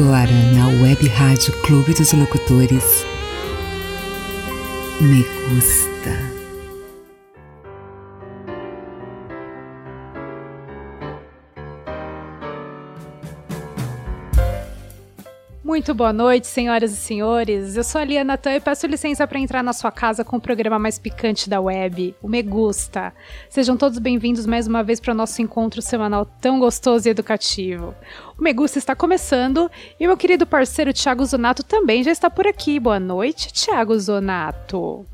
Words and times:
agora 0.00 0.32
na 0.54 0.66
Web 0.82 1.06
Rádio 1.08 1.52
Clube 1.60 1.92
dos 1.92 2.14
Locutores. 2.14 3.04
Me 4.98 5.22
gusta. 5.50 6.19
Muito 15.80 15.94
boa 15.94 16.12
noite, 16.12 16.46
senhoras 16.46 16.92
e 16.92 16.96
senhores. 16.96 17.74
Eu 17.74 17.82
sou 17.82 18.02
a 18.02 18.04
Lia 18.04 18.22
Natan 18.22 18.52
e 18.52 18.60
peço 18.60 18.86
licença 18.86 19.26
para 19.26 19.38
entrar 19.38 19.62
na 19.62 19.72
sua 19.72 19.90
casa 19.90 20.22
com 20.22 20.36
o 20.36 20.40
programa 20.40 20.78
mais 20.78 20.98
picante 20.98 21.48
da 21.48 21.58
web, 21.58 22.14
o 22.20 22.28
Me 22.28 22.42
Gusta. 22.42 23.14
Sejam 23.48 23.78
todos 23.78 23.98
bem-vindos 23.98 24.44
mais 24.44 24.66
uma 24.66 24.82
vez 24.82 25.00
para 25.00 25.14
o 25.14 25.16
nosso 25.16 25.40
encontro 25.40 25.80
semanal 25.80 26.26
tão 26.38 26.60
gostoso 26.60 27.08
e 27.08 27.10
educativo. 27.10 27.94
O 28.38 28.42
Me 28.42 28.52
Gusta 28.52 28.78
está 28.78 28.94
começando 28.94 29.70
e 29.98 30.06
meu 30.06 30.18
querido 30.18 30.46
parceiro 30.46 30.92
Thiago 30.92 31.24
Zonato 31.24 31.64
também 31.64 32.04
já 32.04 32.10
está 32.10 32.28
por 32.28 32.46
aqui. 32.46 32.78
Boa 32.78 33.00
noite, 33.00 33.50
Thiago 33.50 33.98
Zonato. 33.98 35.06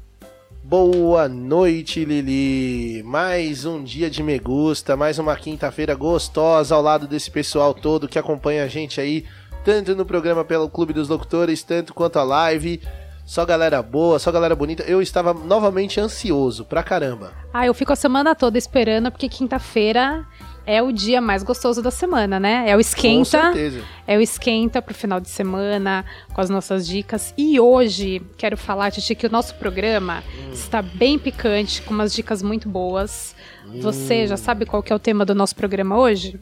Boa 0.64 1.28
noite, 1.28 2.04
Lili. 2.04 3.00
Mais 3.04 3.64
um 3.64 3.84
dia 3.84 4.10
de 4.10 4.20
Me 4.20 4.36
Gusta, 4.36 4.96
mais 4.96 5.16
uma 5.16 5.36
quinta-feira 5.36 5.94
gostosa 5.94 6.74
ao 6.74 6.82
lado 6.82 7.06
desse 7.06 7.30
pessoal 7.30 7.72
todo 7.72 8.08
que 8.08 8.18
acompanha 8.18 8.64
a 8.64 8.66
gente 8.66 9.00
aí 9.00 9.24
tanto 9.66 9.96
no 9.96 10.06
programa 10.06 10.44
pelo 10.44 10.70
Clube 10.70 10.92
dos 10.92 11.08
Locutores, 11.08 11.64
tanto 11.64 11.92
quanto 11.92 12.20
a 12.20 12.22
live. 12.22 12.80
Só 13.24 13.44
galera 13.44 13.82
boa, 13.82 14.16
só 14.20 14.30
galera 14.30 14.54
bonita. 14.54 14.84
Eu 14.84 15.02
estava 15.02 15.34
novamente 15.34 15.98
ansioso 15.98 16.64
pra 16.64 16.84
caramba. 16.84 17.32
Ah, 17.52 17.66
eu 17.66 17.74
fico 17.74 17.92
a 17.92 17.96
semana 17.96 18.32
toda 18.36 18.56
esperando, 18.56 19.10
porque 19.10 19.28
quinta-feira 19.28 20.24
é 20.64 20.80
o 20.80 20.92
dia 20.92 21.20
mais 21.20 21.42
gostoso 21.42 21.82
da 21.82 21.90
semana, 21.90 22.38
né? 22.38 22.64
É 22.68 22.76
o 22.76 22.80
esquenta. 22.80 23.38
Com 23.38 23.54
certeza. 23.54 23.82
É 24.06 24.16
o 24.16 24.20
esquenta 24.20 24.80
pro 24.80 24.94
final 24.94 25.18
de 25.18 25.28
semana, 25.28 26.04
com 26.32 26.40
as 26.40 26.48
nossas 26.48 26.86
dicas. 26.86 27.34
E 27.36 27.58
hoje, 27.58 28.22
quero 28.38 28.56
falar, 28.56 28.92
Titi, 28.92 29.16
que 29.16 29.26
o 29.26 29.30
nosso 29.30 29.56
programa 29.56 30.22
hum. 30.28 30.52
está 30.52 30.80
bem 30.80 31.18
picante, 31.18 31.82
com 31.82 31.92
umas 31.92 32.14
dicas 32.14 32.40
muito 32.40 32.68
boas. 32.68 33.34
Hum. 33.66 33.80
Você 33.80 34.28
já 34.28 34.36
sabe 34.36 34.64
qual 34.64 34.80
que 34.80 34.92
é 34.92 34.94
o 34.94 35.00
tema 35.00 35.24
do 35.24 35.34
nosso 35.34 35.56
programa 35.56 35.98
hoje? 35.98 36.38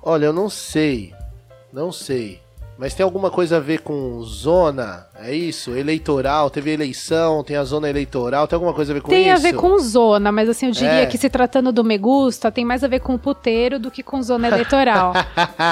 Olha, 0.00 0.26
eu 0.26 0.32
não 0.32 0.48
sei. 0.48 1.12
Não 1.72 1.90
sei. 1.90 2.40
Mas 2.78 2.94
tem 2.94 3.02
alguma 3.02 3.28
coisa 3.28 3.56
a 3.56 3.60
ver 3.60 3.80
com 3.80 4.22
zona? 4.22 5.08
É 5.20 5.34
isso? 5.34 5.76
Eleitoral? 5.76 6.48
Teve 6.48 6.70
eleição, 6.70 7.42
tem 7.42 7.56
a 7.56 7.64
zona 7.64 7.90
eleitoral, 7.90 8.46
tem 8.46 8.54
alguma 8.54 8.72
coisa 8.72 8.92
a 8.92 8.94
ver 8.94 9.00
com 9.00 9.08
tem 9.08 9.28
isso? 9.28 9.42
Tem 9.42 9.50
a 9.50 9.52
ver 9.52 9.58
com 9.58 9.76
zona, 9.80 10.30
mas 10.30 10.48
assim, 10.48 10.66
eu 10.66 10.72
diria 10.72 11.02
é. 11.02 11.06
que 11.06 11.18
se 11.18 11.28
tratando 11.28 11.72
do 11.72 11.82
Megusta, 11.82 12.52
tem 12.52 12.64
mais 12.64 12.84
a 12.84 12.88
ver 12.88 13.00
com 13.00 13.18
puteiro 13.18 13.80
do 13.80 13.90
que 13.90 14.00
com 14.00 14.22
zona 14.22 14.46
eleitoral. 14.46 15.12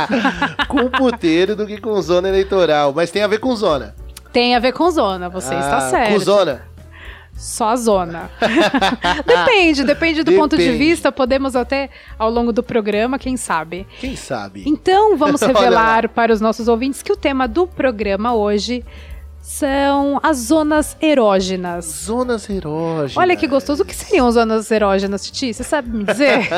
com 0.67 0.91
puteiro 0.91 1.55
do 1.55 1.65
que 1.65 1.81
com 1.81 2.03
zona 2.03 2.29
eleitoral. 2.29 2.93
Mas 2.93 3.13
tem 3.13 3.23
a 3.23 3.29
ver 3.29 3.39
com 3.39 3.55
zona. 3.55 3.95
Tem 4.33 4.57
a 4.57 4.59
ver 4.59 4.73
com 4.73 4.91
zona, 4.91 5.29
você 5.29 5.55
ah, 5.55 5.61
está 5.61 5.81
certo. 5.89 6.13
Com 6.13 6.19
zona. 6.19 6.63
Só 7.37 7.69
a 7.69 7.77
zona. 7.77 8.31
depende, 9.27 9.85
depende 9.85 10.23
do 10.23 10.25
depende. 10.25 10.41
ponto 10.41 10.57
de 10.57 10.73
vista. 10.73 11.13
Podemos 11.13 11.55
até, 11.55 11.91
ao 12.19 12.31
longo 12.31 12.53
do 12.53 12.63
programa, 12.63 13.19
quem 13.19 13.37
sabe. 13.37 13.87
Quem 14.01 14.17
sabe. 14.17 14.65
Então, 14.67 15.17
vamos 15.17 15.41
revelar 15.43 16.09
para 16.09 16.33
os 16.33 16.41
nossos 16.41 16.67
ouvintes 16.67 17.03
que 17.03 17.13
o 17.13 17.17
tema 17.17 17.47
do 17.47 17.67
programa 17.67 18.35
hoje 18.35 18.85
são 19.47 20.19
as 20.25 20.39
zonas 20.39 20.97
erógenas. 21.01 21.85
Zonas 22.05 22.51
erógenas. 22.51 23.17
Olha 23.17 23.37
que 23.37 23.47
gostoso. 23.47 23.85
O 23.85 23.87
que 23.87 23.95
seriam 23.95 24.31
zonas 24.33 24.69
erógenas, 24.73 25.25
Titi? 25.25 25.55
Você 25.55 25.63
sabe 25.63 25.89
me 25.89 26.03
dizer? 26.03 26.49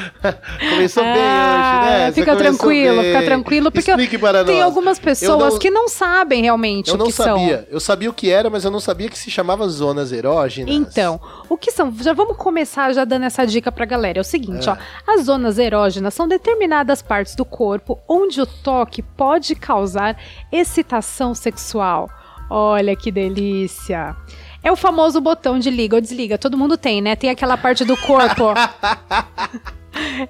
começou 0.70 1.02
ah, 1.04 1.12
bem 1.12 1.22
hoje, 1.22 2.04
né? 2.06 2.12
Fica 2.12 2.36
tranquilo, 2.36 3.02
fica 3.02 3.22
tranquilo, 3.24 3.70
porque 3.70 3.90
Explique 3.90 4.16
para 4.16 4.42
tem 4.42 4.56
nós. 4.56 4.64
algumas 4.64 4.98
pessoas 4.98 5.52
não, 5.52 5.58
que 5.58 5.70
não 5.70 5.86
sabem 5.86 6.40
realmente 6.40 6.90
o 6.90 6.96
que 7.04 7.12
são. 7.12 7.26
Eu 7.26 7.32
não 7.32 7.40
sabia. 7.40 7.68
Eu 7.70 7.78
sabia 7.78 8.08
o 8.08 8.12
que 8.14 8.30
era, 8.30 8.48
mas 8.48 8.64
eu 8.64 8.70
não 8.70 8.80
sabia 8.80 9.10
que 9.10 9.18
se 9.18 9.30
chamava 9.30 9.68
zonas 9.68 10.10
erógenas. 10.10 10.74
Então, 10.74 11.20
o 11.46 11.58
que 11.58 11.70
são? 11.70 11.94
Já 12.00 12.14
vamos 12.14 12.38
começar 12.38 12.90
já 12.94 13.04
dando 13.04 13.26
essa 13.26 13.46
dica 13.46 13.70
pra 13.70 13.84
galera. 13.84 14.18
É 14.18 14.22
o 14.22 14.24
seguinte, 14.24 14.66
é. 14.66 14.72
ó. 14.72 14.76
As 15.06 15.26
zonas 15.26 15.58
erógenas 15.58 16.14
são 16.14 16.26
determinadas 16.26 17.02
partes 17.02 17.34
do 17.34 17.44
corpo 17.44 17.98
onde 18.08 18.40
o 18.40 18.46
toque 18.46 19.02
pode 19.02 19.54
causar 19.54 20.16
excitação 20.50 21.34
sexual 21.34 22.08
Olha 22.50 22.96
que 22.96 23.12
delícia. 23.12 24.16
É 24.62 24.70
o 24.72 24.76
famoso 24.76 25.20
botão 25.20 25.58
de 25.58 25.70
liga 25.70 25.96
ou 25.96 26.00
desliga. 26.00 26.36
Todo 26.36 26.58
mundo 26.58 26.76
tem, 26.76 27.00
né? 27.00 27.14
Tem 27.14 27.30
aquela 27.30 27.56
parte 27.56 27.84
do 27.84 27.96
corpo. 27.96 28.52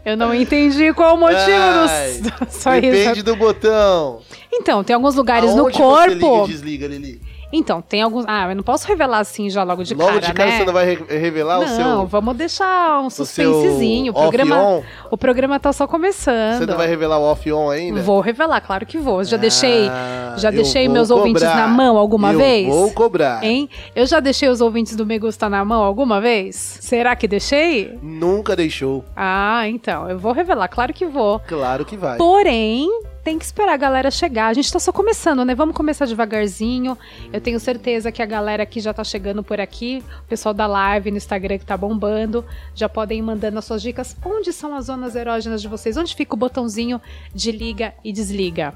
Eu 0.04 0.16
não 0.16 0.34
entendi 0.34 0.92
qual 0.94 1.16
o 1.16 1.19
motivo 1.19 1.38
Ai, 1.38 2.20
do... 2.22 2.50
Só 2.50 2.72
Depende 2.72 3.12
isso. 3.12 3.25
do 3.25 3.36
botão. 3.36 4.20
Então, 4.53 4.82
tem 4.84 4.94
alguns 4.94 5.14
lugares 5.14 5.50
Aonde 5.50 5.62
no 5.62 5.70
corpo. 5.70 6.09
Você 6.09 6.14
liga 6.14 6.47
desliga, 6.47 6.86
Lili? 6.86 7.20
Então, 7.52 7.82
tem 7.82 8.00
alguns. 8.00 8.24
Ah, 8.28 8.48
eu 8.48 8.56
não 8.56 8.62
posso 8.62 8.86
revelar 8.86 9.18
assim 9.18 9.50
já 9.50 9.62
logo 9.62 9.82
de 9.82 9.94
logo 9.94 10.04
cara. 10.06 10.14
Logo 10.14 10.26
de 10.26 10.32
cara 10.32 10.50
né? 10.50 10.58
você 10.58 10.64
não 10.64 10.72
vai 10.72 10.86
re 10.86 11.18
revelar 11.18 11.58
não, 11.58 11.64
o 11.64 11.68
seu. 11.68 11.84
Não, 11.84 12.06
vamos 12.06 12.36
deixar 12.36 13.00
um 13.00 13.10
suspensezinho. 13.10 14.12
O, 14.12 14.16
o 14.16 14.20
programa, 14.20 14.82
o 15.10 15.18
programa 15.18 15.60
tá 15.60 15.72
só 15.72 15.86
começando. 15.86 16.58
Você 16.58 16.66
não 16.66 16.76
vai 16.76 16.86
revelar 16.86 17.18
o 17.18 17.22
off-on 17.22 17.70
ainda? 17.70 18.02
Vou 18.02 18.20
revelar, 18.20 18.60
claro 18.60 18.86
que 18.86 18.98
vou. 18.98 19.24
Já 19.24 19.36
ah, 19.36 19.40
deixei, 19.40 19.90
já 20.36 20.50
deixei 20.50 20.88
meus 20.88 21.08
cobrar. 21.08 21.20
ouvintes 21.20 21.42
na 21.42 21.66
mão 21.66 21.96
alguma 21.96 22.32
eu 22.32 22.38
vez? 22.38 22.68
Vou 22.68 22.90
cobrar. 22.92 23.42
Hein? 23.42 23.68
Eu 23.94 24.06
já 24.06 24.20
deixei 24.20 24.48
os 24.48 24.60
ouvintes 24.60 24.94
do 24.94 25.04
Me 25.04 25.18
Gusta 25.18 25.48
na 25.48 25.64
mão 25.64 25.82
alguma 25.82 26.20
vez? 26.20 26.78
Será 26.80 27.16
que 27.16 27.26
deixei? 27.26 27.98
Nunca 28.00 28.54
deixou. 28.54 29.04
Ah, 29.16 29.66
então. 29.66 30.08
Eu 30.08 30.18
vou 30.18 30.32
revelar, 30.32 30.68
claro 30.68 30.94
que 30.94 31.06
vou. 31.06 31.40
Claro 31.40 31.84
que 31.84 31.96
vai. 31.96 32.16
Porém, 32.16 32.88
tem 33.22 33.38
que 33.38 33.44
esperar 33.44 33.75
a 33.75 33.76
galera 33.76 34.10
chegar. 34.10 34.48
A 34.48 34.53
gente 34.53 34.72
tá 34.72 34.78
só 34.78 34.92
começando, 34.92 35.44
né? 35.44 35.54
Vamos 35.54 35.75
começar 35.75 36.06
devagarzinho. 36.06 36.97
Eu 37.32 37.41
tenho 37.41 37.60
certeza 37.60 38.10
que 38.10 38.22
a 38.22 38.26
galera 38.26 38.64
que 38.64 38.81
já 38.81 38.92
tá 38.92 39.04
chegando 39.04 39.42
por 39.42 39.60
aqui, 39.60 40.03
o 40.25 40.28
pessoal 40.28 40.54
da 40.54 40.66
live 40.66 41.10
no 41.10 41.16
Instagram 41.16 41.59
que 41.59 41.66
tá 41.66 41.76
bombando, 41.76 42.44
já 42.75 42.88
podem 42.88 43.19
ir 43.19 43.22
mandando 43.22 43.59
as 43.59 43.64
suas 43.64 43.82
dicas. 43.82 44.16
Onde 44.25 44.53
são 44.53 44.75
as 44.75 44.86
zonas 44.86 45.14
erógenas 45.14 45.60
de 45.60 45.69
vocês? 45.69 45.97
Onde 45.97 46.14
fica 46.14 46.34
o 46.34 46.38
botãozinho 46.38 47.00
de 47.34 47.53
liga 47.53 47.94
e 48.03 48.12
desliga? 48.12 48.75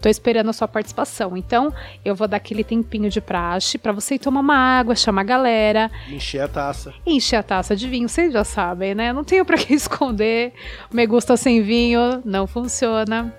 Tô 0.00 0.08
esperando 0.08 0.50
a 0.50 0.52
sua 0.52 0.68
participação. 0.68 1.36
Então, 1.36 1.72
eu 2.04 2.14
vou 2.14 2.28
dar 2.28 2.36
aquele 2.36 2.62
tempinho 2.62 3.08
de 3.08 3.20
praxe 3.20 3.78
para 3.78 3.90
você 3.90 4.16
ir 4.16 4.18
tomar 4.18 4.40
uma 4.40 4.56
água, 4.56 4.94
chamar 4.94 5.22
a 5.22 5.24
galera. 5.24 5.90
Encher 6.08 6.42
a 6.42 6.48
taça. 6.48 6.94
Encher 7.06 7.36
a 7.36 7.42
taça 7.42 7.74
de 7.74 7.88
vinho, 7.88 8.08
vocês 8.08 8.32
já 8.32 8.44
sabem, 8.44 8.94
né? 8.94 9.12
Não 9.12 9.24
tenho 9.24 9.44
para 9.44 9.56
que 9.58 9.72
esconder. 9.74 10.52
Me 10.92 11.06
gusta 11.06 11.36
sem 11.36 11.62
vinho, 11.62 12.20
não 12.24 12.46
funciona. 12.46 13.34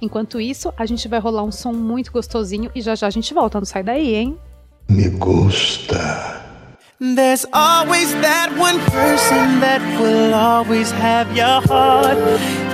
Enquanto 0.00 0.40
isso, 0.40 0.72
a 0.76 0.86
gente 0.86 1.08
vai 1.08 1.18
rolar 1.18 1.42
um 1.42 1.52
som 1.52 1.72
muito 1.72 2.12
gostosinho 2.12 2.70
e 2.74 2.80
já 2.80 2.94
já 2.94 3.06
a 3.06 3.10
gente 3.10 3.34
volta. 3.34 3.58
Não 3.58 3.66
sai 3.66 3.82
daí, 3.82 4.14
hein? 4.14 4.38
Me 4.88 5.08
gusta. 5.08 6.38
There's 7.00 7.46
always 7.52 8.12
that 8.22 8.50
one 8.58 8.80
person 8.90 9.60
that 9.60 9.80
will 10.00 10.34
always 10.34 10.90
have 10.90 11.30
your 11.30 11.60
heart. 11.62 12.18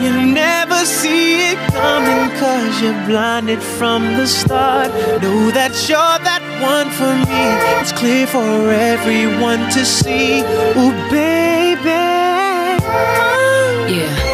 You 0.01 0.13
never 0.33 0.87
see 0.87 1.53
it 1.53 1.59
coming 1.71 2.31
cause 2.41 2.81
you're 2.81 3.07
blinded 3.07 3.61
from 3.61 4.17
the 4.17 4.27
start. 4.27 4.89
Know 5.21 5.51
that 5.51 5.73
you're 5.91 6.19
that 6.25 6.41
one 6.63 6.89
for 6.93 7.13
me. 7.29 7.83
It's 7.83 7.93
clear 7.93 8.27
for 8.27 8.71
everyone 8.71 9.71
to 9.73 9.85
see. 9.85 10.41
Oh, 10.75 10.93
baby. 11.11 11.91
Yeah. 13.93 14.34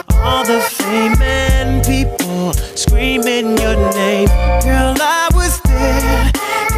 all 0.21 0.43
the 0.45 0.61
fame 0.61 1.19
and 1.21 1.83
people 1.85 2.53
screaming 2.75 3.57
your 3.57 3.75
name. 3.93 4.27
Girl, 4.61 4.95
I 4.99 5.29
was 5.33 5.59
there, 5.61 6.31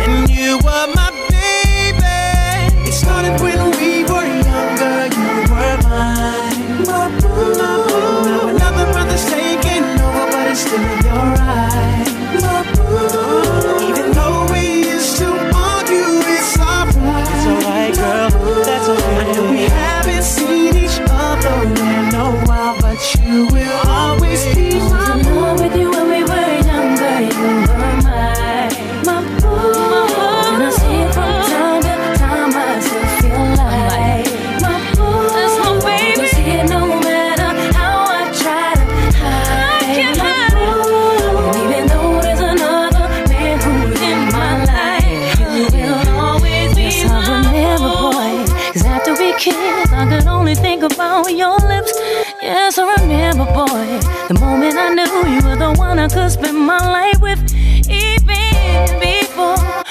and 0.04 0.30
you 0.30 0.58
were 0.64 0.88
my 0.96 1.12
baby. 1.30 2.88
It 2.88 2.94
started 2.94 3.40
when 3.42 3.72
we 3.78 4.04
were 4.12 4.26
younger, 4.26 4.98
you 5.20 5.32
were 5.52 5.78
mine. 5.90 6.88
My 6.88 7.10
boo, 7.20 7.54
my 7.60 7.74
boo. 7.88 8.26
Now 8.30 8.48
another 8.48 8.92
brother's 8.94 9.26
taking 9.26 9.84
over, 10.00 10.26
but 10.32 10.48
it's 10.52 10.62
still 10.62 10.82
your 11.06 11.43
your 51.30 51.58
lips. 51.58 51.94
Yes, 52.42 52.78
I 52.78 52.96
remember, 53.02 53.46
boy, 53.46 54.00
the 54.28 54.38
moment 54.40 54.76
I 54.78 54.94
knew 54.94 55.36
you 55.36 55.42
were 55.48 55.56
the 55.56 55.74
one 55.78 56.00
I 56.00 56.08
could 56.08 56.32
spend 56.32 56.58
my 56.58 56.78
life 56.78 57.22
with, 57.22 57.40
even 57.90 59.00
before. 59.00 59.83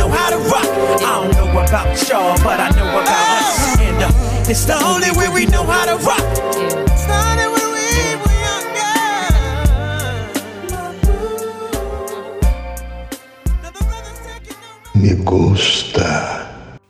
Know 0.00 0.08
how 0.08 0.30
to 0.30 0.38
rock. 0.54 0.64
I 0.64 1.10
don't 1.20 1.32
know 1.36 1.50
about 1.60 2.08
y'all, 2.08 2.36
but 2.42 2.58
I 2.58 2.68
know 2.76 2.88
about 3.00 3.44
us. 3.44 3.78
And 3.80 4.02
uh, 4.02 4.50
it's 4.50 4.64
the 4.64 4.78
only 4.90 5.10
way 5.18 5.28
we 5.28 5.44
know 5.52 5.64
how 5.64 5.84
to 5.90 5.96
rock. 6.08 6.24
started 7.04 7.48
when 7.54 7.68
we 7.76 7.88
were 8.22 8.38
younger. 8.48 8.96
Another 13.58 13.84
brother's 13.90 14.20
taking 14.28 14.60
over. 14.70 14.98
Me 15.02 15.12
gusta. 15.32 16.40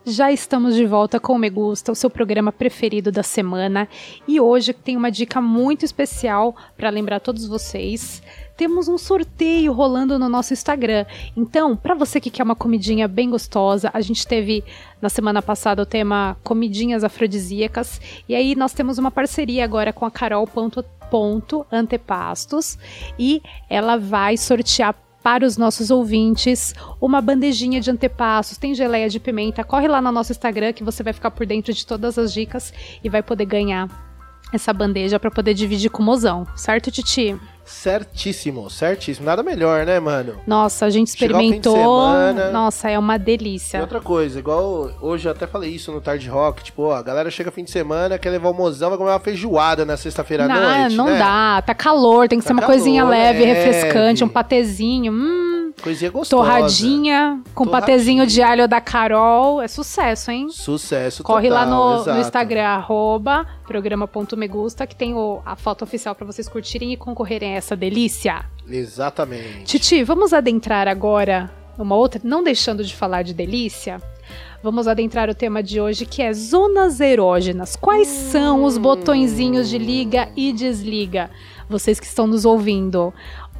Já 0.06 0.32
estamos 0.32 0.74
de 0.74 0.86
volta 0.86 1.20
com 1.20 1.34
o 1.34 1.38
Me 1.38 1.50
Gusta, 1.50 1.92
o 1.92 1.94
seu 1.94 2.10
programa 2.10 2.50
preferido 2.50 3.12
da 3.12 3.22
semana. 3.22 3.88
E 4.26 4.40
hoje 4.40 4.72
tem 4.72 4.96
uma 4.96 5.10
dica 5.10 5.40
muito 5.40 5.84
especial 5.84 6.56
para 6.76 6.90
lembrar 6.90 7.20
todos 7.20 7.46
vocês. 7.46 8.22
Temos 8.60 8.88
um 8.88 8.98
sorteio 8.98 9.72
rolando 9.72 10.18
no 10.18 10.28
nosso 10.28 10.52
Instagram. 10.52 11.06
Então, 11.34 11.74
para 11.74 11.94
você 11.94 12.20
que 12.20 12.28
quer 12.28 12.42
uma 12.42 12.54
comidinha 12.54 13.08
bem 13.08 13.30
gostosa, 13.30 13.90
a 13.90 14.02
gente 14.02 14.26
teve 14.26 14.62
na 15.00 15.08
semana 15.08 15.40
passada 15.40 15.80
o 15.80 15.86
tema 15.86 16.36
comidinhas 16.44 17.02
afrodisíacas. 17.02 17.98
E 18.28 18.34
aí 18.34 18.54
nós 18.54 18.74
temos 18.74 18.98
uma 18.98 19.10
parceria 19.10 19.64
agora 19.64 19.94
com 19.94 20.04
a 20.04 20.10
Carol 20.10 20.46
Ponto, 20.46 20.84
Ponto 21.10 21.64
Antepastos. 21.72 22.76
E 23.18 23.40
ela 23.66 23.96
vai 23.96 24.36
sortear 24.36 24.94
para 25.22 25.46
os 25.46 25.56
nossos 25.56 25.90
ouvintes 25.90 26.74
uma 27.00 27.22
bandejinha 27.22 27.80
de 27.80 27.90
antepassos, 27.90 28.58
tem 28.58 28.74
geleia 28.74 29.08
de 29.08 29.18
pimenta. 29.18 29.64
Corre 29.64 29.88
lá 29.88 30.02
no 30.02 30.12
nosso 30.12 30.32
Instagram 30.32 30.74
que 30.74 30.84
você 30.84 31.02
vai 31.02 31.14
ficar 31.14 31.30
por 31.30 31.46
dentro 31.46 31.72
de 31.72 31.86
todas 31.86 32.18
as 32.18 32.30
dicas 32.30 32.74
e 33.02 33.08
vai 33.08 33.22
poder 33.22 33.46
ganhar 33.46 33.88
essa 34.52 34.70
bandeja 34.70 35.18
para 35.18 35.30
poder 35.30 35.54
dividir 35.54 35.90
com 35.90 36.02
o 36.02 36.06
mozão, 36.06 36.46
certo, 36.54 36.90
Titi? 36.90 37.38
Certíssimo, 37.70 38.68
certíssimo. 38.68 39.24
Nada 39.24 39.42
melhor, 39.42 39.86
né, 39.86 39.98
mano? 40.00 40.34
Nossa, 40.46 40.86
a 40.86 40.90
gente 40.90 41.08
experimentou. 41.08 41.74
semana. 41.76 42.50
Nossa, 42.50 42.90
é 42.90 42.98
uma 42.98 43.16
E 43.16 43.18
delícia. 43.18 43.80
outra 43.80 44.00
coisa, 44.00 44.38
igual 44.38 44.90
hoje 45.00 45.26
eu 45.28 45.32
até 45.32 45.46
falei 45.46 45.70
isso 45.70 45.90
no 45.92 46.00
Tarde 46.00 46.28
Rock, 46.28 46.62
tipo, 46.64 46.82
ó, 46.82 46.94
a 46.96 47.02
galera 47.02 47.30
chega 47.30 47.50
fim 47.50 47.64
de 47.64 47.70
semana, 47.70 48.18
quer 48.18 48.30
levar 48.30 48.50
o 48.50 48.54
mozão, 48.54 48.90
vai 48.90 48.98
comer 48.98 49.10
uma 49.10 49.20
feijoada 49.20 49.84
na 49.84 49.96
sexta-feira 49.96 50.44
à 50.44 50.48
Não, 50.48 50.78
noite, 50.80 50.96
não 50.96 51.06
né? 51.06 51.18
dá, 51.18 51.62
tá 51.64 51.74
calor, 51.74 52.28
tem 52.28 52.38
que 52.38 52.44
Tá 52.44 52.48
ser 52.48 52.52
uma 52.54 52.60
calor, 52.62 52.74
coisinha 52.74 53.04
leve, 53.04 53.44
leve. 53.44 53.52
refrescante, 53.60 54.24
um 54.24 54.28
patezinho, 54.28 55.12
hum, 55.12 55.72
Coisinha 55.82 56.10
gostosa. 56.10 56.42
torradinha, 56.42 57.40
com 57.54 57.64
Torradinha. 57.64 57.80
patezinho 57.94 58.26
de 58.26 58.42
alho 58.42 58.68
da 58.68 58.80
Carol, 58.80 59.62
é 59.62 59.68
sucesso, 59.68 60.30
hein? 60.30 60.48
Sucesso 60.50 61.22
Corre 61.22 61.48
lá 61.48 61.64
total, 61.64 61.78
no, 61.88 61.94
no 61.94 62.00
exato. 62.02 62.20
Instagram, 62.20 62.64
arroba 62.66 63.46
programa.megusta, 63.66 64.86
que 64.86 64.94
tem 64.96 65.14
o- 65.14 65.40
a 65.46 65.54
foto 65.56 65.82
oficial 65.84 66.14
pra 66.14 66.26
vocês 66.26 66.48
curtirem 66.48 66.92
e 66.92 66.96
concorrerem 66.96 67.56
a 67.56 67.59
essa 67.60 67.76
delícia. 67.76 68.44
Exatamente. 68.68 69.64
Titi, 69.64 70.02
vamos 70.04 70.32
adentrar 70.32 70.88
agora 70.88 71.50
uma 71.78 71.94
outra, 71.94 72.20
não 72.24 72.42
deixando 72.42 72.84
de 72.84 72.94
falar 72.94 73.22
de 73.22 73.32
delícia. 73.32 74.00
Vamos 74.62 74.86
adentrar 74.86 75.30
o 75.30 75.34
tema 75.34 75.62
de 75.62 75.80
hoje 75.80 76.04
que 76.04 76.20
é 76.20 76.32
zonas 76.34 77.00
erógenas. 77.00 77.76
Quais 77.76 78.08
são 78.08 78.62
os 78.64 78.76
botõezinhos 78.76 79.70
de 79.70 79.78
liga 79.78 80.28
e 80.36 80.52
desliga? 80.52 81.30
Vocês 81.68 81.98
que 81.98 82.04
estão 82.06 82.26
nos 82.26 82.44
ouvindo. 82.44 83.12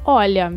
Olha, 0.05 0.53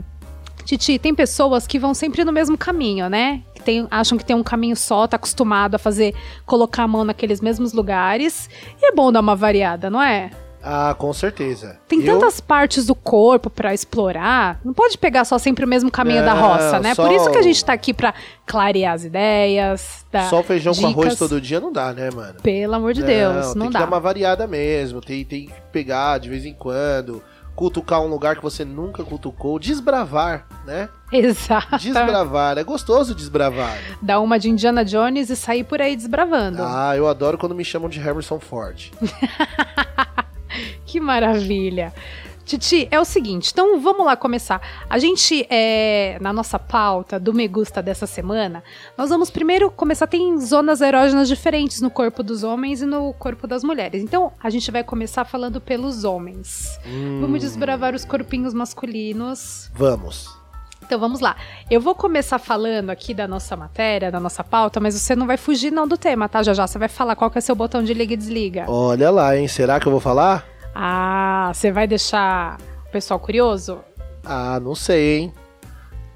Titi, 0.64 0.98
tem 0.98 1.14
pessoas 1.14 1.66
que 1.66 1.78
vão 1.78 1.94
sempre 1.94 2.24
no 2.24 2.32
mesmo 2.32 2.58
caminho, 2.58 3.08
né? 3.08 3.42
Que 3.54 3.62
tem- 3.62 3.86
acham 3.90 4.18
que 4.18 4.24
tem 4.24 4.36
um 4.36 4.42
caminho 4.42 4.76
só, 4.76 5.06
tá 5.06 5.16
acostumado 5.16 5.76
a 5.76 5.78
fazer, 5.78 6.14
colocar 6.44 6.82
a 6.82 6.88
mão 6.88 7.04
naqueles 7.04 7.40
mesmos 7.40 7.72
lugares. 7.72 8.48
E 8.82 8.86
é 8.86 8.92
bom 8.92 9.10
dar 9.10 9.20
uma 9.20 9.34
variada, 9.36 9.88
não 9.88 10.02
é? 10.02 10.30
Ah, 10.66 10.94
com 10.96 11.12
certeza. 11.12 11.78
Tem 11.86 12.00
Eu- 12.02 12.14
tantas 12.18 12.40
partes 12.40 12.86
do 12.86 12.94
corpo 12.94 13.50
pra 13.50 13.74
explorar. 13.74 14.58
Não 14.64 14.72
pode 14.72 14.96
pegar 14.96 15.24
só 15.26 15.36
sempre 15.38 15.64
o 15.64 15.68
mesmo 15.68 15.90
caminho 15.90 16.24
da 16.24 16.34
Não, 16.34 16.40
roça, 16.48 16.80
né? 16.80 16.94
Por 16.94 17.12
isso 17.12 17.30
que 17.30 17.36
a 17.36 17.42
gente 17.42 17.62
tá 17.62 17.74
aqui 17.74 17.92
pra 17.92 18.14
clarear 18.46 18.94
as 18.94 19.04
ideias. 19.04 20.06
Dar 20.10 20.30
Só 20.30 20.40
o 20.40 20.42
feijão 20.42 20.74
com 20.74 20.86
arroz 20.86 21.10
dicas. 21.12 21.18
todo 21.18 21.40
dia 21.40 21.60
não 21.60 21.70
dá, 21.72 21.92
né, 21.92 22.10
mano? 22.10 22.40
Pelo 22.42 22.74
amor 22.74 22.94
de 22.94 23.02
Deus, 23.02 23.54
não 23.54 23.66
tem 23.66 23.70
dá. 23.72 23.78
que 23.80 23.84
dar 23.84 23.90
uma 23.90 24.00
variada 24.00 24.46
mesmo. 24.46 25.00
Tem, 25.02 25.22
tem 25.24 25.46
que 25.46 25.52
pegar 25.70 26.16
de 26.18 26.28
vez 26.30 26.46
em 26.46 26.54
quando. 26.54 27.22
Cutucar 27.54 28.00
um 28.02 28.08
lugar 28.08 28.34
que 28.34 28.42
você 28.42 28.64
nunca 28.64 29.04
cutucou. 29.04 29.60
Desbravar, 29.60 30.44
né? 30.66 30.88
Exato. 31.12 31.78
Desbravar. 31.78 32.58
É 32.58 32.64
gostoso 32.64 33.14
desbravar. 33.14 33.76
Dar 34.02 34.18
uma 34.20 34.40
de 34.40 34.50
Indiana 34.50 34.84
Jones 34.84 35.30
e 35.30 35.36
sair 35.36 35.62
por 35.62 35.80
aí 35.80 35.94
desbravando. 35.94 36.60
Ah, 36.60 36.96
eu 36.96 37.06
adoro 37.06 37.38
quando 37.38 37.54
me 37.54 37.64
chamam 37.64 37.88
de 37.88 38.00
Harrison 38.00 38.40
Ford. 38.40 38.90
Que 40.94 41.00
maravilha. 41.00 41.92
Titi, 42.44 42.86
é 42.88 43.00
o 43.00 43.04
seguinte, 43.04 43.50
então 43.52 43.80
vamos 43.80 44.06
lá 44.06 44.14
começar. 44.14 44.60
A 44.88 44.96
gente, 44.96 45.44
é, 45.50 46.18
na 46.20 46.32
nossa 46.32 46.56
pauta 46.56 47.18
do 47.18 47.34
Me 47.34 47.48
Gusta 47.48 47.82
dessa 47.82 48.06
semana, 48.06 48.62
nós 48.96 49.10
vamos 49.10 49.28
primeiro 49.28 49.72
começar. 49.72 50.06
Tem 50.06 50.38
zonas 50.38 50.80
erógenas 50.80 51.26
diferentes 51.26 51.80
no 51.80 51.90
corpo 51.90 52.22
dos 52.22 52.44
homens 52.44 52.80
e 52.80 52.86
no 52.86 53.12
corpo 53.14 53.48
das 53.48 53.64
mulheres. 53.64 54.04
Então, 54.04 54.30
a 54.40 54.48
gente 54.50 54.70
vai 54.70 54.84
começar 54.84 55.24
falando 55.24 55.60
pelos 55.60 56.04
homens. 56.04 56.78
Hum, 56.86 57.18
Vamos 57.22 57.40
desbravar 57.40 57.92
os 57.92 58.04
corpinhos 58.04 58.54
masculinos. 58.54 59.68
Vamos. 59.74 60.44
Então 60.80 61.00
vamos 61.00 61.18
lá. 61.18 61.34
Eu 61.68 61.80
vou 61.80 61.94
começar 61.94 62.38
falando 62.38 62.90
aqui 62.90 63.14
da 63.14 63.26
nossa 63.26 63.56
matéria, 63.56 64.12
da 64.12 64.20
nossa 64.20 64.44
pauta, 64.44 64.78
mas 64.78 64.94
você 64.94 65.16
não 65.16 65.26
vai 65.26 65.38
fugir 65.38 65.72
não 65.72 65.88
do 65.88 65.96
tema, 65.96 66.28
tá? 66.28 66.42
Já 66.42 66.52
já 66.52 66.66
você 66.66 66.78
vai 66.78 66.88
falar 66.88 67.16
qual 67.16 67.30
que 67.30 67.38
é 67.38 67.40
seu 67.40 67.56
botão 67.56 67.82
de 67.82 67.94
liga 67.94 68.12
e 68.12 68.16
desliga. 68.16 68.66
Olha 68.68 69.10
lá, 69.10 69.36
hein? 69.36 69.48
Será 69.48 69.80
que 69.80 69.86
eu 69.86 69.90
vou 69.90 70.00
falar? 70.00 70.53
Ah, 70.74 71.52
você 71.54 71.70
vai 71.70 71.86
deixar 71.86 72.58
o 72.88 72.90
pessoal 72.90 73.20
curioso? 73.20 73.78
Ah, 74.24 74.58
não 74.60 74.74
sei, 74.74 75.18
hein? 75.18 75.32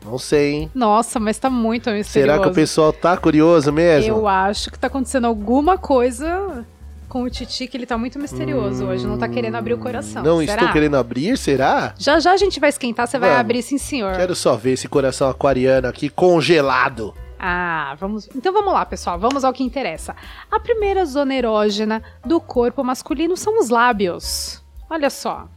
Não 0.05 0.19
sei, 0.19 0.53
hein? 0.53 0.71
Nossa, 0.75 1.21
mas 1.21 1.39
tá 1.39 1.51
muito 1.51 1.91
misterioso. 1.91 2.33
Será 2.33 2.39
que 2.43 2.49
o 2.49 2.55
pessoal 2.55 2.93
tá 2.93 3.17
curioso 3.17 3.73
mesmo? 3.73 4.11
Eu 4.11 4.27
acho 4.27 4.71
que 4.71 4.79
tá 4.79 4.87
acontecendo 4.87 5.27
alguma 5.27 5.77
coisa 5.77 6.65
com 7.09 7.23
o 7.23 7.31
Titi, 7.31 7.67
que 7.67 7.77
ele 7.77 7.87
tá 7.87 7.97
muito 7.97 8.19
misterioso 8.19 8.85
hoje, 8.85 9.07
não 9.07 9.17
tá 9.17 9.29
querendo 9.29 9.55
abrir 9.57 9.75
o 9.75 9.79
coração. 9.79 10.23
Não 10.23 10.41
Será? 10.41 10.55
estou 10.55 10.73
querendo 10.73 10.97
abrir, 10.97 11.39
será? 11.39 11.95
Já 11.99 12.21
já 12.21 12.33
a 12.33 12.37
gente 12.37 12.61
vai 12.61 12.69
esquentar, 12.69 13.07
você 13.07 13.19
vai 13.19 13.35
abrir 13.35 13.63
sim, 13.63 13.79
senhor. 13.79 14.15
Quero 14.15 14.35
só 14.35 14.57
ver 14.57 14.73
esse 14.73 14.89
coração 14.89 15.29
aquariano 15.29 15.89
aqui 15.89 16.09
congelado. 16.09 17.15
Ah, 17.39 17.97
vamos. 17.99 18.29
Então 18.35 18.53
vamos 18.53 18.73
lá, 18.73 18.85
pessoal. 18.85 19.19
Vamos 19.19 19.45
ao 19.45 19.53
que 19.53 19.63
interessa. 19.63 20.15
A 20.51 20.59
primeira 20.59 21.05
zona 21.05 21.35
erógena 21.35 22.03
do 22.25 22.41
corpo 22.41 22.83
masculino 22.83 23.37
são 23.37 23.61
os 23.61 23.69
lábios. 23.69 24.63
Olha 24.91 25.09
só. 25.11 25.49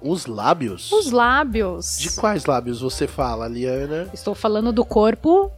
Os 0.00 0.26
lábios? 0.26 0.92
Os 0.92 1.10
lábios. 1.10 1.98
De 1.98 2.10
quais 2.12 2.44
lábios 2.44 2.80
você 2.80 3.06
fala, 3.06 3.48
Liana? 3.48 4.08
Estou 4.12 4.34
falando 4.34 4.70
do 4.72 4.84
corpo 4.84 5.50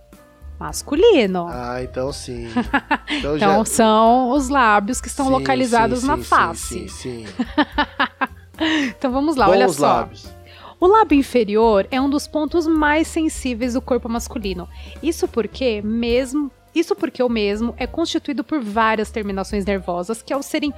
masculino. 0.58 1.46
Ah, 1.50 1.82
então 1.82 2.12
sim. 2.12 2.48
Então, 3.08 3.36
então 3.36 3.64
são 3.64 4.30
os 4.30 4.48
lábios 4.48 5.00
que 5.00 5.06
estão 5.08 5.26
Sim, 5.26 5.32
localizados 5.32 6.00
sim, 6.00 6.06
na 6.06 6.16
sim, 6.16 6.22
face. 6.24 6.66
Sim, 6.66 6.88
sim, 6.88 7.26
sim. 7.26 7.44
Então 8.98 9.12
vamos 9.12 9.36
lá, 9.36 9.48
olha 9.48 9.66
Bons 9.66 9.76
só. 9.76 9.86
lábios. 9.86 10.35
O 10.78 10.86
lábio 10.86 11.18
inferior 11.18 11.86
é 11.90 12.00
um 12.00 12.08
dos 12.10 12.26
pontos 12.28 12.66
mais 12.66 13.06
sensíveis 13.08 13.74
do 13.74 13.80
corpo 13.80 14.08
masculino. 14.08 14.68
Isso 15.02 15.26
porque 15.26 15.80
mesmo, 15.82 16.50
isso 16.74 16.94
porque 16.94 17.22
o 17.22 17.28
mesmo 17.28 17.74
é 17.78 17.86
constituído 17.86 18.44
por 18.44 18.60
várias 18.60 19.10
terminações 19.10 19.64
nervosas 19.64 20.22
que 20.22 20.32
ao 20.32 20.42
serem 20.42 20.72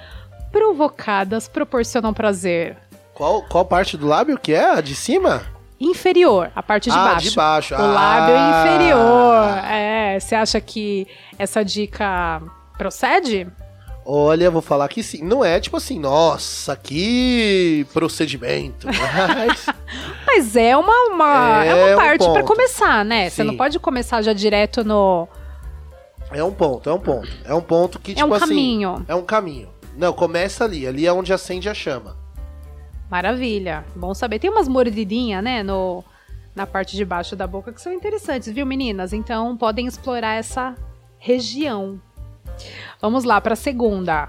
provocadas 0.52 1.48
proporcionam 1.48 2.14
prazer. 2.14 2.76
Qual, 3.14 3.42
qual 3.42 3.64
parte 3.64 3.96
do 3.96 4.06
lábio 4.06 4.38
que 4.38 4.52
é? 4.52 4.70
A 4.70 4.80
de 4.80 4.94
cima? 4.94 5.42
Inferior, 5.80 6.50
a 6.54 6.62
parte 6.62 6.90
de 6.90 6.96
ah, 6.96 7.04
baixo. 7.04 7.30
de 7.30 7.36
baixo. 7.36 7.74
O 7.74 7.78
lábio 7.78 8.34
Ah. 8.36 8.64
inferior. 8.66 9.64
É, 9.72 10.18
você 10.20 10.34
acha 10.34 10.60
que 10.60 11.06
essa 11.38 11.64
dica 11.64 12.40
procede? 12.76 13.46
Olha, 14.10 14.50
vou 14.50 14.62
falar 14.62 14.88
que 14.88 15.02
sim. 15.02 15.22
Não 15.22 15.44
é 15.44 15.60
tipo 15.60 15.76
assim, 15.76 15.98
nossa, 15.98 16.74
que 16.74 17.86
procedimento. 17.92 18.86
Mas 19.36 19.66
Mas 20.26 20.56
é 20.56 20.74
uma, 20.74 21.08
uma, 21.10 21.64
é 21.64 21.68
É 21.68 21.74
uma 21.74 21.92
um 21.94 21.96
parte 21.96 22.24
pra 22.24 22.40
ponto. 22.40 22.44
começar, 22.46 23.04
né? 23.04 23.28
Você 23.28 23.42
Sim. 23.42 23.48
não 23.48 23.56
pode 23.56 23.78
começar 23.78 24.22
já 24.22 24.32
direto 24.32 24.82
no. 24.82 25.28
é 26.32 26.42
um 26.42 26.52
ponto, 26.52 26.88
é 26.88 26.92
um 26.94 26.98
ponto. 27.00 27.28
É 27.44 27.52
um 27.52 27.60
ponto 27.60 27.98
que, 27.98 28.12
É 28.12 28.14
tipo 28.14 28.28
um 28.28 28.32
assim. 28.34 28.46
caminho. 28.46 29.04
É 29.06 29.14
um 29.14 29.22
caminho. 29.22 29.68
Não, 29.94 30.12
começa 30.14 30.64
ali. 30.64 30.86
Ali 30.86 31.06
é 31.06 31.12
onde 31.12 31.30
acende 31.32 31.68
a 31.68 31.74
chama. 31.74 32.16
Maravilha. 33.10 33.84
Bom 33.94 34.14
saber. 34.14 34.38
Tem 34.38 34.48
umas 34.50 34.68
mordidinhas, 34.68 35.42
né, 35.44 35.62
no, 35.62 36.02
na 36.54 36.66
parte 36.66 36.96
de 36.96 37.04
baixo 37.04 37.36
da 37.36 37.46
boca 37.46 37.72
que 37.74 37.80
são 37.82 37.92
interessantes, 37.92 38.50
viu, 38.52 38.64
meninas? 38.64 39.12
Então 39.12 39.54
podem 39.56 39.86
explorar 39.86 40.34
essa 40.36 40.74
região. 41.18 42.00
Vamos 43.00 43.24
lá 43.24 43.40
para 43.40 43.52
a 43.52 43.56
segunda. 43.56 44.28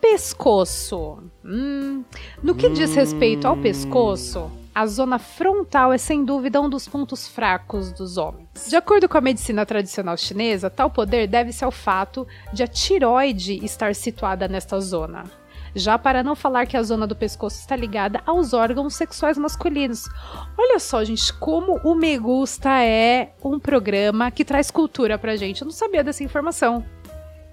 Pescoço. 0.00 1.18
Hum, 1.44 2.04
no 2.42 2.54
que 2.54 2.68
diz 2.70 2.94
respeito 2.94 3.46
ao 3.46 3.56
pescoço, 3.56 4.50
a 4.74 4.86
zona 4.86 5.18
frontal 5.18 5.92
é 5.92 5.98
sem 5.98 6.24
dúvida 6.24 6.60
um 6.60 6.68
dos 6.68 6.88
pontos 6.88 7.28
fracos 7.28 7.92
dos 7.92 8.16
homens. 8.16 8.48
De 8.68 8.74
acordo 8.74 9.08
com 9.08 9.18
a 9.18 9.20
medicina 9.20 9.66
tradicional 9.66 10.16
chinesa, 10.16 10.70
tal 10.70 10.90
poder 10.90 11.28
deve-se 11.28 11.64
ao 11.64 11.70
fato 11.70 12.26
de 12.52 12.62
a 12.62 12.66
tiroide 12.66 13.64
estar 13.64 13.94
situada 13.94 14.48
nesta 14.48 14.80
zona. 14.80 15.24
Já 15.74 15.98
para 15.98 16.22
não 16.22 16.34
falar 16.34 16.66
que 16.66 16.76
a 16.76 16.82
zona 16.82 17.06
do 17.06 17.16
pescoço 17.16 17.58
está 17.60 17.76
ligada 17.76 18.22
aos 18.26 18.52
órgãos 18.52 18.94
sexuais 18.94 19.38
masculinos. 19.38 20.08
Olha 20.56 20.78
só, 20.78 21.02
gente, 21.04 21.32
como 21.34 21.80
o 21.84 21.94
Me 21.94 22.18
Gusta 22.18 22.82
é 22.82 23.32
um 23.42 23.58
programa 23.58 24.30
que 24.30 24.44
traz 24.44 24.70
cultura 24.70 25.18
pra 25.18 25.36
gente. 25.36 25.62
Eu 25.62 25.66
não 25.66 25.72
sabia 25.72 26.04
dessa 26.04 26.24
informação. 26.24 26.84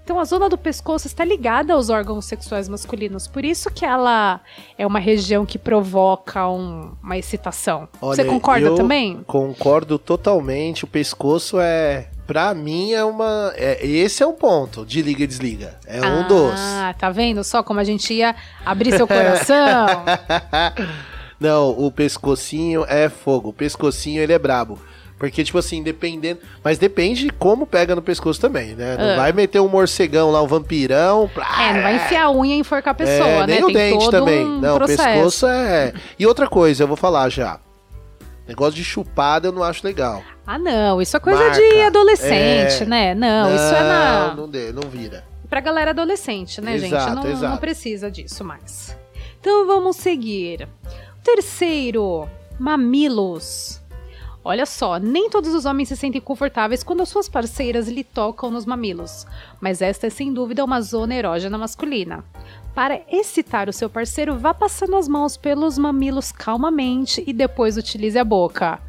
Então 0.10 0.20
a 0.20 0.24
zona 0.26 0.50
do 0.50 0.58
pescoço 0.58 1.06
está 1.06 1.24
ligada 1.24 1.72
aos 1.76 1.92
órgãos 1.92 2.26
sexuais 2.26 2.68
masculinos. 2.68 3.28
Por 3.28 3.46
isso 3.46 3.70
que 3.70 3.86
ela 3.86 4.42
é 4.76 4.88
uma 4.88 4.98
região 4.98 5.46
que 5.46 5.60
provoca 5.60 6.50
um- 6.50 6.94
uma 7.04 7.16
excitação. 7.16 7.88
Você 8.02 8.22
Olha, 8.22 8.26
concorda 8.32 8.66
eu 8.66 8.74
também? 8.74 9.22
Concordo 9.28 10.00
totalmente. 10.00 10.84
O 10.84 10.88
pescoço 10.88 11.60
é. 11.60 12.08
Pra 12.26 12.56
mim 12.56 12.92
é 12.92 13.04
uma. 13.06 13.54
é- 13.56 13.86
esse 13.86 14.24
é 14.24 14.26
um 14.26 14.34
ponto 14.34 14.84
de 14.84 15.00
liga 15.04 15.24
e 15.26 15.28
desliga. 15.28 15.78
É 15.86 16.02
um 16.02 16.28
dos. 16.28 16.56
Ah, 16.60 16.96
tá 16.98 17.12
vendo 17.12 17.44
só 17.44 17.62
como 17.62 17.80
a 17.80 17.84
gente 17.84 18.12
ia 18.12 18.36
abrir 18.66 18.98
seu 18.98 19.06
coração? 19.08 19.86
Não, 21.40 21.70
o 21.70 21.92
pescocinho 21.92 22.84
é 22.90 23.10
fogo. 23.10 23.50
O 23.50 23.54
pescocinho 23.54 24.24
ele 24.24 24.34
é 24.34 24.40
brabo. 24.40 24.80
Porque, 25.20 25.44
tipo 25.44 25.58
assim, 25.58 25.84
dependendo. 25.84 26.40
Mas 26.64 26.78
depende 26.78 27.24
de 27.26 27.30
como 27.30 27.68
pega 27.68 27.94
no 27.94 28.02
pescoço 28.02 28.40
também, 28.40 28.74
né? 28.74 28.96
Não 28.98 29.10
Ah. 29.12 29.16
vai 29.18 29.34
meter 29.34 29.60
um 29.60 29.68
morcegão 29.68 30.32
lá, 30.32 30.42
um 30.42 30.48
vampirão. 30.48 31.30
plá, 31.34 31.46
é, 31.70 31.74
não 31.74 31.82
vai 31.84 31.96
enfiar 31.98 32.24
a 32.24 32.32
unha 32.32 32.56
e 32.56 32.60
enforcar 32.60 32.92
a 32.94 32.96
pessoa, 32.96 33.28
é, 33.28 33.40
né? 33.42 33.46
Nem 33.48 33.64
o 33.64 33.68
Tem 33.68 33.76
dente 33.76 34.00
todo 34.06 34.12
também. 34.12 34.46
um 34.46 34.60
não, 34.62 34.78
processo. 34.78 35.02
o 35.02 35.06
pescoço 35.06 35.48
é. 35.48 35.94
E 36.18 36.26
outra 36.26 36.48
coisa, 36.48 36.84
eu 36.84 36.88
vou 36.88 36.96
falar 36.96 37.28
já. 37.30 37.60
Negócio 38.48 38.74
de 38.74 38.84
chupada 38.84 39.50
eu 39.50 39.52
não 39.52 39.62
acho 39.62 39.86
legal. 39.86 40.24
Ah, 40.48 40.58
não, 40.58 41.00
isso 41.02 41.16
é 41.16 41.20
coisa 41.20 41.38
Marca. 41.40 41.56
de 41.60 41.82
adolescente, 41.82 42.84
É. 42.84 42.86
né? 42.86 43.14
Não, 43.14 43.54
isso 43.54 43.76
é 43.76 43.84
na 43.84 44.34
Não, 44.36 44.50
dê, 44.50 44.72
não 44.72 44.90
vira. 44.90 45.24
pra 45.50 45.60
galera 45.60 45.92
adolescente, 45.92 46.62
né, 46.62 46.78
gente? 46.80 46.96
Exato, 46.96 47.16
Não, 47.16 47.30
exato. 47.30 47.52
não 47.52 47.58
precisa 47.58 48.10
disso 48.10 48.44
mais. 48.44 48.98
Então 49.42 49.68
vamos 49.68 49.98
seguir. 49.98 50.68
Terceiro, 51.24 52.28
mamilos. 52.58 53.79
Olha 54.50 54.66
só, 54.66 54.98
nem 54.98 55.30
todos 55.30 55.54
os 55.54 55.64
homens 55.64 55.90
se 55.90 55.96
sentem 55.96 56.20
confortáveis 56.20 56.82
quando 56.82 57.02
as 57.02 57.10
suas 57.10 57.30
parceiras 57.30 57.88
lhe 57.88 58.04
tocam 58.04 58.50
nos 58.50 58.66
mamilos, 58.66 59.28
mas 59.62 59.80
esta 59.80 60.08
é 60.08 60.10
sem 60.10 60.34
dúvida 60.34 60.66
uma 60.66 60.82
zona 60.82 61.14
erógena 61.14 61.56
masculina. 61.56 62.26
Para 62.74 63.00
excitar 63.12 63.70
o 63.70 63.74
seu 63.74 63.92
parceiro, 63.92 64.40
vá 64.40 64.52
passando 64.52 64.96
as 64.96 65.08
mãos 65.08 65.38
pelos 65.38 65.78
mamilos 65.78 66.32
calmamente 66.32 67.24
e 67.28 67.32
depois 67.32 67.78
utilize 67.78 68.18
a 68.18 68.24
boca. 68.24 68.80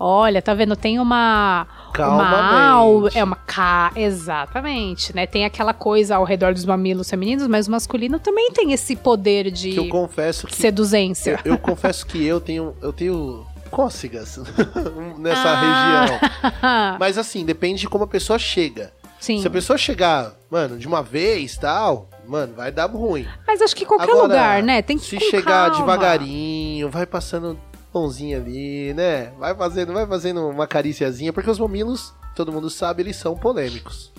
Olha, 0.00 0.42
tá 0.42 0.52
vendo? 0.52 0.74
Tem 0.74 0.98
uma. 0.98 1.64
Calmamente. 1.94 3.16
é 3.16 3.22
uma 3.22 3.36
K, 3.36 3.92
exatamente, 3.94 5.14
né? 5.14 5.28
Tem 5.28 5.44
aquela 5.44 5.72
coisa 5.72 6.16
ao 6.16 6.24
redor 6.24 6.54
dos 6.54 6.64
mamilos 6.64 7.08
femininos, 7.08 7.46
mas 7.46 7.68
o 7.68 7.70
masculino 7.70 8.18
também 8.18 8.50
tem 8.50 8.72
esse 8.72 8.96
poder 8.96 9.48
de 9.48 9.70
Que 9.70 9.76
eu 9.76 9.88
confesso 9.88 10.48
que. 10.48 10.56
seduzência. 10.56 11.38
Eu, 11.44 11.52
eu 11.52 11.58
confesso 11.58 12.04
que 12.04 12.26
eu 12.26 12.40
tenho. 12.40 12.74
Eu 12.82 12.92
tenho 12.92 13.46
cócegas 13.72 14.38
nessa 15.18 15.48
Ah. 15.48 16.04
região. 16.04 16.20
Mas 17.00 17.16
assim, 17.18 17.44
depende 17.44 17.80
de 17.80 17.88
como 17.88 18.04
a 18.04 18.06
pessoa 18.06 18.38
chega. 18.38 18.92
Sim. 19.18 19.40
Se 19.40 19.46
a 19.46 19.50
pessoa 19.50 19.78
chegar, 19.78 20.32
mano, 20.50 20.76
de 20.78 20.86
uma 20.86 21.02
vez 21.02 21.56
tal, 21.56 22.08
mano, 22.26 22.54
vai 22.54 22.70
dar 22.72 22.86
ruim. 22.90 23.26
Mas 23.46 23.62
acho 23.62 23.74
que 23.74 23.86
qualquer 23.86 24.10
Agora, 24.10 24.22
lugar, 24.26 24.62
né? 24.62 24.82
Tem 24.82 24.98
que 24.98 25.04
Se 25.06 25.18
chegar 25.20 25.70
calma. 25.70 25.76
devagarinho, 25.78 26.90
vai 26.90 27.06
passando 27.06 27.58
mãozinha 27.94 28.38
ali, 28.38 28.92
né? 28.94 29.32
Vai 29.38 29.54
fazendo, 29.54 29.92
vai 29.92 30.06
fazendo 30.06 30.48
uma 30.48 30.66
cariciazinha, 30.66 31.32
porque 31.32 31.48
os 31.48 31.58
mamilos, 31.60 32.12
todo 32.34 32.50
mundo 32.52 32.68
sabe, 32.68 33.02
eles 33.02 33.14
são 33.14 33.36
polêmicos. 33.36 34.10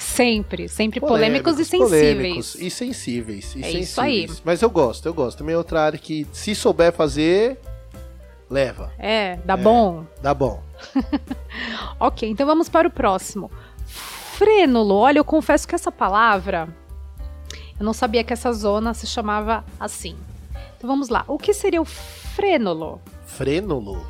sempre, 0.00 0.68
sempre 0.70 1.00
polêmicos, 1.00 1.58
e 1.58 1.64
sensíveis. 1.64 2.14
polêmicos 2.16 2.54
e 2.54 2.70
sensíveis. 2.70 3.44
E 3.54 3.58
É 3.58 3.62
sensíveis. 3.62 3.88
isso 3.90 4.00
aí. 4.00 4.26
Mas 4.42 4.62
eu 4.62 4.70
gosto, 4.70 5.04
eu 5.04 5.12
gosto. 5.12 5.38
Também 5.38 5.54
é 5.54 5.58
outra 5.58 5.82
área 5.82 5.98
que, 5.98 6.26
se 6.32 6.54
souber 6.54 6.92
fazer, 6.92 7.58
leva. 8.48 8.92
É, 8.98 9.36
dá 9.44 9.56
bom. 9.56 10.04
Dá 10.22 10.34
bom. 10.34 10.62
Ok, 11.98 12.28
então 12.28 12.46
vamos 12.46 12.68
para 12.68 12.86
o 12.86 12.90
próximo. 12.90 13.50
Frênulo. 13.86 14.96
Olha, 14.96 15.18
eu 15.18 15.24
confesso 15.24 15.66
que 15.66 15.74
essa 15.74 15.90
palavra, 15.90 16.68
eu 17.80 17.84
não 17.84 17.94
sabia 17.94 18.22
que 18.22 18.34
essa 18.34 18.52
zona 18.52 18.92
se 18.92 19.06
chamava 19.06 19.64
assim. 19.80 20.14
Então 20.76 20.88
vamos 20.88 21.08
lá. 21.08 21.24
O 21.26 21.38
que 21.38 21.54
seria 21.54 21.80
o 21.80 21.86
frênulo? 21.86 23.00
Frênulo. 23.24 24.06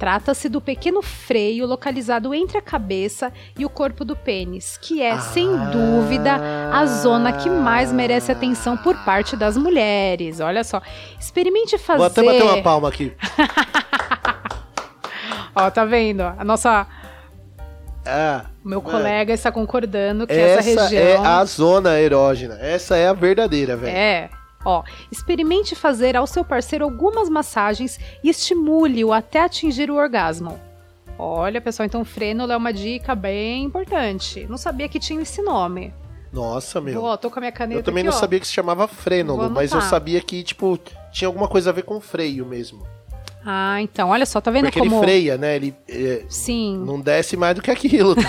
Trata-se 0.00 0.48
do 0.48 0.62
pequeno 0.62 1.02
freio 1.02 1.66
localizado 1.66 2.32
entre 2.34 2.56
a 2.56 2.62
cabeça 2.62 3.30
e 3.58 3.66
o 3.66 3.68
corpo 3.68 4.02
do 4.02 4.16
pênis, 4.16 4.78
que 4.78 5.02
é, 5.02 5.18
sem 5.20 5.46
Ah. 5.54 5.66
dúvida, 5.70 6.40
a 6.72 6.86
zona 6.86 7.34
que 7.34 7.50
mais 7.50 7.92
merece 7.92 8.32
atenção 8.32 8.78
por 8.78 8.96
parte 9.04 9.36
das 9.36 9.58
mulheres. 9.58 10.40
Olha 10.40 10.64
só. 10.64 10.80
Experimente 11.20 11.76
fazer. 11.76 11.98
Vou 11.98 12.06
até 12.06 12.22
bater 12.22 12.42
uma 12.42 12.62
palma 12.62 12.88
aqui. 12.88 13.12
Ó, 15.54 15.70
tá 15.70 15.84
vendo? 15.84 16.22
A 16.22 16.42
nossa. 16.44 16.86
Ah, 18.06 18.46
meu 18.64 18.80
Mano, 18.80 18.96
colega 18.96 19.34
está 19.34 19.52
concordando 19.52 20.26
que 20.26 20.32
essa, 20.32 20.70
essa 20.70 20.82
região. 20.84 21.02
é 21.02 21.16
a 21.18 21.44
zona 21.44 22.00
erógena. 22.00 22.56
Essa 22.60 22.96
é 22.96 23.06
a 23.06 23.12
verdadeira, 23.12 23.76
velho. 23.76 23.94
É. 23.94 24.30
Ó, 24.64 24.82
experimente 25.10 25.74
fazer 25.74 26.16
ao 26.16 26.26
seu 26.26 26.44
parceiro 26.44 26.84
algumas 26.84 27.28
massagens 27.28 27.98
e 28.22 28.28
estimule-o 28.28 29.12
até 29.12 29.42
atingir 29.42 29.90
o 29.90 29.96
orgasmo. 29.96 30.60
Olha, 31.18 31.60
pessoal, 31.60 31.86
então 31.86 32.04
frênulo 32.04 32.50
é 32.50 32.56
uma 32.56 32.72
dica 32.72 33.14
bem 33.14 33.64
importante. 33.64 34.46
Não 34.48 34.56
sabia 34.56 34.88
que 34.88 34.98
tinha 34.98 35.20
esse 35.22 35.42
nome. 35.42 35.92
Nossa, 36.32 36.80
meu. 36.80 37.02
Ó, 37.02 37.16
tô 37.16 37.30
com 37.30 37.38
a 37.38 37.40
minha 37.40 37.52
caneta 37.52 37.80
Eu 37.80 37.82
também 37.82 38.02
aqui, 38.02 38.10
não 38.10 38.16
ó. 38.16 38.20
sabia 38.20 38.38
que 38.40 38.46
se 38.46 38.52
chamava 38.52 38.86
frênulo, 38.86 39.50
mas 39.50 39.72
eu 39.72 39.80
sabia 39.80 40.20
que, 40.20 40.42
tipo, 40.42 40.78
tinha 41.10 41.26
alguma 41.28 41.48
coisa 41.48 41.70
a 41.70 41.72
ver 41.72 41.82
com 41.82 42.00
freio 42.00 42.46
mesmo. 42.46 42.86
Ah, 43.44 43.80
então, 43.80 44.08
olha 44.10 44.26
só, 44.26 44.40
tá 44.40 44.50
vendo 44.50 44.64
Porque 44.64 44.78
como... 44.80 44.96
ele 44.96 45.02
freia, 45.02 45.38
né? 45.38 45.56
Ele 45.56 45.74
é, 45.88 46.24
Sim. 46.28 46.82
não 46.86 47.00
desce 47.00 47.36
mais 47.36 47.54
do 47.54 47.62
que 47.62 47.70
aquilo. 47.70 48.14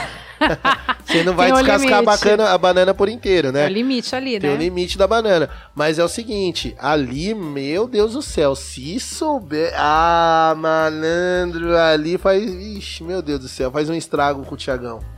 Você 1.06 1.24
não 1.24 1.34
vai 1.36 1.52
Tem 1.52 1.54
um 1.54 1.64
descascar 1.64 2.00
a, 2.00 2.02
bacana- 2.02 2.50
a 2.50 2.58
banana 2.58 2.94
por 2.96 3.08
inteiro, 3.10 3.50
É 3.50 3.52
né? 3.52 3.66
o 3.68 3.70
limite 3.70 4.16
ali, 4.16 4.40
Tem 4.40 4.50
o 4.50 4.54
né? 4.54 4.60
limite 4.60 4.98
da 4.98 5.06
banana. 5.06 5.50
Mas 5.76 6.00
é 6.00 6.04
o 6.04 6.08
seguinte, 6.08 6.76
ali, 6.80 7.34
meu 7.36 7.88
Deus 7.88 8.14
do 8.14 8.22
céu, 8.24 8.56
se 8.56 9.00
souber. 9.00 9.72
Ah, 9.78 10.56
malandro, 10.58 11.78
ali 11.78 12.18
faz. 12.18 12.44
Ixi, 12.44 13.04
meu 13.04 13.22
Deus 13.22 13.40
do 13.42 13.48
céu, 13.48 13.70
faz 13.72 13.88
um 13.90 13.94
estrago 13.94 14.44
com 14.46 14.56
o 14.56 14.58
Tiagão. 14.58 15.00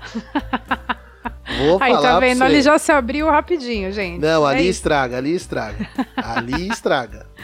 Vou 1.60 1.78
Aí, 1.82 1.94
tá 2.02 2.20
vendo? 2.20 2.42
Ali 2.42 2.62
já 2.62 2.78
se 2.80 2.92
abriu 2.92 3.30
rapidinho, 3.30 3.92
gente. 3.92 4.20
Não, 4.20 4.48
É 4.48 4.52
ali 4.54 4.62
isso. 4.64 4.72
estraga, 4.80 5.18
ali 5.18 5.36
estraga. 5.36 5.88
Ali 6.18 6.68
estraga. 6.68 7.28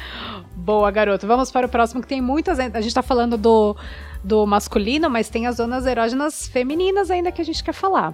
Boa, 0.59 0.91
garoto. 0.91 1.25
Vamos 1.25 1.51
para 1.51 1.65
o 1.65 1.69
próximo, 1.69 2.01
que 2.01 2.07
tem 2.07 2.21
muitas. 2.21 2.59
A 2.59 2.81
gente 2.81 2.93
tá 2.93 3.01
falando 3.01 3.37
do, 3.37 3.75
do 4.23 4.45
masculino, 4.45 5.09
mas 5.09 5.29
tem 5.29 5.47
as 5.47 5.55
zonas 5.57 5.85
erógenas 5.85 6.47
femininas 6.47 7.09
ainda 7.09 7.31
que 7.31 7.41
a 7.41 7.45
gente 7.45 7.63
quer 7.63 7.73
falar. 7.73 8.13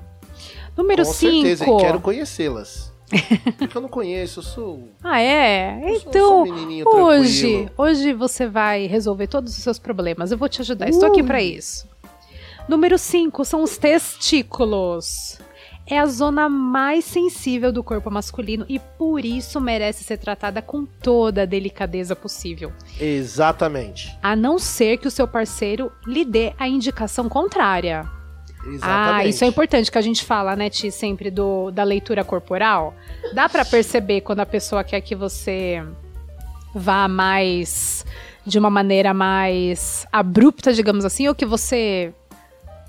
Número 0.77 1.03
Com 1.05 1.11
certeza, 1.13 1.63
e 1.63 1.67
5. 1.67 1.77
quero 1.77 1.99
conhecê-las. 1.99 2.93
Porque 3.57 3.77
eu 3.77 3.81
não 3.81 3.89
conheço, 3.89 4.39
eu 4.39 4.43
sou. 4.43 4.89
Ah, 5.03 5.21
é? 5.21 5.79
eu 5.83 5.95
Então, 5.95 6.45
sou 6.45 6.53
um 6.53 7.03
hoje, 7.05 7.41
tranquilo. 7.41 7.71
hoje 7.77 8.13
você 8.13 8.47
vai 8.47 8.85
resolver 8.87 9.27
todos 9.27 9.55
os 9.57 9.63
seus 9.63 9.77
problemas. 9.79 10.31
Eu 10.31 10.37
vou 10.37 10.49
te 10.49 10.61
ajudar. 10.61 10.89
Estou 10.89 11.07
aqui 11.09 11.21
para 11.23 11.41
isso. 11.41 11.87
Número 12.67 12.97
5 12.97 13.45
são 13.45 13.61
os 13.63 13.77
testículos. 13.77 15.39
É 15.87 15.99
a 15.99 16.05
zona 16.07 16.49
mais 16.49 17.05
sensível 17.05 17.71
do 17.71 17.83
corpo 17.83 18.09
masculino 18.09 18.65
e 18.67 18.79
por 18.79 19.23
isso 19.23 19.61
merece 19.61 20.03
ser 20.03 20.17
tratada 20.17 20.61
com 20.61 20.85
toda 20.85 21.43
a 21.43 21.45
delicadeza 21.45 22.15
possível. 22.15 22.73
Exatamente. 22.99 24.17
A 24.21 24.35
não 24.35 24.57
ser 24.57 24.97
que 24.97 25.07
o 25.07 25.11
seu 25.11 25.27
parceiro 25.27 25.91
lhe 26.07 26.25
dê 26.25 26.53
a 26.57 26.67
indicação 26.67 27.29
contrária. 27.29 28.09
Exatamente. 28.65 29.25
Ah, 29.25 29.25
isso 29.25 29.43
é 29.43 29.47
importante 29.47 29.91
que 29.91 29.97
a 29.97 30.01
gente 30.01 30.25
fala, 30.25 30.55
né, 30.55 30.71
Ti, 30.71 30.89
sempre 30.89 31.29
do, 31.29 31.69
da 31.69 31.83
leitura 31.83 32.23
corporal. 32.23 32.95
Dá 33.33 33.47
pra 33.47 33.63
perceber 33.63 34.21
quando 34.21 34.39
a 34.39 34.45
pessoa 34.45 34.83
quer 34.83 35.01
que 35.01 35.15
você 35.15 35.83
vá 36.73 37.07
mais 37.07 38.03
de 38.45 38.57
uma 38.57 38.69
maneira 38.69 39.13
mais 39.13 40.07
abrupta, 40.11 40.73
digamos 40.73 41.05
assim, 41.05 41.27
ou 41.27 41.35
que 41.35 41.45
você 41.45 42.13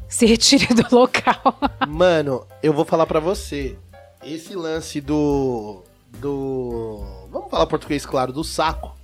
se 0.09 0.27
retire 0.27 0.73
do 0.75 0.87
local. 0.95 1.59
Mano, 1.87 2.47
eu 2.63 2.73
vou 2.73 2.85
falar 2.85 3.07
pra 3.07 3.21
você. 3.21 3.77
Esse 4.25 4.55
lance 4.55 5.01
do. 5.01 5.83
Do. 6.19 7.05
Vamos 7.31 7.51
falar 7.51 7.67
português, 7.67 8.07
claro, 8.07 8.33
do 8.33 8.43
saco, 8.43 8.97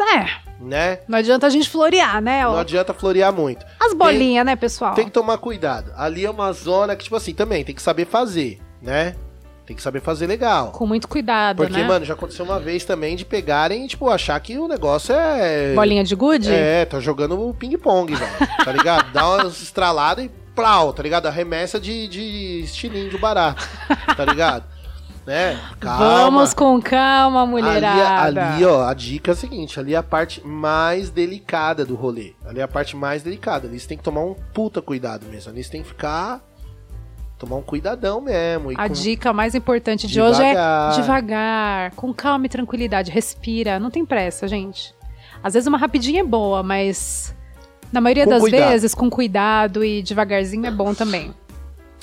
é, 0.00 0.26
né? 0.60 1.00
não 1.06 1.18
adianta 1.18 1.46
a 1.46 1.50
gente 1.50 1.68
florear, 1.68 2.20
né? 2.20 2.42
Não 2.42 2.58
adianta 2.58 2.92
florear 2.92 3.32
muito. 3.32 3.64
As 3.78 3.94
bolinhas, 3.94 4.44
né, 4.44 4.56
pessoal? 4.56 4.94
Tem 4.94 5.04
que 5.04 5.10
tomar 5.10 5.38
cuidado. 5.38 5.92
Ali 5.96 6.24
é 6.24 6.30
uma 6.30 6.52
zona 6.52 6.96
que, 6.96 7.04
tipo 7.04 7.16
assim, 7.16 7.32
também 7.32 7.64
tem 7.64 7.74
que 7.74 7.82
saber 7.82 8.06
fazer, 8.06 8.60
né? 8.82 9.14
Tem 9.66 9.74
que 9.74 9.82
saber 9.82 10.00
fazer 10.00 10.26
legal. 10.26 10.72
Com 10.72 10.86
muito 10.86 11.08
cuidado, 11.08 11.56
Porque, 11.56 11.72
né? 11.72 11.84
mano, 11.88 12.04
já 12.04 12.12
aconteceu 12.12 12.44
uma 12.44 12.60
vez 12.60 12.84
também 12.84 13.16
de 13.16 13.24
pegarem 13.24 13.84
e, 13.84 13.88
tipo, 13.88 14.10
achar 14.10 14.38
que 14.38 14.58
o 14.58 14.68
negócio 14.68 15.14
é. 15.14 15.74
Bolinha 15.74 16.04
de 16.04 16.14
gude? 16.14 16.52
É, 16.52 16.84
tá 16.84 17.00
jogando 17.00 17.54
ping-pong, 17.58 18.14
velho. 18.14 18.32
Tá 18.62 18.72
ligado? 18.72 19.10
Dá 19.12 19.26
umas 19.26 19.62
estraladas 19.62 20.26
e 20.26 20.30
plau, 20.54 20.92
tá 20.92 21.02
ligado? 21.02 21.26
Arremessa 21.26 21.80
de, 21.80 22.06
de 22.08 22.60
estilinho 22.62 23.08
de 23.08 23.16
barato. 23.16 23.66
Tá 24.14 24.24
ligado? 24.26 24.64
né? 25.26 25.58
Calma. 25.80 25.98
Vamos 25.98 26.54
com 26.54 26.80
calma, 26.80 27.42
Ali, 27.42 27.50
mulherada. 27.50 28.54
ali, 28.54 28.64
ó, 28.64 28.86
a 28.86 28.94
dica 28.94 29.30
é 29.30 29.32
a 29.32 29.36
seguinte: 29.36 29.80
ali 29.80 29.94
é 29.94 29.96
a 29.96 30.02
parte 30.02 30.46
mais 30.46 31.10
delicada 31.10 31.84
do 31.84 31.94
rolê. 31.94 32.34
Ali 32.46 32.60
é 32.60 32.62
a 32.62 32.68
parte 32.68 32.96
mais 32.96 33.22
delicada. 33.22 33.66
Ali 33.66 33.80
você 33.80 33.88
tem 33.88 33.98
que 33.98 34.04
tomar 34.04 34.20
um 34.20 34.34
puta 34.52 34.82
cuidado 34.82 35.26
mesmo. 35.26 35.50
Ali 35.50 35.64
você 35.64 35.70
tem 35.70 35.82
que 35.82 35.88
ficar. 35.88 36.42
Tomar 37.38 37.56
um 37.56 37.62
cuidadão 37.62 38.20
mesmo. 38.20 38.70
A 38.76 38.88
dica 38.88 39.32
mais 39.32 39.54
importante 39.54 40.06
de 40.06 40.20
hoje 40.20 40.40
é 40.42 40.50
Devagar. 40.50 40.92
devagar, 40.94 41.90
com 41.92 42.12
calma 42.14 42.46
e 42.46 42.48
tranquilidade. 42.48 43.10
Respira, 43.10 43.78
não 43.78 43.90
tem 43.90 44.04
pressa, 44.04 44.46
gente. 44.46 44.94
Às 45.42 45.54
vezes 45.54 45.66
uma 45.66 45.76
rapidinha 45.76 46.20
é 46.20 46.24
boa, 46.24 46.62
mas 46.62 47.34
na 47.92 48.00
maioria 48.00 48.24
Com 48.24 48.30
das 48.30 48.40
cuidado. 48.40 48.70
vezes, 48.70 48.94
com 48.94 49.10
cuidado 49.10 49.84
e 49.84 50.02
devagarzinho 50.02 50.64
é 50.66 50.70
bom 50.70 50.94
também. 50.94 51.34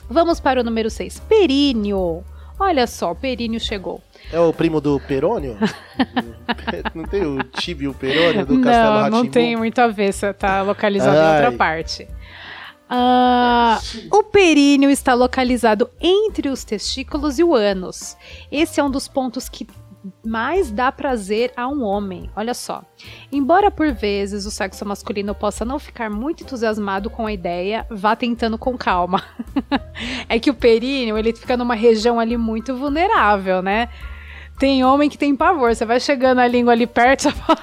Vamos 0.10 0.40
para 0.40 0.60
o 0.60 0.64
número 0.64 0.90
6. 0.90 1.22
Períneo. 1.22 2.24
Olha 2.60 2.86
só, 2.86 3.12
o 3.12 3.16
períneo 3.16 3.60
chegou. 3.60 4.02
É 4.32 4.40
o 4.40 4.54
primo 4.54 4.80
do 4.80 5.00
Perônio? 5.00 5.58
não 6.94 7.06
tem 7.06 7.26
o 7.26 7.42
Tibio 7.44 7.94
Perônio 7.94 8.46
do 8.46 8.62
Castelo 8.62 9.10
não, 9.10 9.10
não 9.10 9.26
tem 9.26 9.56
muito 9.56 9.80
a 9.80 9.88
ver, 9.88 10.14
você 10.14 10.32
tá 10.32 10.62
localizado 10.62 11.16
em 11.16 11.32
outra 11.32 11.48
Ai. 11.48 11.56
parte. 11.56 12.08
Ah, 12.94 13.80
o 14.12 14.22
períneo 14.22 14.90
está 14.90 15.14
localizado 15.14 15.90
entre 16.02 16.50
os 16.50 16.66
testículos 16.66 17.40
e 17.40 17.44
o 17.44 17.56
ânus. 17.56 18.18
Esse 18.52 18.82
é 18.82 18.84
um 18.84 18.92
dos 18.92 19.08
pontos 19.08 19.48
que 19.48 19.66
mais 20.26 20.70
dá 20.70 20.92
prazer 20.92 21.54
a 21.56 21.70
um 21.70 21.84
homem. 21.84 22.30
Olha 22.36 22.54
só. 22.54 22.84
Embora 23.32 23.72
por 23.72 23.94
vezes 23.94 24.46
o 24.46 24.52
sexo 24.52 24.86
masculino 24.86 25.34
possa 25.34 25.64
não 25.64 25.80
ficar 25.80 26.10
muito 26.10 26.44
entusiasmado 26.44 27.10
com 27.10 27.26
a 27.28 27.32
ideia, 27.32 27.88
vá 27.90 28.14
tentando 28.14 28.58
com 28.58 28.78
calma. 28.78 29.24
é 30.28 30.38
que 30.38 30.50
o 30.50 30.54
períneo, 30.54 31.18
ele 31.18 31.34
fica 31.34 31.56
numa 31.56 31.76
região 31.76 32.20
ali 32.20 32.36
muito 32.36 32.76
vulnerável, 32.76 33.62
né? 33.62 33.88
Tem 34.60 34.84
homem 34.84 35.10
que 35.10 35.18
tem 35.18 35.34
pavor. 35.34 35.74
Você 35.74 35.86
vai 35.86 36.02
chegando 36.02 36.40
a 36.40 36.48
língua 36.48 36.74
ali 36.74 36.86
perto, 36.86 37.22
você 37.24 37.32
fala, 37.32 37.60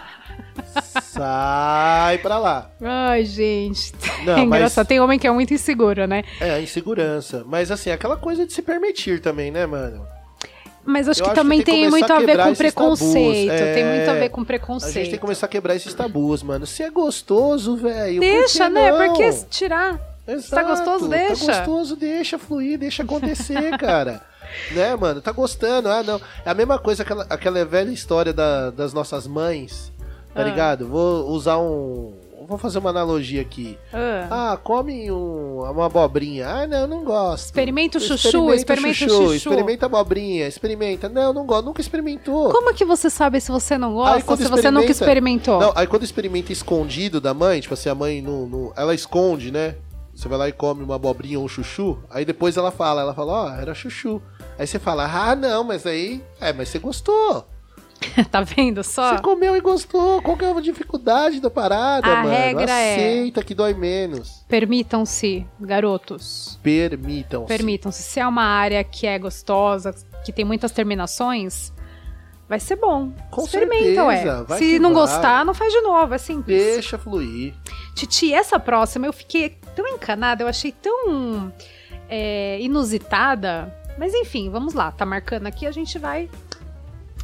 Sai 1.01 2.19
pra 2.19 2.39
lá. 2.39 2.71
Ai, 2.83 3.25
gente. 3.25 3.93
Não, 4.25 4.33
é 4.39 4.45
mas- 4.45 4.45
engraçado. 4.45 4.87
Tem 4.87 5.01
homem 5.01 5.19
que 5.19 5.27
é 5.27 5.31
muito 5.31 5.53
inseguro, 5.55 6.07
né? 6.07 6.23
É, 6.41 6.51
a 6.55 6.61
insegurança. 6.61 7.45
Mas 7.47 7.71
assim, 7.71 7.91
aquela 7.91 8.17
coisa 8.17 8.47
de 8.47 8.53
se 8.53 8.63
permitir 8.63 9.21
também, 9.21 9.51
né, 9.51 9.67
mano? 9.67 10.07
Mas 10.85 11.07
acho 11.09 11.21
Eu 11.21 11.25
que 11.25 11.31
acho 11.33 11.41
também 11.41 11.59
tem 11.63 11.75
que 11.75 11.81
tem, 11.83 11.91
muito 11.91 12.07
começar 12.07 12.15
a 12.15 12.17
a 12.17 12.21
ver 12.27 12.43
com 12.43 12.55
preconceito. 12.55 13.49
Tem 13.75 13.83
é. 13.83 13.97
muito 13.97 14.11
a 14.11 14.15
ver 14.15 14.29
com 14.31 14.41
A 14.41 14.45
preconceito. 14.45 14.95
gente 14.95 15.05
tem 15.05 15.15
que 15.15 15.19
começar 15.21 15.47
a 15.47 15.49
quebrar 15.49 15.75
esses 15.77 15.93
tabus, 15.93 16.43
mano. 16.43 16.67
Se 16.67 16.83
é 16.83 16.91
gostoso, 16.91 17.77
velho. 17.77 18.21
Deixa, 18.21 18.71
né? 18.71 18.91
não? 18.91 19.09
Por 19.09 19.17
que 19.19 19.33
tirar? 19.51 20.01
Exato, 20.27 20.51
tá 20.51 20.63
gostoso, 20.63 21.09
deixa. 21.09 21.47
Tá 21.47 21.59
gostoso, 21.59 21.97
deixa 21.97 22.39
fluir, 22.39 22.79
deixa 22.79 23.03
acontecer, 23.03 23.71
cara. 23.79 24.23
Né, 24.71 24.95
mano? 24.97 25.21
Tá 25.21 25.31
gostando, 25.33 25.91
ah, 25.91 26.03
não. 26.03 26.19
É 26.45 26.51
a 26.51 26.55
mesma 26.55 26.79
coisa, 26.79 27.03
aquela, 27.03 27.27
aquela 27.29 27.65
velha 27.67 27.91
história 27.91 28.33
da- 28.33 28.71
das 28.71 28.95
nossas 28.95 29.27
mães, 29.27 29.93
tá 30.35 30.41
Ah. 30.41 30.45
ligado? 30.45 30.87
Vou 30.89 31.29
usar 31.31 31.59
um. 31.59 32.13
Vou 32.47 32.57
fazer 32.57 32.79
uma 32.79 32.89
analogia 32.89 33.43
aqui. 33.43 33.77
Ah. 33.93 34.53
Ah, 34.53 34.57
come 34.57 35.13
um- 35.13 35.61
uma 35.71 35.85
abobrinha. 35.85 36.49
Ah, 36.49 36.67
não, 36.67 36.87
não 36.87 37.05
gosto. 37.05 37.45
Experimenta 37.47 37.99
o 37.99 38.01
chuchu, 38.01 38.55
experimenta 38.55 38.91
o 39.05 39.09
chuchu. 39.09 39.35
Experimenta 39.35 39.85
a 39.85 39.89
abobrinha, 39.89 40.47
experimenta. 40.49 41.11
Não, 41.11 41.33
não 41.35 41.45
gosto, 41.45 41.67
nunca 41.67 41.83
experimentou. 41.83 42.51
Como 42.51 42.73
que 42.73 42.87
você 42.87 43.11
sabe 43.11 43.39
se 43.39 43.51
você 43.51 43.77
não 43.77 43.93
gosta 43.93 44.17
Aí 44.17 44.23
ou 44.27 44.37
se 44.39 44.45
você 44.49 44.71
nunca 44.71 44.91
experimentou? 44.91 45.61
Não, 45.61 45.73
aí 45.77 45.87
quando 45.87 46.05
experimenta 46.05 46.51
escondido 46.51 47.21
da 47.21 47.35
mãe, 47.35 47.61
tipo 47.61 47.75
assim, 47.75 47.91
a 47.91 47.95
mãe 47.95 48.23
não, 48.23 48.47
não- 48.47 48.73
ela 48.75 48.95
esconde, 48.95 49.51
né? 49.51 49.75
Você 50.15 50.27
vai 50.27 50.39
lá 50.39 50.49
e 50.49 50.53
come 50.53 50.83
uma 50.83 50.95
abobrinha 50.97 51.39
ou 51.39 51.45
um 51.45 51.49
chuchu, 51.49 51.99
aí 52.11 52.25
depois 52.25 52.57
ela 52.57 52.71
fala, 52.71 53.03
ela 53.03 53.13
fala, 53.15 53.33
ó, 53.45 53.61
era 53.61 53.75
chuchu. 53.75 54.23
Aí 54.59 54.67
você 54.67 54.79
fala, 54.79 55.05
ah, 55.05 55.37
não, 55.37 55.63
mas 55.63 55.85
aí, 55.87 56.23
é, 56.41 56.51
mas 56.53 56.71
você 56.71 56.79
gostou. 56.79 57.45
tá 58.31 58.41
vendo 58.43 58.83
só? 58.85 59.17
Você 59.17 59.23
comeu 59.23 59.57
e 59.57 59.61
gostou. 59.61 60.23
Qual 60.23 60.37
que 60.37 60.45
é 60.45 60.51
a 60.51 60.61
dificuldade 60.61 61.41
da 61.41 61.51
parada, 61.51 62.07
A 62.07 62.17
mano? 62.23 62.29
regra 62.31 62.71
é- 62.73 62.95
Aceita 62.95 63.43
que 63.43 63.55
dói 63.55 63.75
menos. 63.75 64.45
Permitam-se, 64.49 65.47
garotos. 65.61 66.59
Permitam. 66.63 67.45
Permitam-se. 67.45 68.03
Se 68.03 68.21
é 68.21 68.27
uma 68.27 68.45
área 68.45 68.83
que 68.85 69.07
é 69.07 69.19
gostosa, 69.19 69.95
que 70.25 70.33
tem 70.33 70.45
muitas 70.45 70.71
terminações, 70.73 71.73
vai 72.49 72.61
ser 72.61 72.77
bom. 72.77 73.13
Com 73.31 73.45
Experimenta, 73.45 74.05
certeza, 74.07 74.47
ué. 74.49 74.59
Se 74.59 74.79
não 74.79 74.95
vai. 74.95 75.03
gostar, 75.03 75.45
não 75.45 75.55
faz 75.55 75.73
de 75.73 75.81
novo. 75.81 76.15
É 76.15 76.19
simples. 76.19 76.57
Deixa 76.63 76.97
fluir. 76.99 77.55
Titi, 77.95 78.33
essa 78.33 78.59
próxima 78.61 79.07
eu 79.07 79.13
fiquei 79.13 79.59
tão 79.75 79.87
encanada, 79.89 80.43
eu 80.45 80.49
achei 80.49 80.71
tão 80.73 81.53
é, 82.09 82.59
inusitada. 82.61 83.75
Mas 83.99 84.15
enfim, 84.15 84.49
vamos 84.51 84.75
lá. 84.75 84.93
Tá 84.93 85.05
marcando 85.05 85.47
aqui, 85.49 85.67
a 85.67 85.73
gente 85.73 85.99
vai, 85.99 86.31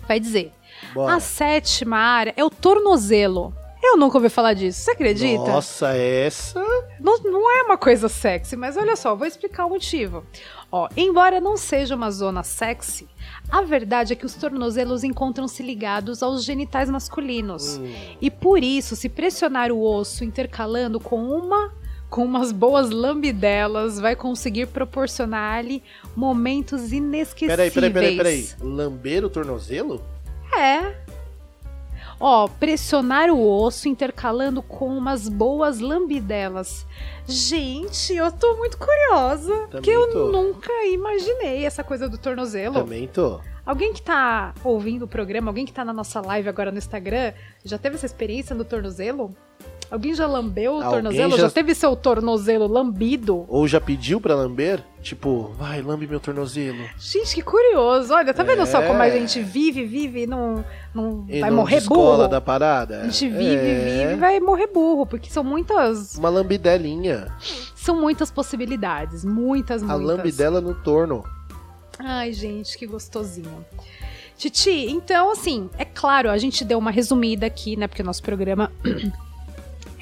vai 0.06 0.20
dizer. 0.20 0.52
Bora. 0.94 1.14
A 1.14 1.20
sétima 1.20 1.96
área 1.96 2.34
é 2.36 2.44
o 2.44 2.50
tornozelo. 2.50 3.54
Eu 3.86 3.98
nunca 3.98 4.16
ouvi 4.16 4.30
falar 4.30 4.54
disso. 4.54 4.80
Você 4.80 4.92
acredita? 4.92 5.44
Nossa, 5.44 5.94
essa. 5.94 6.58
Não, 6.98 7.18
não 7.22 7.50
é 7.58 7.62
uma 7.64 7.76
coisa 7.76 8.08
sexy, 8.08 8.56
mas 8.56 8.78
olha 8.78 8.96
só, 8.96 9.14
vou 9.14 9.26
explicar 9.26 9.66
o 9.66 9.68
motivo. 9.68 10.24
Ó, 10.72 10.88
embora 10.96 11.38
não 11.38 11.56
seja 11.56 11.94
uma 11.94 12.10
zona 12.10 12.42
sexy, 12.42 13.06
a 13.50 13.60
verdade 13.60 14.14
é 14.14 14.16
que 14.16 14.24
os 14.24 14.34
tornozelos 14.34 15.04
encontram-se 15.04 15.62
ligados 15.62 16.22
aos 16.22 16.44
genitais 16.44 16.88
masculinos. 16.88 17.76
Hum, 17.76 17.94
E 18.22 18.30
por 18.30 18.62
isso, 18.62 18.96
se 18.96 19.08
pressionar 19.08 19.70
o 19.70 19.82
osso 19.82 20.24
intercalando 20.24 20.98
com 20.98 21.22
uma 21.22 21.70
com 22.14 22.24
umas 22.24 22.52
boas 22.52 22.90
lambidelas, 22.90 23.98
vai 23.98 24.14
conseguir 24.14 24.66
proporcionar-lhe 24.66 25.82
momentos 26.14 26.82
Peraí, 26.82 26.98
inesquecíveis. 26.98 27.74
peraí, 27.74 27.92
peraí, 27.92 28.16
peraí. 28.16 28.48
Lamber 28.60 29.24
o 29.24 29.28
tornozelo? 29.28 30.00
É. 30.56 30.94
Ó, 32.20 32.46
pressionar 32.46 33.30
o 33.30 33.44
osso 33.44 33.88
intercalando 33.88 34.62
com 34.62 34.96
umas 34.96 35.28
boas 35.28 35.80
lambidelas. 35.80 36.86
Gente, 37.26 38.14
eu 38.14 38.30
tô 38.30 38.58
muito 38.58 38.78
curiosa. 38.78 39.66
porque 39.72 39.90
eu 39.90 40.08
tô. 40.12 40.30
nunca 40.30 40.72
imaginei 40.84 41.66
essa 41.66 41.82
coisa 41.82 42.08
do 42.08 42.16
tornozelo. 42.16 42.74
Também 42.74 43.08
tô. 43.08 43.40
Alguém 43.66 43.92
que 43.92 44.02
tá 44.02 44.54
ouvindo 44.62 45.02
o 45.06 45.08
programa, 45.08 45.50
alguém 45.50 45.66
que 45.66 45.72
tá 45.72 45.84
na 45.84 45.92
nossa 45.92 46.20
live 46.20 46.48
agora 46.48 46.70
no 46.70 46.78
Instagram, 46.78 47.32
já 47.64 47.76
teve 47.76 47.96
essa 47.96 48.06
experiência 48.06 48.54
no 48.54 48.64
tornozelo? 48.64 49.34
Alguém 49.94 50.12
já 50.12 50.26
lambeu 50.26 50.72
o 50.72 50.76
Alguém 50.76 50.90
tornozelo? 50.90 51.30
já- 51.36 51.42
Já... 51.44 51.50
teve 51.50 51.72
seu 51.72 51.94
tornozelo 51.94 52.66
lambido? 52.66 53.44
Ou 53.48 53.68
já 53.68 53.80
pediu 53.80 54.20
pra 54.20 54.34
lamber? 54.34 54.82
Tipo, 55.00 55.52
vai, 55.56 55.80
lambe 55.82 56.04
meu 56.08 56.18
tornozelo. 56.18 56.82
Gente, 56.98 57.32
que 57.36 57.42
curioso. 57.42 58.12
Olha, 58.12 58.34
tá 58.34 58.42
vendo 58.42 58.66
só 58.66 58.82
É. 58.82 58.86
como 58.88 59.00
a 59.00 59.08
gente 59.08 59.40
vive, 59.40 59.84
vive 59.86 60.22
e 60.22 60.26
não, 60.26 60.64
não 60.92 61.24
E 61.28 61.38
vai 61.38 61.48
não 61.50 61.58
morrer 61.58 61.80
burro? 61.82 62.26
da 62.26 62.40
parada? 62.40 63.02
A 63.02 63.04
gente 63.04 63.28
vive, 63.28 63.44
É. 63.54 63.98
vive 64.02 64.12
e 64.14 64.16
vai 64.16 64.40
morrer 64.40 64.66
burro, 64.66 65.06
porque 65.06 65.30
são 65.30 65.44
muitas, 65.44 66.16
Uma 66.16 66.28
lambidelinha. 66.28 67.28
são 67.76 68.00
muitas 68.00 68.32
possibilidades, 68.32 69.24
muitas, 69.24 69.80
A 69.80 69.86
muitas. 69.86 70.04
lambidela 70.06 70.60
no 70.60 70.74
torno. 70.74 71.22
Ai, 72.00 72.32
gente, 72.32 72.76
que 72.76 72.84
gostosinho. 72.86 73.64
Titi, 74.36 74.86
então, 74.90 75.30
assim, 75.30 75.70
é 75.78 75.84
claro, 75.84 76.28
a 76.28 76.36
gente 76.36 76.64
deu 76.64 76.76
uma 76.78 76.90
resumida 76.90 77.46
aqui, 77.46 77.76
né? 77.76 77.86
Porque 77.86 78.02
o 78.02 78.04
nosso 78.04 78.20
programa 78.24 78.72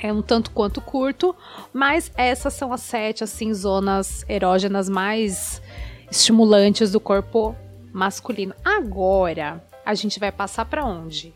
é 0.03 0.13
um 0.13 0.21
tanto 0.21 0.51
quanto 0.51 0.81
curto, 0.81 1.35
mas 1.73 2.11
essas 2.17 2.53
são 2.55 2.73
as 2.73 2.81
sete, 2.81 3.23
assim, 3.23 3.55
zonas 3.55 4.25
erógenas 4.29 4.89
mais 4.89 5.63
estimulantes 6.11 6.91
do 6.91 6.99
corpo 6.99 7.55
masculino. 7.93 8.53
Agora, 8.65 9.63
a 9.87 9.95
gente 9.95 10.19
vai 10.19 10.33
passar 10.33 10.65
pra 10.65 10.85
onde? 10.85 11.33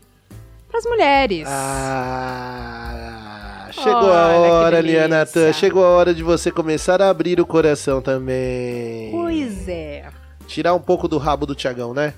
Para 0.67 0.79
as 0.79 0.85
mulheres. 0.85 1.47
Ah, 1.49 2.49
chegou 3.71 4.11
a 4.11 4.27
Olha 4.27 4.45
que 4.45 4.51
hora. 4.51 4.81
Liana 4.81 5.25
Tan. 5.25 5.53
Chegou 5.53 5.85
a 5.85 5.89
hora 5.89 6.13
de 6.13 6.21
você 6.21 6.51
começar 6.51 7.01
a 7.01 7.09
abrir 7.09 7.39
o 7.39 7.45
coração 7.45 8.01
também. 8.01 9.11
Pois 9.11 9.69
é. 9.69 10.09
Tirar 10.45 10.73
um 10.73 10.79
pouco 10.81 11.07
do 11.07 11.17
rabo 11.17 11.45
do 11.45 11.55
Tiagão, 11.55 11.93
né? 11.93 12.13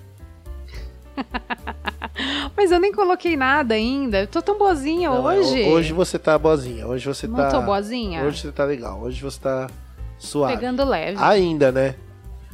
Mas 2.70 2.76
eu 2.76 2.80
nem 2.80 2.92
coloquei 2.94 3.36
nada 3.36 3.74
ainda. 3.74 4.22
Eu 4.22 4.28
tô 4.28 4.44
tão 4.44 4.56
boazinha 4.56 5.10
Não, 5.10 5.32
é, 5.32 5.40
hoje. 5.40 5.64
ho- 5.64 5.70
Hoje 5.70 5.92
você 5.92 6.20
tá 6.20 6.38
boazinha. 6.38 6.86
Hoje 6.86 7.08
você 7.08 7.26
Não 7.26 7.36
tá. 7.36 7.50
tô 7.50 7.62
boazinha? 7.64 8.24
Hoje 8.24 8.42
você 8.42 8.52
tá 8.52 8.64
legal. 8.64 9.02
Hoje 9.02 9.20
você 9.24 9.40
tá 9.40 9.68
suave. 10.20 10.54
Pegando 10.54 10.86
leve. 10.86 11.18
Ainda, 11.20 11.72
né? 11.72 11.96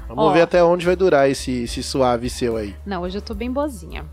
Vamos 0.08 0.24
Ó. 0.24 0.32
ver 0.32 0.44
até 0.44 0.64
onde 0.64 0.86
vai 0.86 0.96
durar 0.96 1.30
esse, 1.30 1.64
esse 1.64 1.84
suave 1.84 2.30
seu 2.30 2.56
aí. 2.56 2.74
Não, 2.86 3.02
hoje 3.02 3.18
eu 3.18 3.22
tô 3.22 3.34
bem 3.34 3.52
boazinha. 3.52 4.06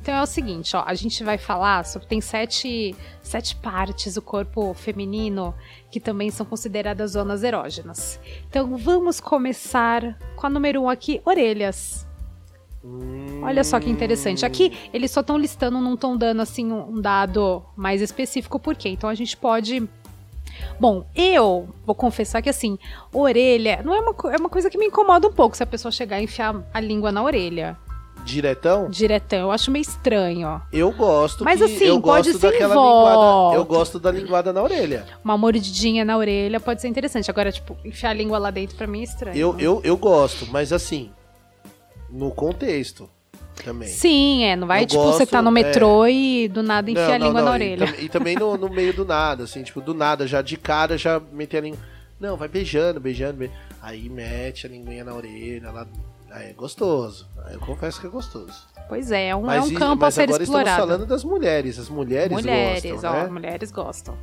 Então 0.00 0.14
é 0.14 0.22
o 0.22 0.26
seguinte, 0.26 0.74
ó, 0.74 0.84
a 0.86 0.94
gente 0.94 1.22
vai 1.22 1.36
falar 1.36 1.84
sobre 1.84 2.08
tem 2.08 2.20
sete, 2.22 2.96
sete 3.22 3.54
partes 3.54 4.14
do 4.14 4.22
corpo 4.22 4.72
feminino 4.72 5.54
que 5.90 6.00
também 6.00 6.30
são 6.30 6.46
consideradas 6.46 7.10
zonas 7.12 7.44
erógenas. 7.44 8.18
Então 8.48 8.74
vamos 8.78 9.20
começar 9.20 10.16
com 10.34 10.46
a 10.46 10.50
número 10.50 10.80
um 10.80 10.88
aqui, 10.88 11.20
orelhas. 11.26 12.06
Olha 13.42 13.62
só 13.64 13.78
que 13.78 13.90
interessante. 13.90 14.44
Aqui 14.44 14.72
eles 14.92 15.10
só 15.10 15.20
estão 15.20 15.38
listando, 15.38 15.80
não 15.80 15.94
estão 15.94 16.16
dando 16.16 16.42
assim 16.42 16.72
um 16.72 17.00
dado 17.00 17.62
mais 17.76 18.00
específico 18.00 18.58
por 18.58 18.74
quê. 18.74 18.88
Então 18.88 19.08
a 19.08 19.14
gente 19.14 19.36
pode 19.36 19.88
Bom, 20.78 21.06
eu 21.14 21.68
vou 21.84 21.94
confessar 21.94 22.42
que 22.42 22.48
assim, 22.48 22.78
orelha 23.12 23.82
não 23.84 23.94
é 23.94 24.00
uma, 24.00 24.14
é 24.32 24.36
uma 24.36 24.48
coisa 24.48 24.68
que 24.68 24.76
me 24.78 24.86
incomoda 24.86 25.26
um 25.26 25.32
pouco 25.32 25.56
se 25.56 25.62
a 25.62 25.66
pessoa 25.66 25.90
chegar 25.90 26.20
e 26.20 26.24
enfiar 26.24 26.62
a 26.72 26.80
língua 26.80 27.10
na 27.10 27.22
orelha 27.22 27.76
Diretão? 28.24 28.88
diretão. 28.88 29.40
Eu 29.40 29.50
acho 29.50 29.70
meio 29.70 29.82
estranho, 29.82 30.46
ó. 30.46 30.60
Eu 30.72 30.92
gosto 30.92 31.44
Mas 31.44 31.58
que 31.58 31.64
assim, 31.64 31.84
eu 31.84 32.00
pode 32.00 32.28
gosto 32.30 32.40
ser 32.40 32.52
daquela 32.52 32.74
linguada. 32.74 33.56
Eu 33.56 33.64
gosto 33.64 33.98
da 33.98 34.10
linguada 34.12 34.52
na 34.52 34.62
orelha. 34.62 35.06
Uma 35.24 35.36
mordidinha 35.36 36.04
na 36.04 36.16
orelha 36.16 36.60
pode 36.60 36.80
ser 36.80 36.88
interessante. 36.88 37.30
Agora, 37.30 37.50
tipo, 37.50 37.76
enfiar 37.84 38.10
a 38.10 38.14
língua 38.14 38.38
lá 38.38 38.50
dentro 38.50 38.76
pra 38.76 38.86
mim 38.86 39.00
é 39.00 39.04
estranho. 39.04 39.36
Eu, 39.36 39.58
eu, 39.58 39.80
eu 39.82 39.96
gosto, 39.96 40.46
mas 40.50 40.72
assim, 40.72 41.10
no 42.12 42.30
contexto 42.30 43.08
também. 43.64 43.88
Sim, 43.88 44.44
é. 44.44 44.54
Não 44.56 44.66
vai, 44.66 44.82
Eu 44.82 44.86
tipo, 44.86 45.02
você 45.02 45.18
gosto, 45.20 45.30
tá 45.30 45.40
no 45.42 45.48
é. 45.50 45.52
metrô 45.52 46.06
e 46.06 46.48
do 46.48 46.62
nada 46.62 46.90
enfia 46.90 47.14
a 47.14 47.18
língua 47.18 47.42
na 47.42 47.50
e 47.50 47.54
orelha. 47.54 47.86
tam- 47.86 48.00
E, 48.00 48.08
também 48.08 48.36
no, 48.36 48.56
no 48.56 48.68
meio 48.68 48.92
do 48.92 49.04
nada, 49.04 49.44
assim, 49.44 49.62
tipo, 49.62 49.80
do 49.80 49.94
nada, 49.94 50.26
já 50.26 50.42
de 50.42 50.56
cara, 50.56 50.96
já 50.98 51.20
meter 51.32 51.58
a 51.58 51.60
língua. 51.60 51.78
Não, 52.20 52.36
vai 52.36 52.48
beijando, 52.48 53.00
beijando, 53.00 53.36
beijando. 53.38 53.58
Aí 53.80 54.08
mete 54.08 54.66
a 54.66 54.70
linguinha 54.70 55.04
na 55.04 55.14
orelha, 55.14 55.70
lá. 55.72 55.86
Aí 56.30 56.50
é 56.50 56.52
gostoso. 56.52 57.26
Aí 57.44 57.54
eu 57.54 57.60
confesso 57.60 58.00
que 58.00 58.06
é 58.06 58.10
gostoso. 58.10 58.66
Pois 58.88 59.10
é, 59.10 59.28
é 59.28 59.36
um, 59.36 59.40
é 59.50 59.58
Mas, 59.58 59.64
um 59.66 59.72
e- 59.72 59.74
campo 59.74 60.00
mas 60.02 60.14
a 60.14 60.16
ser 60.16 60.22
agora 60.22 60.42
estamos 60.42 60.60
explorado. 60.60 60.80
falando 60.88 61.06
das 61.06 61.24
mulheres. 61.24 61.78
As 61.78 61.88
mulheres, 61.88 62.32
mulheres, 62.32 62.90
gostam, 62.92 63.10
ó, 63.10 63.14
né? 63.24 63.26
mulheres 63.28 63.70
gostam. 63.70 64.14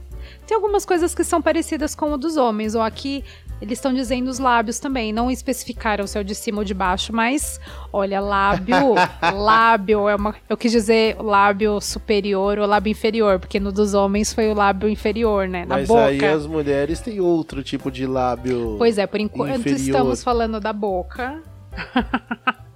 Tem 0.47 0.56
algumas 0.56 0.86
coisas 0.86 1.13
que 1.13 1.23
são 1.23 1.41
parecidas 1.41 1.93
com 1.93 2.12
o 2.12 2.17
dos 2.17 2.36
homens, 2.36 2.73
ou 2.73 2.82
aqui 2.82 3.23
eles 3.61 3.77
estão 3.77 3.93
dizendo 3.93 4.27
os 4.29 4.39
lábios 4.39 4.79
também, 4.79 5.11
não 5.11 5.29
especificaram 5.29 6.07
se 6.07 6.17
é 6.17 6.21
o 6.21 6.23
de 6.23 6.35
cima 6.35 6.59
ou 6.59 6.63
de 6.63 6.73
baixo, 6.73 7.13
mas 7.13 7.59
olha, 7.91 8.19
lábio, 8.19 8.95
lábio 9.33 10.07
é 10.07 10.15
uma, 10.15 10.35
eu 10.47 10.55
quis 10.55 10.71
dizer 10.71 11.17
lábio 11.21 11.79
superior 11.81 12.59
ou 12.59 12.65
lábio 12.65 12.91
inferior, 12.91 13.39
porque 13.39 13.59
no 13.59 13.71
dos 13.71 13.93
homens 13.93 14.33
foi 14.33 14.49
o 14.49 14.53
lábio 14.53 14.89
inferior, 14.89 15.47
né, 15.47 15.65
na 15.65 15.75
Mas 15.75 15.87
boca. 15.87 16.05
aí 16.05 16.23
as 16.25 16.45
mulheres 16.45 17.01
têm 17.01 17.19
outro 17.19 17.63
tipo 17.63 17.91
de 17.91 18.05
lábio. 18.05 18.75
Pois 18.77 18.97
é, 18.97 19.05
por 19.05 19.19
enquanto 19.19 19.59
inferior. 19.59 19.79
estamos 19.79 20.23
falando 20.23 20.59
da 20.59 20.73
boca. 20.73 21.41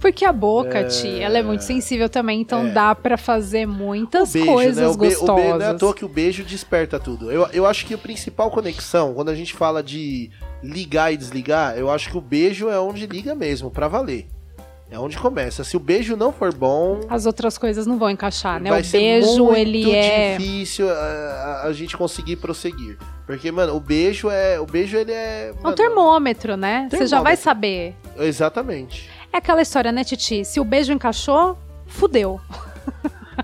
Porque 0.00 0.24
a 0.24 0.32
boca, 0.32 0.84
Ti, 0.84 1.20
ela 1.20 1.38
é 1.38 1.42
muito 1.42 1.62
sensível 1.64 2.08
também, 2.08 2.40
então 2.40 2.66
É. 2.66 2.70
dá 2.70 2.94
pra 2.94 3.16
fazer 3.16 3.66
muitas 3.66 4.32
beijo, 4.32 4.46
coisas 4.52 4.76
né? 4.76 4.86
O, 4.88 4.96
be- 4.96 5.06
gostosas. 5.08 5.28
o 5.28 5.34
beijo 5.36 5.58
não 5.58 5.66
é 5.66 5.68
à 5.70 5.74
toa 5.74 5.94
que 5.94 6.04
o 6.04 6.08
beijo 6.08 6.44
desperta 6.44 6.98
tudo. 7.00 7.30
Eu, 7.32 7.48
eu 7.52 7.66
acho 7.66 7.84
que 7.86 7.94
a 7.94 7.98
principal 7.98 8.50
conexão, 8.50 9.14
quando 9.14 9.28
a 9.30 9.34
gente 9.34 9.52
fala 9.54 9.82
de 9.82 10.30
ligar 10.62 11.12
e 11.12 11.16
desligar, 11.16 11.76
eu 11.76 11.90
acho 11.90 12.10
que 12.10 12.16
o 12.16 12.20
beijo 12.20 12.68
é 12.68 12.78
onde 12.78 13.06
liga 13.06 13.34
mesmo, 13.34 13.70
pra 13.70 13.88
valer. 13.88 14.26
É 14.90 14.98
onde 14.98 15.18
começa. 15.18 15.62
Se 15.64 15.76
o 15.76 15.80
beijo 15.80 16.16
não 16.16 16.32
for 16.32 16.50
bom, 16.54 17.00
As 17.10 17.26
outras 17.26 17.58
coisas 17.58 17.86
não 17.86 17.98
vão 17.98 18.08
encaixar, 18.08 18.58
né? 18.58 18.70
vai 18.70 18.80
o 18.80 18.84
ser 18.84 18.96
beijo, 18.98 19.44
muito 19.44 19.54
ele 19.58 19.94
é. 19.94 20.38
difícil 20.38 20.88
a, 20.88 20.94
a- 20.94 21.62
a 21.66 21.72
gente 21.74 21.94
conseguir 21.94 22.36
prosseguir. 22.36 22.96
Porque, 23.26 23.52
mano, 23.52 23.76
o 23.76 23.80
beijo 23.80 24.30
é. 24.30 24.58
O 24.58 24.64
beijo 24.64 24.96
ele 24.96 25.12
é. 25.12 25.52
É 25.62 25.68
um 25.68 25.74
termômetro, 25.74 26.56
né? 26.56 26.88
Você 26.90 27.06
já 27.06 27.20
vai 27.20 27.36
Termômetro. 27.36 27.44
saber. 27.44 27.94
Exatamente. 28.18 29.10
É 29.32 29.38
aquela 29.38 29.62
história, 29.62 29.92
né, 29.92 30.04
Titi? 30.04 30.44
Se 30.44 30.58
o 30.60 30.64
beijo 30.64 30.92
encaixou, 30.92 31.58
fudeu. 31.86 32.40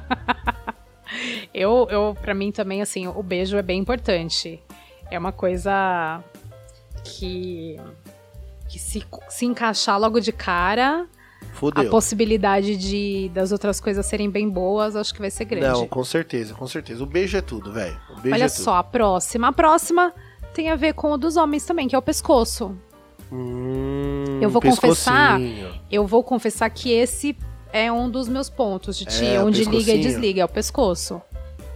eu, 1.52 1.86
eu, 1.90 2.16
pra 2.20 2.34
mim 2.34 2.50
também, 2.50 2.82
assim, 2.82 3.06
o 3.06 3.22
beijo 3.22 3.56
é 3.56 3.62
bem 3.62 3.80
importante. 3.80 4.62
É 5.10 5.18
uma 5.18 5.32
coisa 5.32 6.22
que. 7.04 7.78
que 8.68 8.78
se, 8.78 9.04
se 9.28 9.44
encaixar 9.44 9.98
logo 9.98 10.20
de 10.20 10.32
cara, 10.32 11.06
a 11.42 11.54
Fudeu. 11.54 11.90
possibilidade 11.90 12.76
de 12.76 13.30
das 13.32 13.52
outras 13.52 13.80
coisas 13.80 14.04
serem 14.06 14.28
bem 14.30 14.48
boas, 14.48 14.96
acho 14.96 15.12
que 15.12 15.20
vai 15.20 15.30
ser 15.30 15.44
grande. 15.44 15.66
Não, 15.66 15.86
com 15.86 16.02
certeza, 16.02 16.54
com 16.54 16.66
certeza. 16.66 17.02
O 17.02 17.06
beijo 17.06 17.36
é 17.36 17.40
tudo, 17.40 17.72
velho. 17.72 17.96
Olha 18.24 18.44
é 18.44 18.48
tudo. 18.48 18.62
só, 18.62 18.76
a 18.76 18.84
próxima. 18.84 19.48
A 19.48 19.52
próxima 19.52 20.12
tem 20.52 20.70
a 20.70 20.76
ver 20.76 20.94
com 20.94 21.12
o 21.12 21.16
dos 21.16 21.36
homens 21.36 21.64
também, 21.64 21.86
que 21.86 21.94
é 21.94 21.98
o 21.98 22.02
pescoço. 22.02 22.76
Hum, 23.34 24.38
Eu 24.40 24.48
vou 24.48 24.62
confessar-. 24.62 25.40
Eu 25.90 26.06
vou 26.06 26.22
confessar 26.22 26.70
que 26.70 26.90
esse 26.92 27.36
é 27.72 27.90
um 27.90 28.08
dos 28.08 28.28
meus 28.28 28.48
pontos 28.48 28.96
de 28.96 29.04
ti, 29.04 29.26
É, 29.26 29.42
o 29.42 29.46
onde 29.46 29.64
liga 29.64 29.92
e 29.92 29.98
desliga, 30.00 30.42
é 30.42 30.44
o 30.44 30.48
pescoço. 30.48 31.20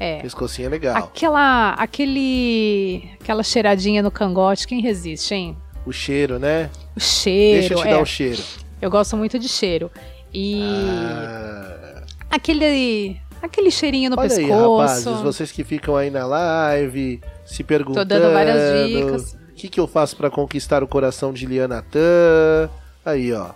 É. 0.00 0.20
Pescocinho 0.20 0.66
é 0.66 0.68
legal. 0.68 0.96
Aquela, 0.96 1.72
aquele, 1.72 3.10
aquela 3.20 3.42
cheiradinha 3.42 4.00
no 4.00 4.10
cangote, 4.12 4.66
quem 4.66 4.80
resiste, 4.80 5.34
hein? 5.34 5.56
O 5.84 5.92
cheiro, 5.92 6.38
né? 6.38 6.70
O 6.96 7.00
cheiro, 7.00 7.60
Deixa 7.60 7.74
eu 7.74 7.78
te 7.82 7.88
é. 7.88 7.90
dar 7.90 8.00
um 8.00 8.04
cheiro. 8.04 8.40
Eu 8.80 8.90
gosto 8.90 9.16
muito 9.16 9.38
de 9.40 9.48
cheiro. 9.48 9.90
E 10.32 10.60
Ah, 10.62 12.02
aquele, 12.30 13.16
aquele 13.42 13.70
cheirinho 13.72 14.10
no 14.10 14.16
olha 14.20 14.30
aí, 14.30 14.36
pescoço. 14.46 14.78
rapazes, 15.08 15.20
vocês 15.22 15.50
que 15.50 15.64
ficam 15.64 15.96
aí 15.96 16.10
na 16.10 16.24
live, 16.26 17.20
se 17.44 17.64
perguntando. 17.64 18.04
dando 18.06 18.32
várias 18.32 18.88
dicas. 18.88 19.36
O 19.58 19.60
que, 19.60 19.68
que 19.68 19.80
eu 19.80 19.88
faço 19.88 20.16
pra 20.16 20.30
conquistar 20.30 20.84
o 20.84 20.86
coração 20.86 21.32
de 21.32 21.44
Liana 21.44 21.82
Tan? 21.82 22.70
Aí, 23.04 23.32
ó. 23.32 23.48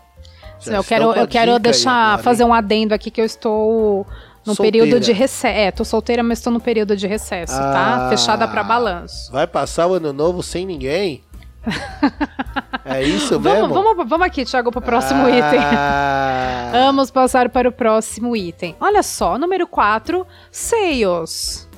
Já 0.58 0.72
eu 0.74 0.82
quero, 0.82 1.12
eu 1.12 1.28
quero 1.28 1.52
aí 1.52 1.58
deixar, 1.60 2.18
fazer 2.18 2.42
um 2.42 2.52
adendo 2.52 2.92
aqui 2.92 3.08
que 3.08 3.20
eu 3.20 3.24
estou 3.24 4.04
no 4.44 4.52
Solteira. 4.52 4.84
período 4.84 5.00
de 5.00 5.12
recesso. 5.12 5.46
É, 5.56 5.70
tô 5.70 5.84
solteira, 5.84 6.20
mas 6.24 6.38
estou 6.40 6.52
no 6.52 6.58
período 6.58 6.96
de 6.96 7.06
recesso, 7.06 7.56
tá? 7.56 8.06
Ah. 8.06 8.08
Fechada 8.10 8.48
pra 8.48 8.64
balanço. 8.64 9.30
Vai 9.30 9.46
passar 9.46 9.86
o 9.86 9.94
ano 9.94 10.12
novo 10.12 10.42
sem 10.42 10.66
ninguém? 10.66 11.22
é 12.84 13.00
isso 13.04 13.38
Vamos, 13.38 13.68
mesmo? 13.68 13.72
vamos, 13.72 14.08
vamos 14.08 14.26
aqui, 14.26 14.44
Thiago, 14.44 14.72
pro 14.72 14.82
próximo 14.82 15.28
item. 15.28 15.60
Ah, 15.60 16.70
Vamos 16.86 17.12
passar 17.12 17.48
para 17.48 17.68
o 17.68 17.72
próximo 17.72 18.34
item. 18.34 18.74
Olha 18.80 19.04
só, 19.04 19.38
número 19.38 19.68
4, 19.68 20.26
seios. 20.50 21.68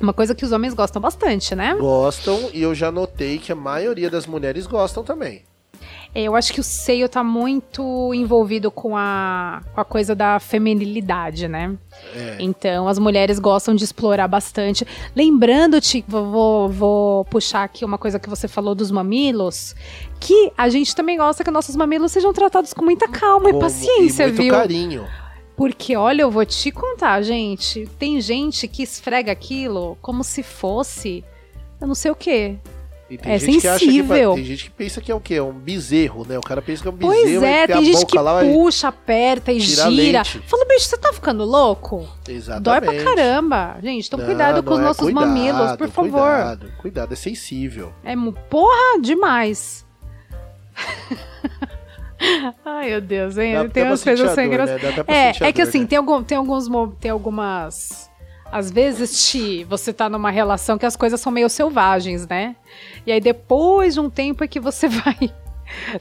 Uma 0.00 0.12
coisa 0.12 0.34
que 0.34 0.44
os 0.44 0.52
homens 0.52 0.74
gostam 0.74 1.00
bastante, 1.00 1.54
né? 1.54 1.74
Gostam 1.74 2.50
e 2.52 2.62
eu 2.62 2.74
já 2.74 2.90
notei 2.90 3.38
que 3.38 3.50
a 3.50 3.56
maioria 3.56 4.10
das 4.10 4.26
mulheres 4.26 4.66
gostam 4.66 5.02
também. 5.02 5.42
Eu 6.14 6.34
acho 6.34 6.52
que 6.52 6.60
o 6.60 6.64
seio 6.64 7.08
tá 7.08 7.22
muito 7.22 8.14
envolvido 8.14 8.70
com 8.70 8.96
a, 8.96 9.60
com 9.74 9.80
a 9.80 9.84
coisa 9.84 10.14
da 10.14 10.40
feminilidade, 10.40 11.46
né? 11.46 11.76
É. 12.14 12.36
Então, 12.40 12.88
as 12.88 12.98
mulheres 12.98 13.38
gostam 13.38 13.74
de 13.74 13.84
explorar 13.84 14.26
bastante. 14.26 14.86
Lembrando-te, 15.14 16.04
vou, 16.08 16.68
vou, 16.68 17.24
puxar 17.26 17.64
aqui 17.64 17.84
uma 17.84 17.98
coisa 17.98 18.18
que 18.18 18.28
você 18.28 18.48
falou 18.48 18.74
dos 18.74 18.90
mamilos, 18.90 19.76
que 20.18 20.50
a 20.56 20.68
gente 20.68 20.96
também 20.96 21.18
gosta 21.18 21.44
que 21.44 21.50
nossos 21.50 21.76
mamilos 21.76 22.10
sejam 22.10 22.32
tratados 22.32 22.72
com 22.72 22.84
muita 22.84 23.06
calma 23.06 23.50
e 23.50 23.58
paciência, 23.58 24.24
e 24.24 24.26
muito 24.28 24.42
viu? 24.42 24.54
carinho. 24.54 25.06
Porque, 25.58 25.96
olha, 25.96 26.22
eu 26.22 26.30
vou 26.30 26.46
te 26.46 26.70
contar, 26.70 27.20
gente. 27.20 27.84
Tem 27.98 28.20
gente 28.20 28.68
que 28.68 28.80
esfrega 28.80 29.32
aquilo 29.32 29.98
como 30.00 30.22
se 30.22 30.40
fosse. 30.40 31.24
Eu 31.80 31.88
não 31.88 31.96
sei 31.96 32.12
o 32.12 32.14
quê. 32.14 32.54
É 33.24 33.36
gente 33.40 33.62
que 33.62 33.66
acha 33.66 33.78
que 33.80 33.86
sensível. 33.86 34.34
tem 34.34 34.44
gente 34.44 34.64
que 34.66 34.70
pensa 34.70 35.00
que 35.00 35.10
é 35.10 35.14
o 35.14 35.20
quê? 35.20 35.34
É 35.34 35.42
um 35.42 35.52
bezerro, 35.52 36.24
né? 36.24 36.38
O 36.38 36.42
cara 36.42 36.62
pensa 36.62 36.82
que 36.82 36.88
é 36.88 36.92
um 36.92 36.96
Pois 36.96 37.24
bezerro, 37.24 37.44
é, 37.44 37.62
aí 37.62 37.66
tem 37.66 37.84
gente 37.86 38.06
que 38.06 38.18
lá 38.18 38.40
puxa, 38.44 38.86
aperta 38.86 39.50
e 39.50 39.58
gira. 39.58 40.24
Fala, 40.24 40.64
bicho, 40.66 40.86
você 40.86 40.96
tá 40.96 41.12
ficando 41.12 41.44
louco? 41.44 42.06
Exatamente. 42.28 42.62
Dói 42.62 42.80
pra 42.80 43.04
caramba. 43.04 43.78
Gente, 43.82 44.06
então 44.06 44.18
Não, 44.20 44.26
cuidado 44.26 44.62
com 44.62 44.74
os 44.74 44.78
é, 44.78 44.82
nossos 44.82 45.02
cuidado, 45.02 45.26
mamilos, 45.26 45.76
por 45.76 45.88
favor. 45.88 46.20
Cuidado, 46.20 46.72
cuidado, 46.80 47.12
é 47.14 47.16
sensível. 47.16 47.92
É 48.04 48.14
porra 48.48 49.00
demais. 49.02 49.84
Ai, 52.64 52.90
meu 52.90 53.00
Deus, 53.00 53.38
hein? 53.38 53.54
Dá- 53.54 53.68
tem 53.68 53.84
umas 53.84 54.02
coisas 54.02 54.30
sem 54.32 54.48
dor, 54.48 54.52
graça. 54.56 54.74
né? 54.78 55.04
É, 55.06 55.28
é 55.28 55.52
que 55.52 55.62
dor, 55.62 55.68
assim, 55.68 55.80
né? 55.80 55.86
tem, 55.86 55.98
algum, 55.98 56.22
tem, 56.22 56.36
alguns, 56.38 56.66
tem 57.00 57.10
algumas. 57.10 58.10
Às 58.50 58.70
vezes, 58.70 59.28
Ti, 59.28 59.64
você 59.64 59.92
tá 59.92 60.08
numa 60.08 60.30
relação 60.30 60.78
que 60.78 60.86
as 60.86 60.96
coisas 60.96 61.20
são 61.20 61.30
meio 61.30 61.48
selvagens, 61.50 62.26
né? 62.26 62.56
E 63.06 63.12
aí, 63.12 63.20
depois 63.20 63.94
de 63.94 64.00
um 64.00 64.08
tempo 64.08 64.42
é 64.42 64.48
que 64.48 64.58
você 64.58 64.88
vai. 64.88 65.16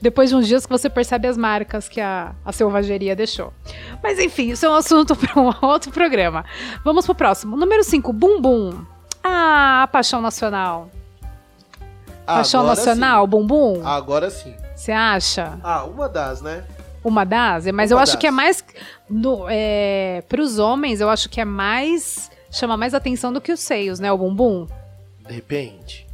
Depois 0.01 0.29
de 0.29 0.35
uns 0.37 0.47
dias 0.47 0.65
que 0.65 0.71
você 0.71 0.89
percebe 0.89 1.27
as 1.27 1.37
marcas 1.37 1.89
que 1.89 1.99
a, 1.99 2.33
a 2.45 2.53
selvageria 2.53 3.13
deixou. 3.15 3.51
Mas 4.01 4.17
enfim, 4.17 4.49
isso 4.51 4.65
é 4.65 4.69
um 4.69 4.75
assunto 4.75 5.13
para 5.17 5.39
um 5.41 5.51
outro 5.61 5.91
programa. 5.91 6.45
Vamos 6.85 7.05
pro 7.05 7.13
próximo. 7.13 7.57
Número 7.57 7.83
5, 7.83 8.13
Bumbum. 8.13 8.85
Ah, 9.21 9.89
paixão 9.91 10.21
nacional. 10.21 10.89
Paixão 12.25 12.61
Agora 12.61 12.75
nacional, 12.75 13.27
bumbum? 13.27 13.75
sim. 13.75 13.81
Agora 13.85 14.29
sim. 14.29 14.55
Você 14.77 14.91
acha? 14.91 15.57
Ah, 15.63 15.83
uma 15.85 16.07
das, 16.07 16.39
né? 16.39 16.63
Uma 17.03 17.23
das? 17.25 17.65
Mas 17.71 17.89
Uma 17.91 17.97
eu 17.97 18.03
acho 18.03 18.11
das. 18.13 18.21
que 18.21 18.27
é 18.27 18.31
mais. 18.31 18.63
No, 19.09 19.47
é, 19.49 20.23
pros 20.29 20.59
homens, 20.59 21.01
eu 21.01 21.09
acho 21.09 21.27
que 21.29 21.41
é 21.41 21.45
mais. 21.45 22.29
Chama 22.51 22.77
mais 22.77 22.93
atenção 22.93 23.33
do 23.33 23.41
que 23.41 23.51
os 23.51 23.59
seios, 23.59 23.99
né? 23.99 24.11
O 24.11 24.17
bumbum. 24.17 24.67
Depende. 25.27 26.05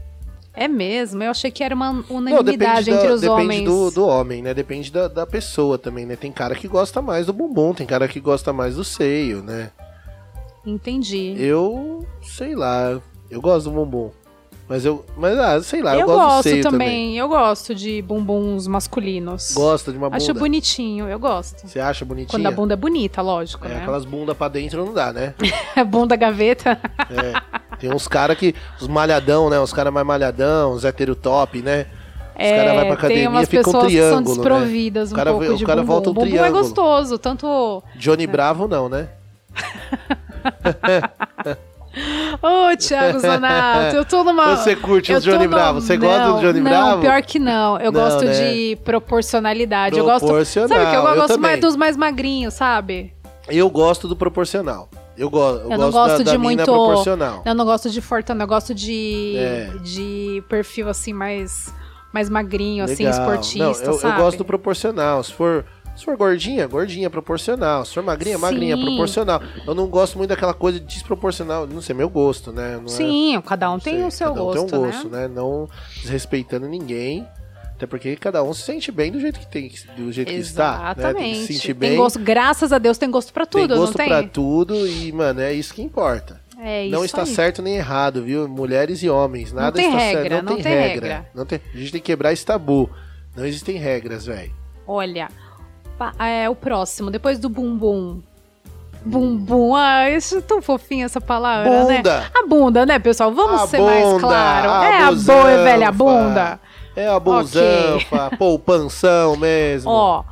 É 0.55 0.67
mesmo, 0.67 1.21
eu 1.23 1.31
achei 1.31 1.49
que 1.51 1.63
era 1.63 1.73
uma 1.75 1.91
Não, 1.91 2.05
unanimidade 2.09 2.85
depende, 2.85 2.91
entre 2.91 3.07
da, 3.09 3.13
os 3.15 3.21
depende 3.21 3.41
homens. 3.41 3.63
do, 3.65 3.91
do 3.91 4.05
homem, 4.07 4.41
né? 4.41 4.53
Depende 4.53 4.91
da, 4.91 5.07
da 5.07 5.25
pessoa 5.27 5.77
também, 5.77 6.05
né? 6.05 6.15
Tem 6.15 6.31
cara 6.31 6.55
que 6.55 6.67
gosta 6.67 7.01
mais 7.01 7.25
do 7.25 7.33
bumbum, 7.33 7.73
tem 7.73 7.85
cara 7.87 8.07
que 8.07 8.19
gosta 8.19 8.53
mais 8.53 8.75
do 8.75 8.83
seio, 8.83 9.41
né? 9.43 9.71
Entendi. 10.65 11.35
Eu, 11.37 12.05
sei 12.21 12.55
lá, 12.55 13.01
eu 13.29 13.41
gosto 13.41 13.69
do 13.69 13.75
bumbum. 13.75 14.11
Mas 14.67 14.85
eu, 14.85 15.05
mas 15.17 15.37
ah, 15.37 15.61
sei 15.61 15.81
lá, 15.81 15.93
eu, 15.93 16.01
eu 16.01 16.05
gosto, 16.07 16.19
gosto 16.19 16.43
também, 16.43 16.61
também. 16.63 17.17
eu 17.17 17.27
gosto 17.27 17.75
de 17.75 18.01
bumbuns 18.01 18.65
masculinos. 18.65 19.51
Gosta 19.53 19.91
de 19.91 19.97
uma 19.97 20.09
bunda. 20.09 20.23
Acho 20.23 20.33
bonitinho, 20.33 21.07
eu 21.09 21.19
gosto. 21.19 21.67
Você 21.67 21.79
acha 21.81 22.05
bonitinha? 22.05 22.29
Quando 22.29 22.47
a 22.47 22.51
bunda 22.51 22.73
é 22.73 22.77
bonita, 22.77 23.21
lógico, 23.21 23.65
É, 23.65 23.69
né? 23.69 23.77
aquelas 23.81 24.05
bundas 24.05 24.37
pra 24.37 24.47
dentro 24.47 24.85
não 24.85 24.93
dá, 24.93 25.11
né? 25.11 25.33
bunda 25.87 26.15
gaveta. 26.15 26.79
É. 27.09 27.75
Tem 27.77 27.93
uns 27.93 28.07
caras 28.07 28.37
que. 28.37 28.55
Os 28.79 28.87
malhadão, 28.87 29.49
né? 29.49 29.59
Os 29.59 29.73
caras 29.73 29.91
mais 29.93 30.07
malhadão, 30.07 30.71
os 30.71 30.85
hétero 30.85 31.13
top, 31.13 31.61
né? 31.61 31.85
Os 32.33 32.39
É, 32.41 32.55
caras 32.55 32.65
vão 32.73 32.75
pra 32.75 32.83
tem 32.85 32.93
academia 32.93 33.29
umas 33.29 33.49
fica 33.49 33.61
um 33.61 33.63
pessoas 33.65 33.87
que 33.87 33.99
são 33.99 34.09
triângulo, 34.23 34.35
né? 34.35 34.41
desprovidas 34.49 35.11
O 35.11 35.13
um 35.13 35.17
cara 35.17 35.31
pouco 35.31 35.45
o 35.51 35.55
de 35.57 35.65
cara 35.65 35.81
bumbum. 35.81 35.93
volta 35.93 36.09
um 36.09 36.13
bumbum 36.13 36.27
é 36.27 36.29
triângulo. 36.29 36.63
gostoso, 36.63 37.17
tanto... 37.19 37.83
Johnny 37.97 38.25
Bravo 38.25 38.67
não, 38.67 38.87
né? 38.87 39.09
Ô, 42.41 42.75
Thiago 42.75 43.19
Zonato, 43.19 43.95
eu 43.95 44.03
tô 44.05 44.23
numa... 44.23 44.55
Você 44.55 44.75
curte 44.75 45.11
eu 45.11 45.21
tô 45.21 45.29
Johnny 45.29 45.43
no- 45.45 45.49
Bravo? 45.51 45.79
Você 45.81 45.97
não, 45.97 46.07
gosta 46.07 46.31
do 46.33 46.39
Johnny 46.39 46.59
não, 46.59 46.69
Bravo? 46.71 47.01
pior 47.01 47.21
que 47.21 47.39
não. 47.39 47.79
Eu 47.79 47.91
Não, 47.91 48.01
gosto 48.01 48.25
né? 48.25 48.31
de 48.31 48.75
proporcionalidade. 48.83 49.97
Eu 49.97 50.05
gosto... 50.05 50.25
Proporcional, 50.25 50.69
Sabe 50.69 50.81
o 50.81 50.89
que? 50.89 50.95
Eu, 50.95 51.03
eu 51.07 51.15
gosto 51.15 51.39
mais 51.39 51.59
dos 51.61 51.75
mais 51.75 51.95
magrinhos, 51.95 52.53
sabe? 52.55 53.13
Eu 53.47 53.69
gosto 53.69 54.07
do 54.07 54.15
proporcional. 54.15 54.89
Eu, 55.15 55.29
go 55.29 55.37
eu, 55.39 55.57
Eu 55.63 55.69
não 55.69 55.77
gosto 55.77 55.91
gosto 55.91 56.17
da, 56.17 56.23
de 56.23 56.31
da 56.31 56.37
muito- 56.39 56.63
proporcional. 56.63 57.43
Eu 57.45 57.53
não 57.53 57.65
gosto 57.65 57.89
de 57.89 58.01
fortão, 58.01 58.35
eu 58.39 58.47
gosto 58.47 58.73
de, 58.73 59.35
É. 59.37 59.69
de 59.83 60.43
perfil 60.49 60.89
assim 60.89 61.13
mais, 61.13 61.71
mais 62.11 62.27
magrinho, 62.29 62.83
assim, 62.83 63.05
Legal. 63.05 63.19
esportista, 63.19 63.59
Não, 63.85 63.91
eu, 63.91 63.91
eu 63.91 63.99
sabe? 63.99 64.19
gosto 64.19 64.37
do 64.39 64.45
proporcional. 64.45 65.21
Se 65.23 65.31
for, 65.31 65.63
se 65.95 66.05
for 66.05 66.17
gordinha, 66.17 66.65
gordinha, 66.67 67.09
proporcional. 67.09 67.85
Se 67.85 67.93
for 67.93 68.03
magrinha, 68.03 68.37
magrinha, 68.37 68.75
Sim. 68.75 68.83
proporcional. 68.83 69.41
Eu 69.65 69.75
não 69.75 69.87
gosto 69.87 70.17
muito 70.17 70.29
daquela 70.29 70.53
coisa 70.53 70.79
desproporcional. 70.79 71.67
Não 71.67 71.81
sei, 71.81 71.95
meu 71.95 72.09
gosto, 72.09 72.51
né? 72.51 72.77
Não 72.77 72.85
é- 72.85 72.89
Sim, 72.89 73.41
cada 73.45 73.69
um 73.69 73.73
não 73.73 73.79
tem 73.79 73.95
sei, 73.95 74.03
o 74.05 74.11
seu 74.11 74.27
cada 74.29 74.41
um 74.41 74.45
gosto, 74.45 74.65
tem 74.69 74.79
um 74.79 74.81
gosto, 74.85 75.09
né? 75.09 75.27
né? 75.27 75.33
Não 75.33 75.69
desrespeitando 76.01 76.67
ninguém. 76.67 77.27
Até 77.75 77.87
porque 77.87 78.15
cada 78.15 78.43
um 78.43 78.53
se 78.53 78.61
sente 78.61 78.91
bem 78.91 79.11
do 79.11 79.19
jeito 79.19 79.39
que 79.39 79.47
tem, 79.47 79.71
do 79.97 80.11
jeito 80.11 80.29
que 80.29 80.35
está. 80.35 80.71
Né? 80.77 80.93
Tem 80.95 81.03
Exatamente. 81.03 81.39
que 81.39 81.45
se 81.47 81.53
sentir 81.53 81.73
Tem 81.73 81.89
bem. 81.89 81.97
gosto, 81.97 82.19
graças 82.19 82.71
a 82.71 82.77
Deus 82.77 82.97
tem 82.97 83.09
gosto 83.09 83.33
pra 83.33 83.45
tudo, 83.45 83.67
tem 83.67 83.77
gosto 83.77 83.97
não 83.97 83.97
tem? 83.97 84.07
pra 84.07 84.23
tudo 84.23 84.87
e, 84.87 85.11
mano, 85.11 85.41
é 85.41 85.53
isso 85.53 85.73
que 85.73 85.81
importa. 85.81 86.39
É 86.59 86.85
isso 86.85 86.95
não 86.95 87.03
está 87.03 87.21
aí. 87.23 87.27
certo 87.27 87.61
nem 87.61 87.75
errado, 87.75 88.23
viu? 88.23 88.47
Mulheres 88.47 89.01
e 89.03 89.09
homens, 89.09 89.51
nada 89.51 89.75
tem 89.75 89.87
está 89.87 89.97
regra, 89.97 90.29
certo. 90.29 90.45
não 90.45 90.53
tem, 90.55 90.63
tem 90.63 90.71
regra. 90.73 91.07
regra. 91.07 91.29
Não 91.35 91.45
tem... 91.45 91.59
A 91.73 91.77
gente 91.77 91.91
tem 91.91 91.99
que 92.01 92.05
quebrar 92.05 92.31
esse 92.31 92.45
tabu. 92.45 92.89
Não 93.35 93.45
existem 93.45 93.75
regras, 93.77 94.27
velho. 94.27 94.53
Olha, 94.87 95.27
é 96.19 96.49
o 96.49 96.55
próximo, 96.55 97.09
depois 97.11 97.39
do 97.39 97.49
bumbum. 97.49 98.21
Bumbum, 99.05 99.75
ah, 99.75 100.09
isso 100.09 100.37
é 100.37 100.41
tão 100.41 100.61
fofinho 100.61 101.05
essa 101.05 101.19
palavra, 101.19 101.83
né? 101.85 101.97
Bunda. 101.97 102.31
A 102.33 102.47
bunda, 102.47 102.85
né, 102.85 102.99
pessoal? 102.99 103.33
Vamos 103.33 103.61
A 103.63 103.67
ser 103.67 103.81
mais 103.81 104.03
bunda, 104.05 104.19
claro. 104.21 104.69
a 104.71 104.85
é 104.85 104.97
a 104.97 104.99
boa 104.99 105.11
busanfa. 105.11 105.63
velha 105.63 105.91
bunda. 105.91 106.59
É 106.95 107.07
a 107.07 107.19
bonzanfa, 107.19 108.31
poupanção 108.37 109.35
mesmo. 109.35 109.91
Ó, 109.91 110.23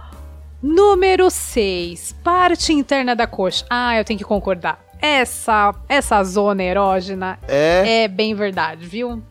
número 0.62 1.30
6, 1.30 2.15
parte 2.24 2.71
interna 2.71 3.15
da 3.15 3.28
coxa. 3.28 3.65
Ah, 3.69 3.97
eu 3.97 4.06
tenho 4.06 4.17
que 4.19 4.24
concordar. 4.24 4.80
Essa, 5.02 5.74
essa 5.89 6.24
zona 6.24 6.62
erógena 6.63 7.39
É? 7.47 8.04
é 8.04 8.08
bem 8.08 8.36
verdade, 8.36 8.86
viu? 8.86 9.21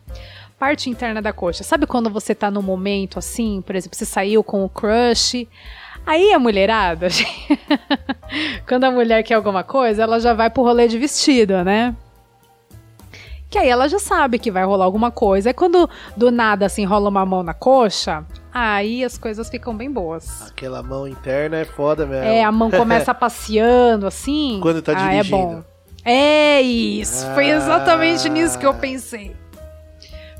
Parte 0.59 0.89
interna 0.89 1.21
da 1.21 1.31
coxa. 1.33 1.63
Sabe 1.63 1.87
quando 1.87 2.09
você 2.09 2.35
tá 2.35 2.51
num 2.51 2.61
momento 2.61 3.17
assim, 3.17 3.63
por 3.65 3.75
exemplo, 3.75 3.97
você 3.97 4.05
saiu 4.05 4.43
com 4.43 4.63
o 4.65 4.69
crush, 4.69 5.47
aí 6.05 6.33
a 6.33 6.39
mulherada, 6.39 7.07
quando 8.67 8.83
a 8.85 8.91
mulher 8.91 9.23
quer 9.23 9.35
alguma 9.35 9.63
coisa, 9.63 10.03
ela 10.03 10.19
já 10.19 10.33
vai 10.33 10.49
pro 10.49 10.63
rolê 10.63 10.87
de 10.87 10.97
vestido, 10.97 11.63
né? 11.63 11.95
Que 13.49 13.57
aí 13.57 13.67
ela 13.67 13.89
já 13.89 13.99
sabe 13.99 14.39
que 14.39 14.49
vai 14.49 14.63
rolar 14.63 14.85
alguma 14.85 15.11
coisa. 15.11 15.49
É 15.49 15.53
quando 15.53 15.89
do 16.15 16.31
nada 16.31 16.65
assim 16.65 16.85
rola 16.85 17.09
uma 17.09 17.25
mão 17.25 17.43
na 17.43 17.53
coxa, 17.53 18.23
aí 18.53 19.03
as 19.03 19.17
coisas 19.17 19.49
ficam 19.49 19.75
bem 19.75 19.91
boas. 19.91 20.49
Aquela 20.49 20.81
mão 20.81 21.05
interna 21.05 21.57
é 21.57 21.65
foda 21.65 22.05
mesmo. 22.05 22.23
É, 22.23 22.43
a 22.45 22.51
mão 22.51 22.71
começa 22.71 23.13
passeando 23.13 24.07
assim. 24.07 24.59
Quando 24.61 24.81
tá 24.81 24.93
ah, 24.95 25.13
é 25.13 25.17
dirigindo. 25.17 25.37
bom. 25.37 25.63
É 26.05 26.61
isso. 26.61 27.27
Foi 27.33 27.49
exatamente 27.49 28.27
Ah. 28.27 28.31
nisso 28.31 28.57
que 28.57 28.65
eu 28.65 28.73
pensei. 28.73 29.35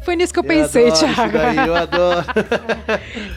Foi 0.03 0.15
nisso 0.15 0.33
que 0.33 0.39
eu 0.39 0.43
pensei, 0.43 0.87
adoro 0.87 1.13
Thiago. 1.13 1.33
daí, 1.37 1.57
eu 1.67 1.75
adoro. 1.77 2.25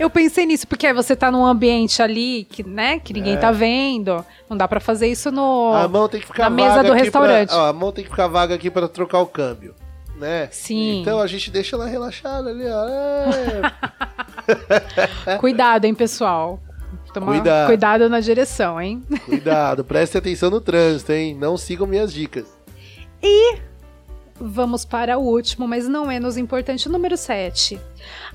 Eu 0.00 0.08
pensei 0.08 0.46
nisso 0.46 0.66
porque 0.66 0.92
você 0.92 1.14
tá 1.14 1.30
num 1.30 1.44
ambiente 1.44 2.00
ali 2.02 2.44
que, 2.44 2.62
né, 2.62 2.98
que 2.98 3.12
ninguém 3.12 3.36
tá 3.38 3.52
vendo. 3.52 4.24
Não 4.48 4.56
dá 4.56 4.66
pra 4.66 4.80
fazer 4.80 5.08
isso 5.08 5.30
no 5.30 5.74
É. 5.74 5.82
A 5.84 5.88
mão 5.88 6.08
tem 6.08 6.20
que 6.20 6.26
ficar 6.26 6.44
na 6.44 6.50
mesa 6.50 6.76
vaga 6.76 6.88
do 6.88 6.94
restaurante. 6.94 7.48
Pra, 7.48 7.58
ó, 7.58 7.68
a 7.68 7.72
mão 7.72 7.92
tem 7.92 8.04
que 8.04 8.10
ficar 8.10 8.28
vaga 8.28 8.54
aqui 8.54 8.70
pra 8.70 8.88
trocar 8.88 9.20
o 9.20 9.26
câmbio, 9.26 9.74
né? 10.16 10.48
Sim. 10.50 11.02
Então 11.02 11.20
a 11.20 11.26
gente 11.26 11.50
deixa 11.50 11.76
ela 11.76 11.86
relaxada 11.86 12.48
ali, 12.50 12.64
ó. 12.66 12.86
É, 15.26 15.36
Cuidado, 15.38 15.84
hein, 15.84 15.94
pessoal. 15.94 16.58
Cuidado. 17.12 17.66
cuidado 17.66 18.08
na 18.08 18.18
direção, 18.18 18.80
hein? 18.80 19.00
cuidado, 19.24 19.84
preste 19.84 20.18
atenção 20.18 20.50
no 20.50 20.60
trânsito, 20.60 21.12
hein? 21.12 21.36
Não 21.38 21.56
sigam 21.56 21.86
minhas 21.86 22.12
dicas. 22.12 22.46
Vamos 24.40 24.84
para 24.84 25.16
o 25.16 25.22
último, 25.22 25.68
mas 25.68 25.86
não 25.86 26.06
menos 26.06 26.36
importante, 26.36 26.88
número 26.88 27.16
7. 27.16 27.78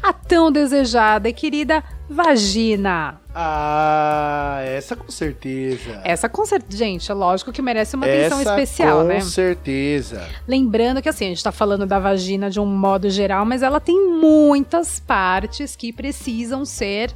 A 0.02 0.14
tão 0.14 0.50
desejada 0.50 1.28
e 1.28 1.34
querida 1.34 1.84
vagina. 2.10 3.20
Ah, 3.36 4.62
essa 4.64 4.96
com 4.96 5.12
certeza. 5.12 6.02
Essa 6.04 6.30
com 6.30 6.46
certeza, 6.46 6.78
gente, 6.78 7.12
é 7.12 7.14
lógico 7.14 7.52
que 7.52 7.62
merece 7.62 7.96
uma 7.96 8.06
atenção 8.06 8.40
essa 8.40 8.52
especial, 8.52 9.02
com 9.02 9.08
né? 9.08 9.20
certeza. 9.20 10.26
Lembrando 10.48 11.02
que 11.02 11.10
assim, 11.10 11.26
a 11.26 11.30
gente 11.30 11.44
tá 11.44 11.52
falando 11.52 11.86
da 11.86 12.00
vagina 12.00 12.50
de 12.50 12.60
um 12.60 12.66
modo 12.66 13.10
geral, 13.10 13.46
mas 13.46 13.62
ela 13.62 13.80
tem 13.82 14.10
muitas 14.10 15.02
partes 15.02 15.76
que 15.76 15.92
precisam 15.92 16.64
ser 16.64 17.14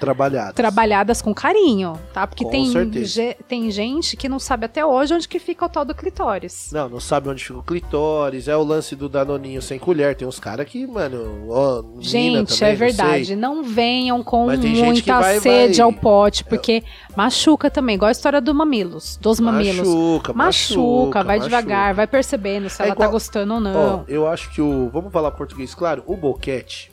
Trabalhado. 0.00 0.52
trabalhadas 0.54 1.22
com 1.22 1.32
carinho, 1.34 1.94
tá? 2.12 2.26
Porque 2.26 2.44
Com 2.44 2.50
tem, 2.50 3.04
ge- 3.04 3.36
tem 3.48 3.70
gente 3.70 4.16
que 4.16 4.28
não 4.28 4.38
sabe 4.38 4.66
até 4.66 4.84
hoje 4.84 5.14
onde 5.14 5.26
que 5.28 5.38
fica 5.38 5.64
o 5.64 5.68
tal 5.68 5.84
do 5.84 5.94
clitóris. 5.94 6.70
Não, 6.72 6.88
não 6.88 7.00
sabe 7.00 7.28
onde 7.28 7.42
fica 7.44 7.58
o 7.58 7.62
clitóris, 7.62 8.48
é 8.48 8.56
o 8.56 8.62
lance 8.62 8.94
do 8.94 9.08
danoninho 9.08 9.62
sem 9.62 9.78
colher. 9.78 10.14
Tem 10.14 10.26
uns 10.26 10.38
caras 10.38 10.66
que, 10.66 10.86
mano, 10.86 11.46
ó, 11.50 11.82
Gente, 12.00 12.58
também, 12.58 12.68
é 12.68 12.72
não 12.72 12.78
verdade. 12.78 13.26
sei. 13.26 13.36
Não 13.36 13.62
venham 13.62 14.22
com 14.22 14.46
muita 14.48 15.20
vai- 15.20 15.40
sede 15.40 15.78
vai- 15.78 15.84
ao 15.84 15.92
pote, 15.92 16.44
porque 16.44 16.82
machuca 17.16 17.70
também, 17.70 17.94
igual 17.96 18.08
a 18.08 18.12
história 18.12 18.40
do 18.40 18.54
mamilos, 18.54 19.16
dos 19.20 19.40
mamilos. 19.40 19.86
Machuca, 19.88 20.32
Machuca, 20.32 21.24
vai 21.24 21.38
machuca. 21.38 21.56
devagar, 21.56 21.94
vai 21.94 22.06
percebendo 22.06 22.68
se 22.68 22.82
É 22.82 22.86
ela 22.86 22.94
tá 22.94 23.02
igual- 23.04 23.12
gostando 23.12 23.54
ou 23.54 23.58
Ó, 23.58 23.62
não. 23.62 24.04
eu 24.08 24.26
acho 24.26 24.50
que 24.52 24.60
o. 24.60 24.90
Vamos 24.92 25.12
falar 25.12 25.30
português, 25.30 25.74
claro. 25.74 26.02
O 26.06 26.16
boquete, 26.16 26.90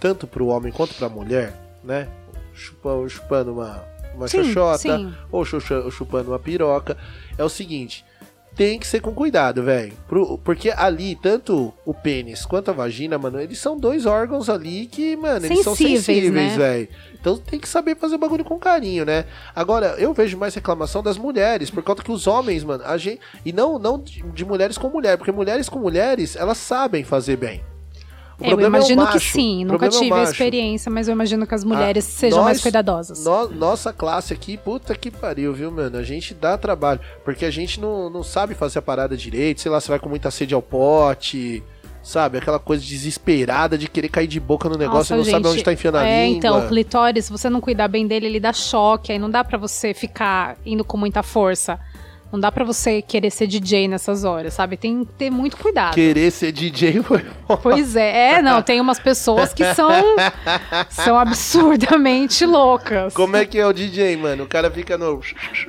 tanto 0.00 0.26
pro 0.26 0.46
homem 0.48 0.72
quanto 0.72 0.94
pra 0.94 1.08
mulher, 1.08 1.54
né? 1.82 2.08
Chupa, 2.56 2.90
chupando 3.08 3.52
uma, 3.52 3.84
uma 4.14 4.28
Sim, 4.28 4.44
xoxota, 4.44 4.78
sim. 4.78 5.14
ou 5.30 5.44
chupando 5.44 6.30
uma 6.30 6.38
piroca. 6.38 6.96
É 7.38 7.44
o 7.44 7.48
seguinte, 7.48 8.04
tem 8.56 8.78
que 8.78 8.86
ser 8.86 9.00
com 9.00 9.12
cuidado, 9.12 9.62
velho. 9.62 9.92
Porque 10.42 10.70
ali, 10.70 11.14
tanto 11.14 11.74
o 11.84 11.92
pênis 11.92 12.46
quanto 12.46 12.70
a 12.70 12.74
vagina, 12.74 13.18
mano, 13.18 13.38
eles 13.38 13.58
são 13.58 13.78
dois 13.78 14.06
órgãos 14.06 14.48
ali 14.48 14.86
que, 14.86 15.14
mano, 15.14 15.44
eles 15.44 15.62
são 15.62 15.76
Sensíveis, 15.76 16.04
sensíveis, 16.04 16.52
né? 16.52 16.56
velho. 16.56 16.88
Então 17.20 17.36
tem 17.36 17.60
que 17.60 17.68
saber 17.68 17.96
fazer 17.96 18.14
o 18.14 18.18
bagulho 18.18 18.44
com 18.44 18.58
carinho, 18.58 19.04
né? 19.04 19.26
Agora, 19.54 19.96
eu 19.98 20.14
vejo 20.14 20.38
mais 20.38 20.54
reclamação 20.54 21.02
das 21.02 21.18
mulheres, 21.18 21.70
por 21.70 21.82
conta 21.82 22.02
que 22.02 22.10
os 22.10 22.26
homens, 22.26 22.64
mano, 22.64 22.82
a 22.86 22.96
gente. 22.96 23.20
E 23.44 23.52
não, 23.52 23.78
não 23.78 24.00
de, 24.00 24.22
de 24.22 24.44
mulheres 24.44 24.78
com 24.78 24.88
mulher, 24.88 25.18
porque 25.18 25.30
mulheres 25.32 25.68
com 25.68 25.78
mulheres, 25.78 26.34
elas 26.34 26.56
sabem 26.56 27.04
fazer 27.04 27.36
bem. 27.36 27.62
O 28.38 28.44
eu 28.44 28.48
problema 28.48 28.76
é 28.76 28.80
imagino 28.80 29.06
que 29.08 29.18
sim, 29.20 29.64
nunca 29.64 29.78
problema 29.88 29.96
é 29.96 29.98
tive 30.08 30.20
a 30.20 30.22
experiência, 30.30 30.90
mas 30.92 31.08
eu 31.08 31.12
imagino 31.12 31.46
que 31.46 31.54
as 31.54 31.64
mulheres 31.64 32.06
Ah, 32.06 32.18
sejam 32.18 32.44
mais 32.44 32.58
nós- 32.58 32.62
cuidadosas. 32.62 33.24
No- 33.24 33.48
nossa 33.48 33.92
classe 33.94 34.32
aqui, 34.34 34.56
puta 34.58 34.94
que 34.94 35.10
pariu, 35.10 35.54
viu, 35.54 35.70
mano? 35.70 35.96
A 35.96 36.02
gente 36.02 36.34
dá 36.34 36.58
trabalho. 36.58 37.00
Porque 37.24 37.44
a 37.46 37.50
gente 37.50 37.80
não, 37.80 38.10
não 38.10 38.22
sabe 38.22 38.54
fazer 38.54 38.78
a 38.78 38.82
parada 38.82 39.16
direito. 39.16 39.62
Sei 39.62 39.70
lá, 39.70 39.80
você 39.80 39.88
vai 39.88 39.98
com 39.98 40.08
muita 40.08 40.30
sede 40.30 40.52
ao 40.54 40.60
pote. 40.62 41.62
Sabe? 42.02 42.38
Aquela 42.38 42.60
coisa 42.60 42.84
desesperada 42.84 43.76
de 43.76 43.88
querer 43.88 44.08
cair 44.08 44.28
de 44.28 44.38
boca 44.38 44.68
no 44.68 44.76
negócio 44.76 45.12
e 45.12 45.16
não 45.16 45.18
Nossa, 45.18 45.30
sabe 45.32 45.42
gente, 45.44 45.52
onde 45.54 45.64
tá 45.64 45.72
enfiando 45.72 45.96
a 45.96 46.06
é, 46.06 46.26
língua. 46.26 46.38
então, 46.38 46.64
o 46.64 46.68
clitóris, 46.68 47.24
se 47.24 47.32
você 47.32 47.50
não 47.50 47.60
cuidar 47.60 47.88
bem 47.88 48.06
dele, 48.06 48.26
ele 48.26 48.38
dá 48.38 48.52
choque, 48.52 49.10
aí 49.10 49.18
não 49.18 49.28
dá 49.28 49.42
pra 49.42 49.58
você 49.58 49.92
ficar 49.92 50.56
indo 50.64 50.84
com 50.84 50.96
muita 50.96 51.22
força. 51.24 51.80
Não 52.32 52.40
dá 52.40 52.50
pra 52.50 52.64
você 52.64 53.00
querer 53.00 53.30
ser 53.30 53.46
DJ 53.46 53.88
nessas 53.88 54.24
horas, 54.24 54.54
sabe? 54.54 54.76
Tem 54.76 55.04
que 55.04 55.12
ter 55.12 55.30
muito 55.30 55.56
cuidado. 55.56 55.94
Querer 55.94 56.30
ser 56.30 56.52
DJ 56.52 57.02
foi 57.02 57.24
Pois 57.62 57.94
é, 57.94 58.34
é, 58.34 58.42
não, 58.42 58.60
tem 58.62 58.80
umas 58.80 58.98
pessoas 58.98 59.52
que 59.52 59.64
são 59.74 59.88
são 60.90 61.18
absurdamente 61.18 62.44
loucas. 62.44 63.14
Como 63.14 63.36
é 63.36 63.46
que 63.46 63.58
é 63.58 63.66
o 63.66 63.72
DJ, 63.72 64.16
mano? 64.16 64.44
O 64.44 64.46
cara 64.48 64.70
fica 64.70 64.98
no. 64.98 65.20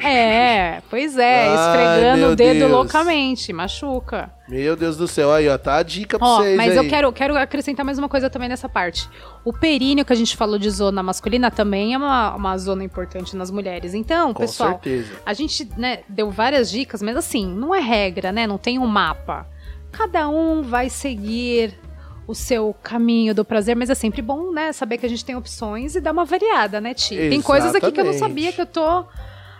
É, 0.03 0.81
pois 0.89 1.17
é, 1.17 1.53
esfregando 1.53 2.33
o 2.33 2.35
dedo 2.35 2.59
Deus. 2.59 2.71
loucamente, 2.71 3.53
machuca. 3.53 4.37
Meu 4.47 4.77
Deus 4.77 4.95
do 4.95 5.07
céu, 5.07 5.31
aí, 5.33 5.49
ó, 5.49 5.57
tá 5.57 5.75
a 5.75 5.83
dica 5.83 6.17
pra 6.17 6.25
Ó, 6.27 6.38
vocês. 6.38 6.55
mas 6.55 6.71
aí. 6.71 6.77
eu 6.77 6.88
quero, 6.88 7.12
quero 7.12 7.38
acrescentar 7.38 7.86
mais 7.86 7.99
uma 7.99 8.07
coisa 8.07 8.29
também 8.29 8.47
nessa 8.47 8.69
parte. 8.69 9.10
O 9.43 9.51
períneo 9.51 10.05
que 10.05 10.13
a 10.13 10.15
gente 10.15 10.38
falou 10.38 10.57
de 10.57 10.69
zona 10.69 11.03
masculina 11.03 11.51
também 11.51 11.93
é 11.93 11.97
uma, 11.97 12.33
uma 12.36 12.57
zona 12.57 12.83
importante 12.83 13.36
nas 13.36 13.51
mulheres. 13.51 13.93
Então, 13.93 14.33
Com 14.33 14.41
pessoal, 14.41 14.71
certeza. 14.71 15.12
a 15.25 15.33
gente 15.33 15.69
né, 15.77 15.99
deu 16.07 16.31
várias 16.31 16.71
dicas, 16.71 17.01
mas 17.01 17.17
assim, 17.17 17.45
não 17.45 17.75
é 17.75 17.79
regra, 17.79 18.31
né? 18.31 18.47
Não 18.47 18.57
tem 18.57 18.79
um 18.79 18.88
mapa. 18.88 19.45
Cada 19.91 20.29
um 20.29 20.62
vai 20.62 20.89
seguir 20.89 21.77
o 22.25 22.33
seu 22.36 22.73
caminho 22.83 23.33
do 23.33 23.43
prazer, 23.43 23.75
mas 23.75 23.89
é 23.89 23.95
sempre 23.95 24.21
bom, 24.21 24.51
né, 24.51 24.73
saber 24.73 24.97
que 24.97 25.05
a 25.05 25.10
gente 25.10 25.23
tem 25.23 25.36
opções 25.36 25.95
e 25.95 26.01
dar 26.01 26.12
uma 26.12 26.25
variada, 26.25 26.81
né, 26.81 26.93
Ti? 26.93 27.15
Tem 27.15 27.41
coisas 27.41 27.73
aqui 27.73 27.89
que 27.89 27.99
eu 28.01 28.03
não 28.05 28.13
sabia 28.13 28.51
que 28.51 28.60
eu 28.60 28.65
tô 28.65 29.05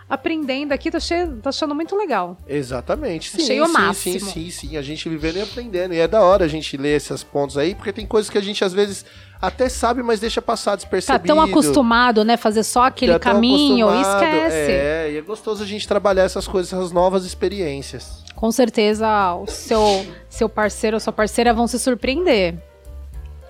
aprendendo 0.08 0.72
aqui, 0.72 0.90
tô, 0.90 0.96
achei- 0.96 1.26
tô 1.42 1.48
achando 1.48 1.74
muito 1.74 1.94
legal. 1.96 2.36
Exatamente. 2.46 3.30
Sim, 3.30 3.42
Achei 3.42 3.60
o 3.60 3.66
sim, 3.66 3.72
máximo. 3.72 4.20
sim, 4.20 4.26
sim, 4.26 4.50
sim. 4.50 4.76
A 4.76 4.82
gente 4.82 5.08
vivendo 5.08 5.36
e 5.36 5.42
aprendendo. 5.42 5.92
E 5.94 5.98
é 5.98 6.08
da 6.08 6.22
hora 6.22 6.44
a 6.44 6.48
gente 6.48 6.76
ler 6.76 6.96
esses 6.96 7.22
pontos 7.22 7.58
aí, 7.58 7.74
porque 7.74 7.92
tem 7.92 8.06
coisas 8.06 8.30
que 8.30 8.38
a 8.38 8.40
gente 8.40 8.64
às 8.64 8.72
vezes 8.72 9.04
até 9.40 9.68
sabe, 9.68 10.02
mas 10.02 10.18
deixa 10.18 10.40
passar 10.42 10.72
Tá 10.72 10.76
despercebido. 10.76 11.26
tão 11.26 11.40
acostumado, 11.40 12.24
né, 12.24 12.36
fazer 12.36 12.64
só 12.64 12.84
aquele 12.84 13.12
tão 13.12 13.20
caminho, 13.20 13.88
esquece. 14.00 14.56
É, 14.72 15.10
e 15.12 15.16
é 15.16 15.20
gostoso 15.20 15.62
a 15.62 15.66
gente 15.66 15.86
trabalhar 15.86 16.24
essas 16.24 16.48
coisas, 16.48 16.72
essas 16.72 16.90
novas 16.90 17.24
experiências. 17.24 18.24
Com 18.34 18.50
certeza 18.50 19.34
o 19.34 19.46
seu, 19.46 20.06
seu 20.28 20.48
parceiro 20.48 20.96
ou 20.96 21.00
sua 21.00 21.12
parceira 21.12 21.52
vão 21.54 21.66
se 21.68 21.78
surpreender. 21.78 22.56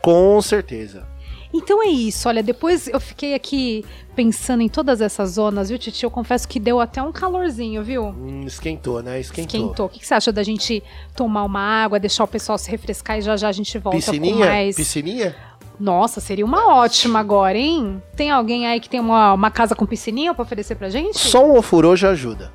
Com 0.02 0.40
certeza. 0.42 1.06
Então 1.52 1.82
é 1.82 1.86
isso, 1.86 2.28
olha, 2.28 2.42
depois 2.42 2.88
eu 2.88 3.00
fiquei 3.00 3.34
aqui 3.34 3.84
pensando 4.14 4.62
em 4.62 4.68
todas 4.68 5.00
essas 5.00 5.30
zonas, 5.30 5.68
viu, 5.70 5.78
Titi? 5.78 6.04
Eu 6.04 6.10
confesso 6.10 6.46
que 6.46 6.60
deu 6.60 6.80
até 6.80 7.02
um 7.02 7.10
calorzinho, 7.10 7.82
viu? 7.82 8.06
Hum, 8.08 8.44
esquentou, 8.46 9.02
né? 9.02 9.18
Esquentou. 9.18 9.60
Esquentou. 9.60 9.86
O 9.86 9.88
que, 9.88 9.98
que 10.00 10.06
você 10.06 10.14
acha 10.14 10.30
da 10.32 10.42
gente 10.42 10.82
tomar 11.16 11.44
uma 11.44 11.60
água, 11.60 11.98
deixar 11.98 12.24
o 12.24 12.28
pessoal 12.28 12.58
se 12.58 12.70
refrescar 12.70 13.18
e 13.18 13.22
já 13.22 13.36
já 13.36 13.48
a 13.48 13.52
gente 13.52 13.78
volta 13.78 13.96
com 13.98 14.04
Piscininha? 14.04 14.46
mais. 14.46 14.76
Piscininha? 14.76 15.36
Nossa, 15.80 16.20
seria 16.20 16.44
uma 16.44 16.74
ótima 16.74 17.20
agora, 17.20 17.56
hein? 17.56 18.02
Tem 18.16 18.30
alguém 18.30 18.66
aí 18.66 18.80
que 18.80 18.88
tem 18.88 18.98
uma, 18.98 19.32
uma 19.32 19.50
casa 19.50 19.74
com 19.76 19.86
piscininha 19.86 20.34
pra 20.34 20.42
oferecer 20.42 20.74
pra 20.74 20.88
gente? 20.90 21.18
Só 21.18 21.46
um 21.46 21.56
ofurô 21.56 21.94
já 21.94 22.10
ajuda. 22.10 22.52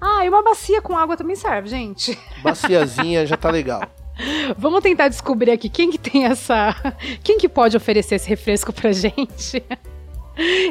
Ah, 0.00 0.24
e 0.24 0.28
uma 0.28 0.42
bacia 0.42 0.82
com 0.82 0.96
água 0.96 1.16
também 1.16 1.36
serve, 1.36 1.68
gente. 1.68 2.18
Baciazinha 2.42 3.26
já 3.26 3.36
tá 3.36 3.50
legal. 3.50 3.82
Vamos 4.56 4.82
tentar 4.82 5.08
descobrir 5.08 5.50
aqui 5.50 5.68
quem 5.68 5.90
que 5.90 5.98
tem 5.98 6.24
essa. 6.26 6.74
Quem 7.22 7.38
que 7.38 7.48
pode 7.48 7.76
oferecer 7.76 8.16
esse 8.16 8.28
refresco 8.28 8.72
pra 8.72 8.92
gente. 8.92 9.62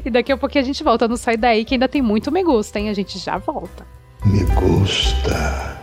E 0.03 0.09
daqui 0.09 0.31
a 0.31 0.37
pouquinho 0.37 0.63
a 0.63 0.67
gente 0.67 0.83
volta. 0.83 1.07
Não 1.07 1.17
sai 1.17 1.37
daí 1.37 1.65
que 1.65 1.75
ainda 1.75 1.87
tem 1.87 2.01
muito 2.01 2.31
me 2.31 2.43
gusta, 2.43 2.79
hein? 2.79 2.89
A 2.89 2.93
gente 2.93 3.17
já 3.19 3.37
volta. 3.37 3.85
Me 4.25 4.43
gusta. 4.43 5.82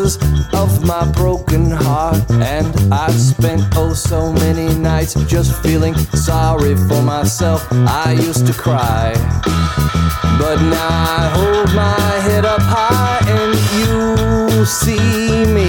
Pieces 0.00 0.18
of 0.52 0.84
my 0.84 1.10
broken 1.12 1.70
heart. 1.70 2.18
And 2.30 2.92
I've 2.92 3.18
spent 3.18 3.62
oh 3.76 3.92
so 3.92 4.32
many 4.32 4.74
nights 4.74 5.14
just 5.24 5.62
feeling 5.62 5.94
sorry 6.14 6.76
for 6.76 7.02
myself. 7.02 7.66
I 7.70 8.12
used 8.12 8.46
to 8.46 8.52
cry. 8.52 9.12
But 10.38 10.56
now 10.62 10.88
I 10.88 11.30
hold 11.34 11.74
my 11.74 12.10
head 12.26 12.44
up 12.44 12.62
high 12.62 13.20
and 13.26 13.52
you 13.76 14.64
see 14.64 15.44
me 15.46 15.59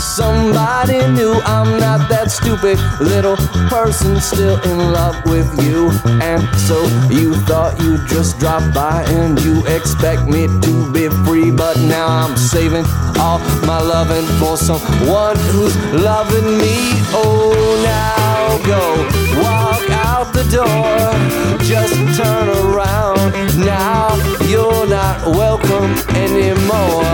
somebody 0.00 0.98
new. 1.12 1.34
I'm 1.44 1.78
not 1.78 2.08
that 2.08 2.30
stupid 2.30 2.78
little 3.00 3.36
person 3.68 4.20
still 4.20 4.60
in 4.62 4.92
love 4.92 5.16
with 5.26 5.48
you. 5.62 5.90
And 6.20 6.42
so 6.58 6.76
you 7.10 7.34
thought 7.46 7.80
you'd 7.80 8.06
just 8.08 8.38
drop 8.38 8.62
by 8.74 9.04
and 9.08 9.38
you 9.42 9.64
expect 9.66 10.26
me 10.26 10.46
to 10.46 10.92
be 10.92 11.08
free. 11.24 11.50
But 11.50 11.76
now 11.78 12.08
I'm 12.08 12.36
saving 12.36 12.84
all 13.18 13.38
my 13.66 13.80
loving 13.80 14.26
for 14.40 14.56
someone 14.56 15.36
who's 15.52 15.76
loving 15.92 16.58
me. 16.58 16.76
Oh, 17.12 17.52
now 17.84 18.58
go 18.66 18.82
walk 19.42 19.84
out 19.90 20.32
the 20.32 20.44
door. 20.50 21.60
Just 21.64 21.94
turn 22.16 22.48
around. 22.48 23.32
Now 23.58 23.99
welcome 25.26 25.92
anymore. 26.14 27.04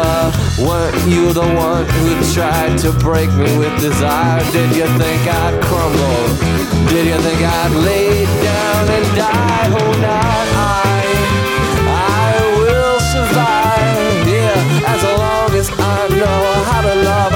Weren't 0.58 0.96
you 1.06 1.32
the 1.32 1.46
one 1.56 1.86
who 1.86 2.32
tried 2.32 2.78
to 2.78 2.92
break 2.92 3.30
me 3.32 3.58
with 3.58 3.80
desire? 3.80 4.42
Did 4.52 4.76
you 4.76 4.86
think 4.98 5.22
I'd 5.26 5.62
crumble? 5.62 6.26
Did 6.88 7.06
you 7.06 7.18
think 7.18 7.40
I'd 7.42 7.72
lay 7.72 8.24
down 8.24 8.88
and 8.88 9.16
die? 9.16 9.66
Oh, 9.78 9.92
now 10.00 10.20
I, 10.56 11.02
I 11.88 12.32
will 12.58 13.00
survive. 13.00 14.28
Yeah, 14.28 14.94
as 14.94 15.02
long 15.02 15.50
as 15.54 15.70
I 15.70 16.08
know 16.08 16.64
how 16.64 16.80
to 16.82 16.94
love, 16.94 17.35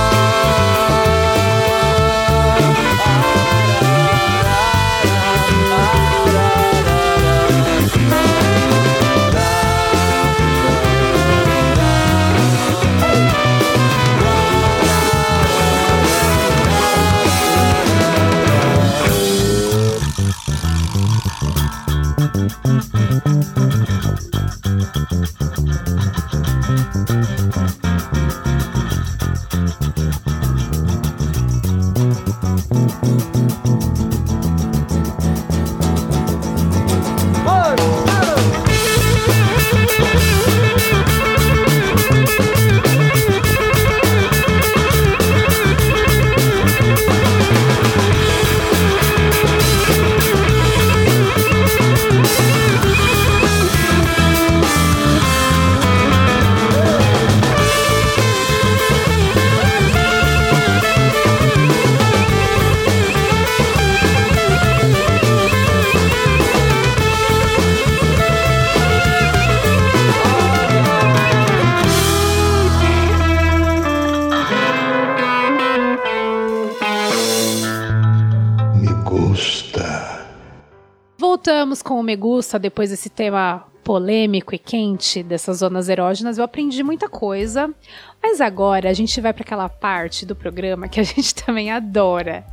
Me 82.11 82.15
Gusta 82.17 82.59
depois 82.59 82.89
desse 82.89 83.09
tema 83.09 83.63
polêmico 83.85 84.53
e 84.53 84.59
quente 84.59 85.23
dessas 85.23 85.59
zonas 85.59 85.87
erógenas. 85.87 86.37
Eu 86.37 86.43
aprendi 86.43 86.83
muita 86.83 87.07
coisa, 87.07 87.73
mas 88.21 88.41
agora 88.41 88.89
a 88.89 88.93
gente 88.93 89.19
vai 89.21 89.31
para 89.31 89.43
aquela 89.43 89.69
parte 89.69 90.25
do 90.25 90.35
programa 90.35 90.89
que 90.89 90.99
a 90.99 91.03
gente 91.07 91.33
também 91.33 91.71
adora, 91.71 92.45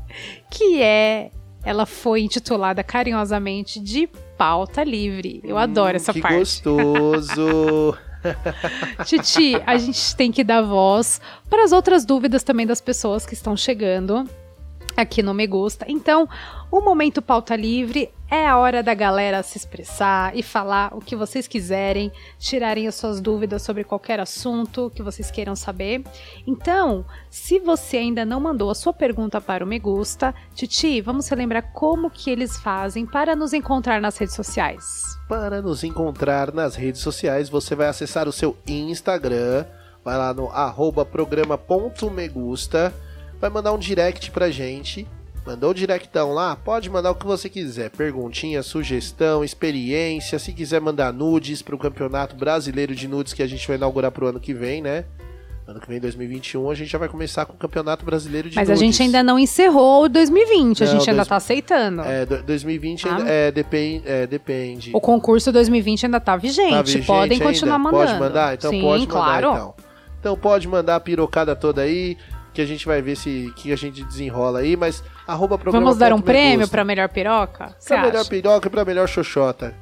que 0.48 0.80
é 0.80 1.30
ela 1.64 1.84
foi 1.86 2.20
intitulada 2.22 2.84
carinhosamente 2.84 3.80
de 3.80 4.08
pauta 4.38 4.84
livre. 4.84 5.40
Eu 5.42 5.58
adoro 5.58 5.96
essa 5.96 6.12
Hum, 6.12 6.14
que 6.14 6.20
parte. 6.20 6.38
gostoso. 6.38 7.98
Titi, 9.04 9.60
a 9.66 9.76
gente 9.76 10.14
tem 10.14 10.30
que 10.30 10.44
dar 10.44 10.62
voz 10.62 11.20
para 11.50 11.64
as 11.64 11.72
outras 11.72 12.04
dúvidas 12.04 12.44
também 12.44 12.64
das 12.66 12.80
pessoas 12.80 13.26
que 13.26 13.34
estão 13.34 13.56
chegando 13.56 14.24
aqui 15.00 15.22
no 15.22 15.32
Me 15.32 15.46
Gusta. 15.46 15.86
Então, 15.88 16.28
o 16.70 16.80
momento 16.80 17.22
pauta 17.22 17.54
livre 17.54 18.10
é 18.28 18.46
a 18.46 18.58
hora 18.58 18.82
da 18.82 18.92
galera 18.92 19.42
se 19.42 19.56
expressar 19.56 20.36
e 20.36 20.42
falar 20.42 20.92
o 20.92 21.00
que 21.00 21.14
vocês 21.14 21.46
quiserem, 21.46 22.12
tirarem 22.38 22.86
as 22.88 22.96
suas 22.96 23.20
dúvidas 23.20 23.62
sobre 23.62 23.84
qualquer 23.84 24.18
assunto 24.18 24.90
que 24.94 25.02
vocês 25.02 25.30
queiram 25.30 25.54
saber. 25.54 26.02
Então, 26.46 27.06
se 27.30 27.60
você 27.60 27.98
ainda 27.98 28.24
não 28.24 28.40
mandou 28.40 28.70
a 28.70 28.74
sua 28.74 28.92
pergunta 28.92 29.40
para 29.40 29.64
o 29.64 29.66
Me 29.66 29.78
Gusta, 29.78 30.34
Titi, 30.52 31.00
vamos 31.00 31.28
relembrar 31.28 31.72
como 31.72 32.10
que 32.10 32.28
eles 32.28 32.58
fazem 32.58 33.06
para 33.06 33.36
nos 33.36 33.52
encontrar 33.52 34.00
nas 34.00 34.18
redes 34.18 34.34
sociais. 34.34 35.16
Para 35.28 35.62
nos 35.62 35.84
encontrar 35.84 36.52
nas 36.52 36.74
redes 36.74 37.00
sociais, 37.00 37.48
você 37.48 37.76
vai 37.76 37.86
acessar 37.86 38.26
o 38.26 38.32
seu 38.32 38.56
Instagram, 38.66 39.64
vai 40.04 40.18
lá 40.18 40.34
no 40.34 40.50
arroba 40.50 41.04
programa.megusta, 41.04 42.92
vai 43.40 43.50
mandar 43.50 43.72
um 43.72 43.78
direct 43.78 44.30
pra 44.30 44.50
gente. 44.50 45.06
Mandou 45.46 45.70
o 45.70 45.74
directão 45.74 46.32
lá, 46.34 46.54
pode 46.56 46.90
mandar 46.90 47.10
o 47.10 47.14
que 47.14 47.24
você 47.24 47.48
quiser. 47.48 47.88
Perguntinha, 47.90 48.62
sugestão, 48.62 49.42
experiência. 49.42 50.38
Se 50.38 50.52
quiser 50.52 50.80
mandar 50.80 51.10
nudes 51.12 51.62
pro 51.62 51.78
Campeonato 51.78 52.36
Brasileiro 52.36 52.94
de 52.94 53.08
Nudes 53.08 53.32
que 53.32 53.42
a 53.42 53.46
gente 53.46 53.66
vai 53.66 53.76
inaugurar 53.76 54.10
pro 54.12 54.26
ano 54.26 54.38
que 54.40 54.52
vem, 54.52 54.82
né? 54.82 55.04
Ano 55.66 55.80
que 55.80 55.88
vem, 55.88 56.00
2021, 56.00 56.70
a 56.70 56.74
gente 56.74 56.88
já 56.90 56.98
vai 56.98 57.08
começar 57.08 57.44
com 57.46 57.52
o 57.52 57.56
Campeonato 57.56 58.04
Brasileiro 58.04 58.48
de 58.50 58.56
Mas 58.56 58.68
a 58.68 58.72
Nudes. 58.72 58.80
gente 58.80 59.02
ainda 59.02 59.22
não 59.22 59.38
encerrou 59.38 60.04
o 60.04 60.08
2020, 60.08 60.82
a 60.82 60.86
Não, 60.86 60.92
gente 60.94 61.10
ainda 61.10 61.20
dois- 61.20 61.28
tá 61.28 61.36
aceitando. 61.36 62.02
É, 62.02 62.26
do- 62.26 62.42
2020 62.42 63.06
Ah. 63.08 63.16
ainda- 63.16 63.30
é, 63.30 63.50
depende, 63.50 64.02
é, 64.08 64.26
depende. 64.26 64.90
O 64.94 65.00
concurso 65.00 65.50
2020 65.52 66.04
ainda 66.06 66.20
tá 66.20 66.36
vigente, 66.36 66.70
Tá 66.72 66.82
vigente 66.82 67.06
podem 67.06 67.38
continuar 67.38 67.76
ainda? 67.76 67.90
mandando. 67.90 68.06
Pode 68.08 68.18
mandar? 68.20 68.54
Então 68.54 68.70
Sim, 68.70 68.80
pode 68.82 69.06
claro. 69.06 69.48
mandar 69.48 69.60
então. 69.60 69.74
Então 70.20 70.36
pode 70.38 70.66
mandar 70.68 70.96
a 70.96 71.00
pirocada 71.00 71.54
toda 71.54 71.82
aí, 71.82 72.16
que 72.52 72.60
a 72.60 72.66
gente 72.66 72.86
vai 72.86 73.00
ver 73.02 73.16
se 73.16 73.52
que 73.56 73.72
a 73.72 73.76
gente 73.76 74.02
desenrola 74.04 74.60
aí, 74.60 74.76
mas 74.76 75.02
arroba 75.26 75.56
programa 75.58 75.84
Vamos 75.86 75.98
dar 75.98 76.12
um 76.12 76.20
prêmio 76.20 76.68
pra 76.68 76.84
melhor 76.84 77.08
piroca? 77.08 77.74
Você 77.78 77.94
pra 77.94 78.02
melhor 78.02 78.20
acha? 78.20 78.30
piroca 78.30 78.66
e 78.66 78.70
pra 78.70 78.84
melhor 78.84 79.08
xoxota. 79.08 79.74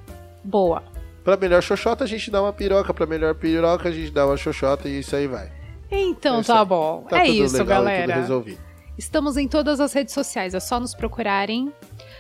Boa. 0.45 0.83
Pra 1.25 1.37
melhor 1.37 1.63
xoxota 1.63 2.05
a 2.05 2.07
gente 2.07 2.31
dá 2.31 2.41
uma 2.43 2.53
piroca, 2.53 2.93
pra 2.95 3.07
melhor 3.07 3.35
piroca 3.35 3.89
a 3.89 3.93
gente 3.93 4.11
dá 4.11 4.27
uma 4.27 4.37
xoxota 4.37 4.89
e 4.89 5.01
isso 5.01 5.17
aí 5.17 5.27
vai. 5.27 5.51
Então 5.91 6.41
Essa- 6.41 6.55
tá 6.55 6.65
bom. 6.65 7.05
Tá 7.09 7.21
é 7.21 7.29
isso, 7.29 7.65
galera. 7.65 8.07
Tudo 8.13 8.21
resolvido. 8.21 8.59
Estamos 8.99 9.37
em 9.37 9.47
todas 9.47 9.79
as 9.79 9.93
redes 9.93 10.15
sociais, 10.15 10.55
é 10.55 10.61
só 10.61 10.81
nos 10.81 10.95
procurarem. 10.95 11.73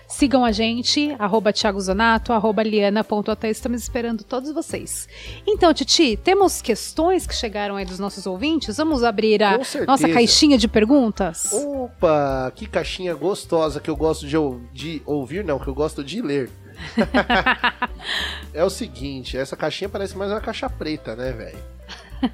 Sigam 0.09 0.45
a 0.45 0.53
gente, 0.53 1.15
arroba 1.19 1.53
Thiago 1.53 1.81
Zonato, 1.81 2.33
arroba 2.33 2.63
liana.at, 2.63 3.45
estamos 3.45 3.83
esperando 3.83 4.23
todos 4.23 4.53
vocês. 4.53 5.09
Então, 5.47 5.75
Titi, 5.75 6.17
temos 6.17 6.63
questões 6.63 7.27
que 7.27 7.35
chegaram 7.35 7.75
aí 7.77 7.85
dos 7.85 7.99
nossos 7.99 8.25
ouvintes? 8.25 8.77
Vamos 8.77 9.03
abrir 9.03 9.43
a 9.43 9.59
nossa 9.87 10.09
caixinha 10.09 10.57
de 10.57 10.69
perguntas? 10.69 11.53
Opa, 11.53 12.53
que 12.55 12.67
caixinha 12.69 13.15
gostosa 13.15 13.81
que 13.81 13.91
eu 13.91 13.97
gosto 13.97 14.27
de, 14.29 14.37
ou- 14.37 14.61
de 14.73 15.03
ouvir, 15.05 15.45
não, 15.45 15.59
que 15.59 15.67
eu 15.67 15.75
gosto 15.75 16.05
de 16.05 16.23
ler. 16.23 16.51
é 18.55 18.63
o 18.65 18.71
seguinte, 18.71 19.37
essa 19.37 19.57
caixinha 19.57 19.89
parece 19.89 20.17
mais 20.17 20.31
uma 20.31 20.41
caixa 20.41 20.71
preta, 20.71 21.17
né, 21.17 21.33
velho? 21.33 21.59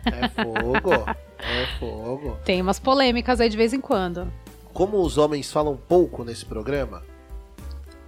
É 0.05 0.29
fogo, 0.29 0.93
é 1.39 1.67
fogo. 1.79 2.37
Tem 2.45 2.61
umas 2.61 2.79
polêmicas 2.79 3.41
aí 3.41 3.49
de 3.49 3.57
vez 3.57 3.73
em 3.73 3.81
quando. 3.81 4.31
Como 4.73 5.01
os 5.01 5.17
homens 5.19 5.51
falam 5.51 5.77
pouco 5.77 6.23
nesse 6.25 6.45
programa, 6.47 7.03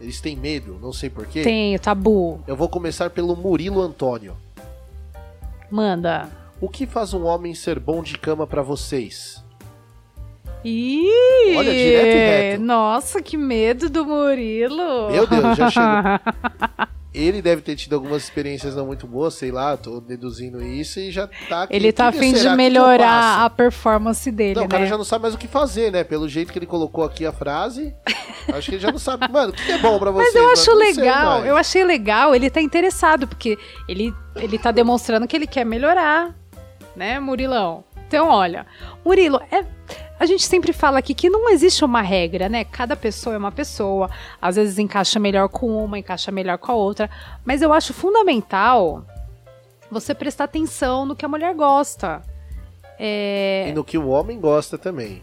Eles 0.04 0.20
têm 0.20 0.36
medo, 0.36 0.78
não 0.82 0.92
sei 0.92 1.08
porquê. 1.08 1.42
Tenho, 1.42 1.80
tabu. 1.80 2.40
Eu 2.46 2.54
vou 2.54 2.68
começar 2.68 3.08
pelo 3.08 3.34
Murilo 3.34 3.80
Antônio. 3.80 4.36
Manda. 5.70 6.28
O 6.60 6.68
que 6.68 6.86
faz 6.86 7.14
um 7.14 7.24
homem 7.24 7.54
ser 7.54 7.78
bom 7.78 8.02
de 8.02 8.18
cama 8.18 8.46
pra 8.46 8.60
vocês? 8.60 9.42
Ih! 10.62 11.56
Olha, 11.56 11.72
direto 11.72 12.06
e 12.06 12.50
reto. 12.50 12.62
Nossa, 12.62 13.22
que 13.22 13.36
medo 13.36 13.88
do 13.88 14.04
Murilo. 14.04 15.10
Meu 15.10 15.26
Deus, 15.26 15.56
já 15.56 15.70
chegou. 15.70 16.86
Ele 17.14 17.40
deve 17.40 17.62
ter 17.62 17.76
tido 17.76 17.94
algumas 17.94 18.24
experiências 18.24 18.74
não 18.74 18.86
muito 18.86 19.06
boas, 19.06 19.34
sei 19.34 19.52
lá, 19.52 19.76
tô 19.76 20.00
deduzindo 20.00 20.60
isso 20.60 20.98
e 20.98 21.12
já 21.12 21.28
tá 21.48 21.62
aqui. 21.62 21.76
Ele 21.76 21.92
tá 21.92 22.10
fim 22.10 22.32
de 22.32 22.48
melhorar 22.50 23.44
a 23.44 23.48
performance 23.50 24.28
dele, 24.32 24.56
Não, 24.56 24.64
o 24.64 24.68
cara 24.68 24.82
né? 24.82 24.88
já 24.88 24.98
não 24.98 25.04
sabe 25.04 25.22
mais 25.22 25.34
o 25.34 25.38
que 25.38 25.46
fazer, 25.46 25.92
né? 25.92 26.02
Pelo 26.02 26.28
jeito 26.28 26.52
que 26.52 26.58
ele 26.58 26.66
colocou 26.66 27.04
aqui 27.04 27.24
a 27.24 27.30
frase, 27.32 27.94
acho 28.52 28.68
que 28.68 28.74
ele 28.74 28.82
já 28.82 28.90
não 28.90 28.98
sabe. 28.98 29.30
Mano, 29.30 29.52
o 29.52 29.54
que 29.54 29.70
é 29.70 29.78
bom 29.78 29.96
pra 29.98 30.10
vocês? 30.10 30.26
Mas 30.26 30.34
eu 30.34 30.42
mano? 30.42 30.52
acho 30.54 30.64
sei 30.64 30.74
legal, 30.74 31.30
mais. 31.38 31.46
eu 31.46 31.56
achei 31.56 31.84
legal, 31.84 32.34
ele 32.34 32.50
tá 32.50 32.60
interessado, 32.60 33.28
porque 33.28 33.56
ele, 33.88 34.12
ele 34.34 34.58
tá 34.58 34.72
demonstrando 34.72 35.28
que 35.28 35.36
ele 35.36 35.46
quer 35.46 35.64
melhorar, 35.64 36.34
né, 36.96 37.20
Murilão? 37.20 37.84
Então, 38.06 38.28
olha, 38.28 38.66
Murilo, 39.04 39.40
é, 39.50 39.64
a 40.18 40.26
gente 40.26 40.44
sempre 40.44 40.72
fala 40.72 40.98
aqui 40.98 41.14
que 41.14 41.28
não 41.28 41.50
existe 41.50 41.84
uma 41.84 42.00
regra, 42.02 42.48
né? 42.48 42.64
Cada 42.64 42.94
pessoa 42.96 43.34
é 43.34 43.38
uma 43.38 43.52
pessoa, 43.52 44.10
às 44.40 44.56
vezes 44.56 44.78
encaixa 44.78 45.18
melhor 45.18 45.48
com 45.48 45.66
uma, 45.84 45.98
encaixa 45.98 46.30
melhor 46.30 46.58
com 46.58 46.70
a 46.72 46.74
outra, 46.74 47.10
mas 47.44 47.62
eu 47.62 47.72
acho 47.72 47.92
fundamental 47.92 49.04
você 49.90 50.14
prestar 50.14 50.44
atenção 50.44 51.04
no 51.06 51.16
que 51.16 51.24
a 51.24 51.28
mulher 51.28 51.54
gosta. 51.54 52.22
É, 52.98 53.66
E 53.68 53.72
no 53.72 53.84
que 53.84 53.98
o 53.98 54.08
homem 54.08 54.38
gosta 54.38 54.78
também. 54.78 55.22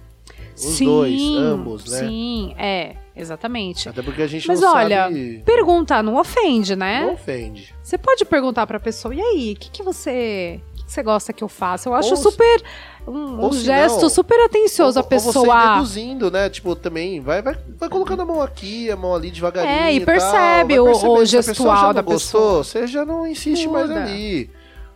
Os 0.55 0.61
sim, 0.75 0.85
dois, 0.85 1.21
ambos, 1.37 1.85
né? 1.89 1.99
Sim, 1.99 2.53
é, 2.57 2.95
exatamente. 3.15 3.87
Até 3.89 4.01
porque 4.01 4.21
a 4.21 4.27
gente 4.27 4.47
Mas 4.47 4.59
não 4.59 4.73
olha, 4.75 5.03
sabe. 5.03 5.41
perguntar 5.45 6.03
não 6.03 6.17
ofende, 6.17 6.75
né? 6.75 7.01
Não 7.01 7.13
ofende. 7.13 7.73
Você 7.81 7.97
pode 7.97 8.25
perguntar 8.25 8.67
pra 8.67 8.79
pessoa, 8.79 9.15
e 9.15 9.21
aí, 9.21 9.53
o 9.53 9.55
que, 9.59 9.71
que 9.71 9.81
você. 9.81 10.59
Que, 10.91 10.95
você 10.95 11.03
gosta 11.03 11.31
que 11.33 11.43
eu 11.43 11.47
faça? 11.47 11.87
Eu 11.87 11.93
acho 11.93 12.09
Ou 12.11 12.17
super. 12.17 12.63
Um, 13.07 13.39
ou 13.39 13.49
um 13.49 13.53
gesto 13.53 14.01
não, 14.01 14.09
super 14.09 14.39
atencioso 14.45 14.99
a 14.99 15.01
Ou- 15.01 15.07
ou 15.11 15.19
você 15.19 15.31
pessoa. 15.31 15.73
deduzindo, 15.75 16.29
né? 16.29 16.49
Tipo, 16.49 16.75
também 16.75 17.19
vai, 17.21 17.41
vai, 17.41 17.57
vai 17.79 17.89
colocando 17.89 18.21
a 18.21 18.25
mão 18.25 18.41
aqui, 18.41 18.91
a 18.91 18.95
mão 18.97 19.15
ali 19.15 19.31
devagarinho. 19.31 19.73
É, 19.73 19.93
e 19.93 19.99
tal, 19.99 20.05
percebe 20.05 20.73
vai 20.73 20.79
o- 20.79 20.83
o 20.83 20.87
pessoa 20.93 21.25
gestual 21.25 21.93
da 21.93 22.01
gostou, 22.01 22.41
pessoa. 22.59 22.63
Você 22.63 22.87
já 22.87 23.05
não 23.05 23.25
insiste 23.25 23.67
mais 23.67 23.87
Muda. 23.89 24.01
ali. 24.03 24.49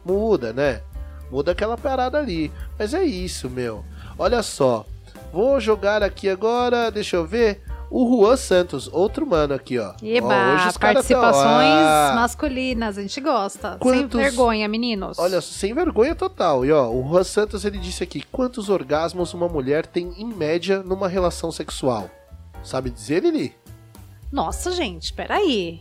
Muda, 0.05 0.53
né? 0.53 0.81
Muda 1.31 1.53
aquela 1.53 1.77
parada 1.77 2.17
ali. 2.19 2.51
Mas 2.77 2.93
é 2.93 3.03
isso, 3.03 3.49
meu. 3.49 3.83
Olha 4.19 4.43
só. 4.43 4.85
Vou 5.33 5.59
jogar 5.59 6.03
aqui 6.03 6.29
agora, 6.29 6.91
deixa 6.91 7.15
eu 7.15 7.25
ver. 7.25 7.61
O 7.97 8.17
Juan 8.25 8.35
Santos, 8.35 8.89
outro 8.91 9.25
mano 9.25 9.53
aqui, 9.53 9.79
ó. 9.79 9.93
Eba, 10.03 10.27
Ó, 10.27 10.53
hoje 10.55 10.67
os 10.67 10.75
caras 10.77 11.07
tão- 11.07 11.21
participações 11.21 11.69
Ah, 11.79 12.11
masculinas, 12.15 12.97
a 12.97 13.01
gente 13.01 13.21
gosta. 13.21 13.77
Quantos- 13.79 14.19
Sem 14.21 14.29
vergonha, 14.31 14.67
meninos. 14.67 15.17
Olha, 15.17 15.39
sem 15.39 15.73
vergonha 15.73 16.13
total. 16.13 16.65
E 16.65 16.73
ó, 16.73 16.89
o 16.89 17.07
Juan 17.07 17.23
Santos 17.23 17.63
ele 17.63 17.77
disse 17.77 18.03
aqui: 18.03 18.21
quantos 18.29 18.67
orgasmos 18.67 19.33
uma 19.33 19.47
mulher 19.47 19.85
tem 19.85 20.11
em 20.17 20.25
média 20.25 20.83
numa 20.83 21.07
relação 21.07 21.53
sexual? 21.53 22.09
Sabe 22.65 22.89
dizer, 22.89 23.23
Lili? 23.23 23.55
Nossa, 24.29 24.71
gente, 24.71 25.13
peraí. 25.13 25.79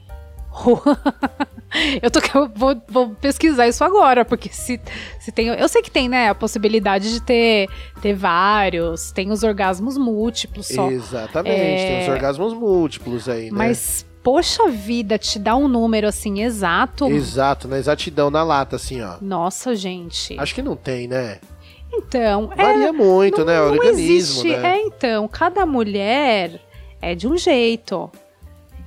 eu 2.01 2.11
tô, 2.11 2.21
eu 2.35 2.49
vou, 2.55 2.81
vou 2.89 3.11
pesquisar 3.11 3.67
isso 3.67 3.83
agora, 3.83 4.25
porque 4.25 4.49
se, 4.49 4.81
se 5.19 5.33
tem. 5.33 5.49
Eu 5.49 5.69
sei 5.69 5.83
que 5.83 5.91
tem, 5.91 6.09
né, 6.09 6.29
a 6.29 6.35
possibilidade 6.35 7.13
de 7.13 7.21
ter, 7.21 7.69
ter 8.01 8.15
vários, 8.15 9.11
tem 9.13 9.31
os 9.31 9.43
orgasmos 9.43 9.99
múltiplos 9.99 10.69
só. 10.69 10.91
Exatamente, 10.91 11.57
É, 11.57 11.89
tem 11.89 12.03
os 12.03 12.09
orgasmos 12.09 12.55
múltiplos 12.55 13.29
aí, 13.29 13.51
né? 13.51 13.51
Mas, 13.53 14.07
poxa 14.23 14.69
vida, 14.69 15.19
te 15.19 15.39
dá 15.39 15.57
um 15.57 15.69
número 15.69 16.07
assim 16.07 16.43
exato. 16.43 17.07
Exato, 17.09 17.67
na 17.67 17.79
exatidão, 17.79 18.31
na 18.31 18.43
lata, 18.43 18.77
assim, 18.77 19.03
ó. 19.03 19.17
Nossa, 19.21 19.75
gente. 19.75 20.39
Acho 20.39 20.55
que 20.55 20.63
não 20.63 20.77
tem, 20.77 21.09
né? 21.09 21.39
Então, 21.93 22.51
é, 22.57 22.63
Varia 22.63 22.93
muito, 22.93 23.39
não, 23.39 23.47
né? 23.47 23.61
O 23.61 23.67
não 23.67 23.73
organismo, 23.73 24.15
existe. 24.15 24.49
né? 24.49 24.77
É, 24.77 24.81
então, 24.83 25.29
cada 25.29 25.65
mulher 25.65 26.61
é 27.01 27.15
de 27.15 27.29
um 27.29 27.37
jeito. 27.37 28.11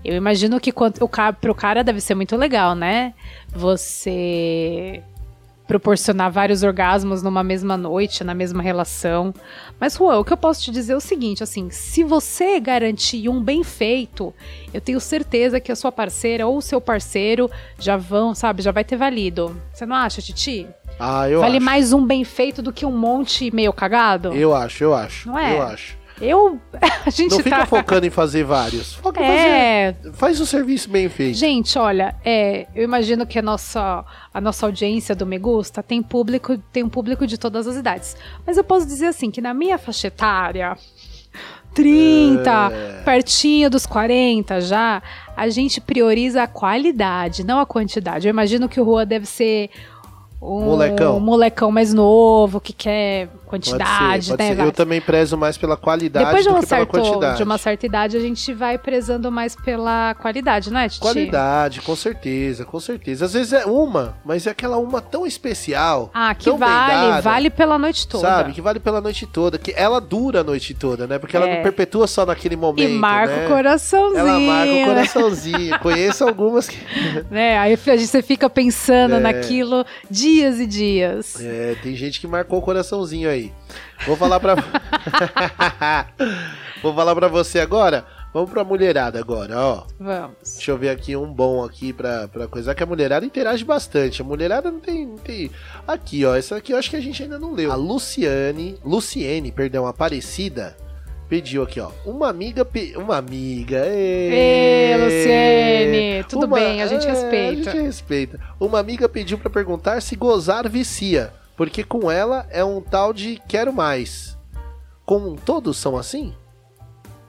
Eu 0.04 0.16
imagino 0.16 0.60
que 0.60 0.72
quanto, 0.72 1.04
o 1.04 1.08
cara, 1.08 1.34
pro 1.34 1.54
cara 1.54 1.84
deve 1.84 2.00
ser 2.00 2.16
muito 2.16 2.36
legal, 2.36 2.76
né? 2.76 3.14
Você 3.54 5.04
proporcionar 5.68 6.32
vários 6.32 6.64
orgasmos 6.64 7.22
numa 7.22 7.44
mesma 7.44 7.76
noite, 7.76 8.24
na 8.24 8.34
mesma 8.34 8.64
relação. 8.64 9.34
Mas, 9.80 9.96
Juan, 9.96 10.18
o 10.18 10.24
que 10.24 10.32
eu 10.32 10.38
posso 10.38 10.64
te 10.64 10.72
dizer 10.72 10.94
é 10.94 10.96
o 10.96 11.02
seguinte, 11.02 11.44
assim, 11.44 11.70
se 11.70 12.04
você 12.04 12.60
garantir 12.60 13.28
um 13.28 13.44
bem 13.44 13.64
feito, 13.64 14.34
eu 14.74 14.80
tenho 14.80 15.00
certeza 15.00 15.60
que 15.60 15.72
a 15.72 15.76
sua 15.76 15.92
parceira 15.92 16.48
ou 16.48 16.58
o 16.58 16.62
seu 16.62 16.80
parceiro 16.80 17.52
já 17.78 17.98
vão, 17.98 18.34
sabe, 18.34 18.62
já 18.62 18.72
vai 18.72 18.86
ter 18.86 18.96
valido. 18.96 19.60
Você 19.74 19.86
não 19.86 19.96
acha, 19.96 20.22
Titi? 20.22 20.66
Ah, 20.98 21.30
eu 21.30 21.42
vale 21.42 21.58
acho. 21.58 21.66
mais 21.66 21.94
um 21.94 22.06
bem 22.06 22.24
feito 22.24 22.62
do 22.62 22.72
que 22.72 22.86
um 22.86 22.98
monte 22.98 23.54
meio 23.54 23.74
cagado? 23.74 24.34
Eu 24.34 24.56
acho, 24.56 24.84
eu 24.84 24.96
acho. 24.96 25.28
Não 25.28 25.38
é? 25.38 25.54
Eu 25.54 25.62
acho. 25.64 25.98
Eu. 26.20 26.60
A 27.06 27.10
gente 27.10 27.32
Não 27.32 27.40
fica 27.40 27.60
tá. 27.60 27.66
focando 27.66 28.06
em 28.06 28.10
fazer 28.10 28.44
vários. 28.44 28.96
Foca 28.96 29.22
em 29.22 29.26
É, 29.26 29.94
fazer. 29.94 30.14
Faz 30.14 30.40
o 30.42 30.46
serviço 30.46 30.90
bem 30.90 31.08
feito. 31.10 31.38
gente, 31.38 31.78
olha, 31.80 32.16
é, 32.26 32.68
eu 32.76 32.84
imagino 32.84 33.26
que 33.26 33.40
a 33.40 33.42
nossa, 33.42 34.04
a 34.34 34.42
nossa 34.42 34.66
audiência 34.66 35.16
do 35.16 35.26
Me 35.26 35.38
Gusta 35.38 35.82
tem 35.82 36.02
público, 36.02 36.58
tem 36.74 36.84
um 36.84 36.90
público 36.90 37.26
de 37.26 37.38
todas 37.38 37.68
as 37.68 37.76
idades. 37.78 38.18
Mas 38.46 38.58
eu 38.58 38.64
posso 38.64 38.86
dizer 38.86 39.06
assim 39.08 39.32
que 39.32 39.40
na 39.40 39.54
minha 39.54 39.78
faixa 39.78 40.08
etária, 40.08 40.76
30, 41.74 42.72
É. 42.72 43.02
pertinho 43.04 43.70
dos 43.70 43.86
40 43.86 44.60
já, 44.62 45.02
a 45.36 45.48
gente 45.50 45.80
prioriza 45.80 46.44
a 46.44 46.48
qualidade, 46.48 47.46
não 47.46 47.60
a 47.60 47.66
quantidade. 47.66 48.28
Eu 48.28 48.32
imagino 48.32 48.68
que 48.68 48.82
o 48.82 48.84
Rua 48.84 49.06
deve 49.06 49.26
ser 49.26 49.70
um 50.42 50.62
Molecão. 50.66 51.20
molecão 51.20 51.72
mais 51.72 51.94
novo, 51.94 52.60
que 52.60 52.74
quer 52.74 53.30
Pode 53.50 53.70
quantidade, 53.70 54.26
ser, 54.26 54.32
pode 54.38 54.44
né? 54.50 54.56
ser. 54.56 54.62
Eu 54.66 54.72
também 54.72 55.00
prezo 55.00 55.38
mais 55.38 55.58
pela 55.58 55.78
qualidade 55.78 56.26
Depois 56.26 56.44
de, 56.44 56.50
do 56.50 56.56
um 56.56 56.60
que 56.60 56.68
pela 56.68 56.80
certo, 56.80 56.90
quantidade. 56.92 57.38
de 57.38 57.44
uma 57.44 57.58
certa 57.58 57.86
idade, 57.86 58.18
a 58.18 58.20
gente 58.20 58.54
vai 58.54 58.78
prezando 58.78 59.32
mais 59.32 59.56
pela 59.56 60.14
qualidade, 60.16 60.72
não 60.72 60.80
é, 60.80 60.90
Titi? 60.90 61.00
Qualidade, 61.02 61.82
com 61.82 61.96
certeza, 61.96 62.66
com 62.66 62.80
certeza. 62.80 63.26
Às 63.26 63.34
vezes 63.34 63.54
é 63.54 63.66
uma, 63.66 64.18
mas 64.26 64.46
é 64.48 64.50
aquela 64.52 64.78
uma 64.78 65.02
tão 65.02 65.26
especial. 65.26 66.12
Ah, 66.14 66.36
que 66.36 66.46
tão 66.46 66.58
bem 66.58 66.68
vale, 66.68 66.94
dada, 67.10 67.22
vale 67.22 67.50
pela 67.50 67.78
noite 67.80 68.08
toda. 68.08 68.28
Sabe? 68.28 68.52
Que 68.54 68.62
vale 68.62 68.80
pela 68.80 69.00
noite 69.02 69.26
toda. 69.26 69.58
Que 69.58 69.74
ela 69.76 70.00
dura 70.02 70.42
a 70.42 70.44
noite 70.44 70.74
toda, 70.74 71.08
né? 71.08 71.18
Porque 71.18 71.36
ela 71.38 71.48
É. 71.48 71.56
não 71.56 71.64
perpetua 71.64 72.06
só 72.08 72.26
naquele 72.26 72.56
momento. 72.56 72.90
E 72.90 72.94
marca 72.98 73.36
né? 73.36 73.46
o 73.46 73.50
coraçãozinho. 73.50 74.20
Ela 74.20 74.40
marca 74.40 74.74
o 74.74 74.86
coraçãozinho. 74.86 75.80
Conheço 75.82 76.24
algumas 76.28 76.68
que. 76.68 76.78
Né? 77.32 77.58
Aí 77.58 77.74
a 77.74 77.96
gente- 77.96 78.08
você 78.08 78.22
fica 78.22 78.50
pensando 78.50 79.16
É. 79.16 79.20
naquilo 79.20 79.86
dias 80.10 80.60
e 80.60 80.66
dias. 80.66 81.40
É, 81.40 81.76
tem 81.82 81.96
gente 81.96 82.20
que 82.20 82.28
marcou 82.28 82.60
o 82.60 82.62
coraçãozinho 82.62 83.30
aí. 83.30 83.37
Vou 84.06 84.16
falar 84.16 84.40
pra. 84.40 84.56
Vou 86.82 86.94
falar 86.94 87.16
pra 87.16 87.28
você 87.28 87.60
agora. 87.60 88.06
Vamos 88.34 88.52
pra 88.52 88.64
mulherada 88.64 89.20
agora, 89.20 89.58
ó. 89.58 89.84
Vamos. 90.00 90.36
Deixa 90.56 90.72
eu 90.72 90.78
ver 90.78 90.90
aqui 90.90 91.16
um 91.16 91.32
bom 91.34 91.64
aqui 91.64 91.92
pra, 91.92 92.28
pra 92.28 92.48
coisa 92.48 92.76
que 92.76 92.84
a 92.84 92.86
mulherada 92.86 93.26
interage 93.26 93.64
bastante. 93.64 94.22
A 94.22 94.26
mulherada 94.26 94.70
não 94.70 94.80
tem, 94.80 95.08
não 95.08 95.18
tem. 95.18 95.50
Aqui, 95.88 96.24
ó. 96.26 96.36
Essa 96.36 96.58
aqui 96.58 96.74
eu 96.74 96.78
acho 96.78 96.90
que 96.90 96.96
a 96.96 97.02
gente 97.02 97.24
ainda 97.24 97.40
não 97.40 97.54
leu. 97.54 97.72
A 97.72 97.76
Luciane. 97.76 98.78
Luciene, 98.86 99.52
perdão, 99.52 99.88
Aparecida. 99.88 100.76
Pediu 101.28 101.64
aqui, 101.64 101.80
ó. 101.80 101.90
Uma 102.06 102.30
amiga. 102.30 102.64
pe- 102.64 102.94
Uma 102.96 103.18
amiga. 103.18 103.84
Ê, 103.88 104.96
Luciene, 105.04 106.24
tudo 106.26 106.48
bem, 106.48 106.82
a 106.82 106.88
gente 106.88 107.06
é, 107.08 107.12
respeita. 107.12 107.70
A 107.70 107.74
gente 107.74 107.84
respeita. 107.86 108.40
Uma 108.60 108.80
amiga 108.80 109.10
pediu 109.10 109.38
pra 109.38 109.50
perguntar 109.50 110.02
se 110.02 110.16
gozar 110.16 110.70
vicia. 110.70 111.34
Porque 111.58 111.84
com 111.84 112.10
ela 112.10 112.46
é 112.52 112.64
um 112.64 112.80
tal 112.80 113.12
de 113.12 113.42
quero 113.48 113.74
mais. 113.74 114.38
Com 115.04 115.36
todos 115.36 115.76
são 115.76 115.98
assim? 115.98 116.34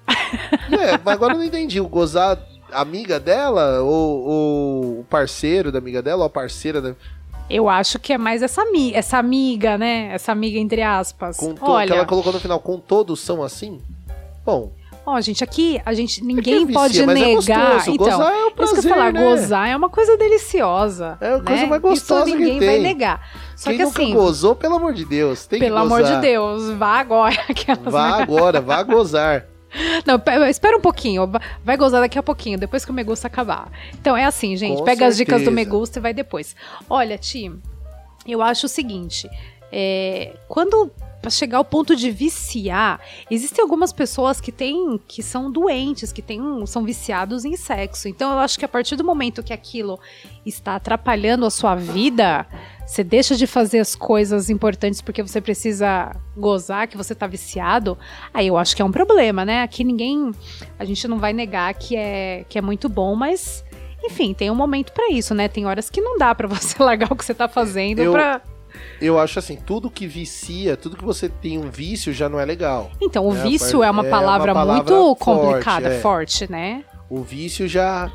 é, 0.71 0.99
mas 1.03 1.15
agora 1.15 1.33
eu 1.33 1.39
não 1.39 1.45
entendi. 1.45 1.81
O 1.81 1.89
gozar 1.89 2.39
amiga 2.71 3.19
dela 3.19 3.81
ou, 3.81 4.23
ou 4.23 5.01
o 5.01 5.07
parceiro 5.09 5.73
da 5.73 5.79
amiga 5.79 6.03
dela 6.03 6.21
ou 6.21 6.27
a 6.27 6.31
parceira 6.31 6.83
da. 6.83 6.95
Eu 7.49 7.67
acho 7.67 7.99
que 7.99 8.13
é 8.13 8.19
mais 8.19 8.43
essa, 8.43 8.61
ami 8.61 8.93
essa 8.93 9.17
amiga, 9.17 9.79
né? 9.79 10.11
Essa 10.13 10.33
amiga 10.33 10.59
entre 10.59 10.83
aspas. 10.83 11.39
Com. 11.39 11.55
Olha, 11.63 11.87
Que 11.87 11.97
ela 11.97 12.07
colocou 12.07 12.33
no 12.33 12.39
final, 12.39 12.61
com 12.61 12.79
todos 12.79 13.21
são 13.21 13.43
assim? 13.43 13.81
Bom, 14.45 14.73
ó, 15.09 15.21
gente, 15.21 15.43
aqui 15.43 15.81
a 15.85 15.93
gente 15.95 16.23
ninguém 16.25 16.55
É 16.63 16.67
vicia, 16.67 16.75
pode 16.75 17.01
é 17.03 17.07
negar. 17.07 17.35
gostoso. 17.35 17.91
então, 17.91 18.19
Gozar 18.19 18.33
é 18.33 18.37
um 18.37 18.47
isso 18.47 18.55
que 18.55 18.63
eu 18.63 18.67
prazer, 18.67 18.91
falar, 18.91 19.13
né? 19.13 19.23
gozar 19.25 19.69
é 19.69 19.77
uma 19.77 19.89
coisa 19.89 20.17
deliciosa. 20.17 21.19
É 21.21 21.35
a 21.35 21.41
coisa 21.41 21.63
né? 21.63 21.67
mais 21.69 21.83
gostosa 21.83 22.29
Isso 22.29 22.37
que 22.37 22.43
ninguém 22.43 22.59
vai 22.59 22.69
tem. 22.69 22.83
negar. 22.83 23.29
Só 23.57 23.71
quem 23.71 23.79
que 23.79 23.85
nunca 23.85 24.03
assim, 24.03 24.15
gozou, 24.15 24.55
pelo 24.55 24.75
amor 24.77 24.93
de 24.95 25.05
Deus, 25.05 25.47
tem 25.47 25.59
pelo 25.59 25.77
que 25.77 25.81
amor 25.83 26.03
de. 26.03 26.17
Deus, 26.21 26.71
vá 26.73 26.99
agora. 27.01 27.37
aquelas, 27.49 27.81
Vá 27.93 28.17
né? 28.19 28.23
agora, 28.23 28.61
vá 28.61 28.83
gozar. 28.83 29.47
Não, 30.07 30.19
pe- 30.19 30.49
espera 30.49 30.77
um 30.77 30.81
pouquinho. 30.81 31.27
va- 31.27 31.41
Vai 31.65 31.77
gozar 31.77 32.01
daqui 32.01 32.19
a 32.19 32.23
pouquinho, 32.23 32.59
depois 32.59 32.85
que 32.85 32.91
o 32.91 32.95
Megusta 32.95 33.27
acabar. 33.27 33.71
Então 34.01 34.17
é 34.17 34.25
assim, 34.25 34.57
gente. 34.57 34.79
Com 34.79 34.85
pega 34.85 35.07
as 35.07 35.17
dicas 35.17 35.43
do 35.43 35.45
certeza. 35.45 35.55
Megusta 35.55 35.99
e 35.99 36.03
vai 36.03 36.15
depois. 36.15 36.57
Olha, 36.89 37.19
Ti, 37.19 37.53
eu 38.27 38.41
acho 38.43 38.67
o 38.67 38.69
seguinte. 38.69 39.29
é, 39.71 40.33
quando 40.49 40.91
pra 41.21 41.31
chegar 41.31 41.59
ao 41.59 41.65
ponto 41.65 41.97
de 41.97 42.11
viciar, 42.11 43.01
existem 43.31 43.61
algumas 43.63 43.93
pessoas 43.93 44.41
que 44.41 44.53
têm 44.53 45.01
que 45.07 45.23
são 45.23 45.51
doentes, 45.51 46.13
que 46.13 46.23
têm, 46.23 46.41
são 46.67 46.85
viciados 46.85 47.45
em 47.45 47.57
sexo. 47.57 48.09
Então 48.09 48.31
eu 48.33 48.39
acho 48.39 48.59
que 48.59 48.65
a 48.65 48.69
partir 48.69 48.95
do 48.97 49.05
momento 49.05 49.43
que 49.43 49.53
aquilo 49.53 49.99
está 50.47 50.77
atrapalhando 50.77 51.45
a 51.45 51.51
sua 51.51 51.75
vida, 51.75 52.47
você 52.87 53.03
deixa 53.03 53.35
de 53.37 53.47
fazer 53.47 53.81
as 53.81 53.95
coisas 53.95 54.49
importantes 54.49 55.03
porque 55.03 55.23
você 55.23 55.41
precisa 55.41 56.15
gozar, 56.37 56.87
que 56.89 56.97
você 56.97 57.15
tá 57.15 57.27
viciado, 57.27 57.99
aí 58.33 58.47
eu 58.47 58.57
acho 58.57 58.75
que 58.77 58.81
é 58.81 58.85
um 58.85 58.93
problema, 58.93 59.45
né? 59.45 59.63
Aqui 59.63 59.83
ninguém, 59.85 60.31
a 60.79 60.85
gente 60.85 61.07
não 61.09 61.19
vai 61.19 61.33
negar 61.33 61.75
que 61.75 61.97
é 61.97 62.45
que 62.49 62.57
é 62.59 62.63
muito 62.63 62.89
bom, 62.89 63.15
mas 63.15 63.65
enfim, 64.05 64.33
tem 64.33 64.51
um 64.51 64.55
momento 64.55 64.93
pra 64.93 65.11
isso, 65.11 65.35
né? 65.35 65.49
Tem 65.49 65.67
horas 65.67 65.91
que 65.91 66.01
não 66.01 66.17
dá 66.17 66.33
pra 66.35 66.47
você 66.49 66.81
largar 66.81 67.11
o 67.13 67.17
que 67.17 67.25
você 67.25 67.35
tá 67.35 67.49
fazendo 67.49 67.99
Eu- 67.99 68.13
pra 68.13 68.41
Eu 69.01 69.19
acho 69.19 69.39
assim, 69.39 69.57
tudo 69.57 69.89
que 69.91 70.07
vicia, 70.07 70.77
tudo 70.77 70.97
que 70.97 71.05
você 71.05 71.29
tem 71.29 71.57
um 71.59 71.71
vício 71.71 72.13
já 72.13 72.29
não 72.29 72.41
é 72.41 72.45
legal. 72.45 72.91
Então, 73.01 73.27
o 73.29 73.37
É, 73.37 73.43
vício 73.43 73.83
é 73.83 73.91
uma 73.91 74.07
é 74.07 74.11
palavra, 74.11 74.53
uma 74.53 74.61
palavra 74.61 74.95
muito 74.97 75.17
forte, 75.17 75.25
complicada, 75.25 75.89
é. 75.89 76.01
forte, 76.01 76.51
né? 76.51 76.85
O 77.09 77.23
vício 77.23 77.69
já. 77.69 78.11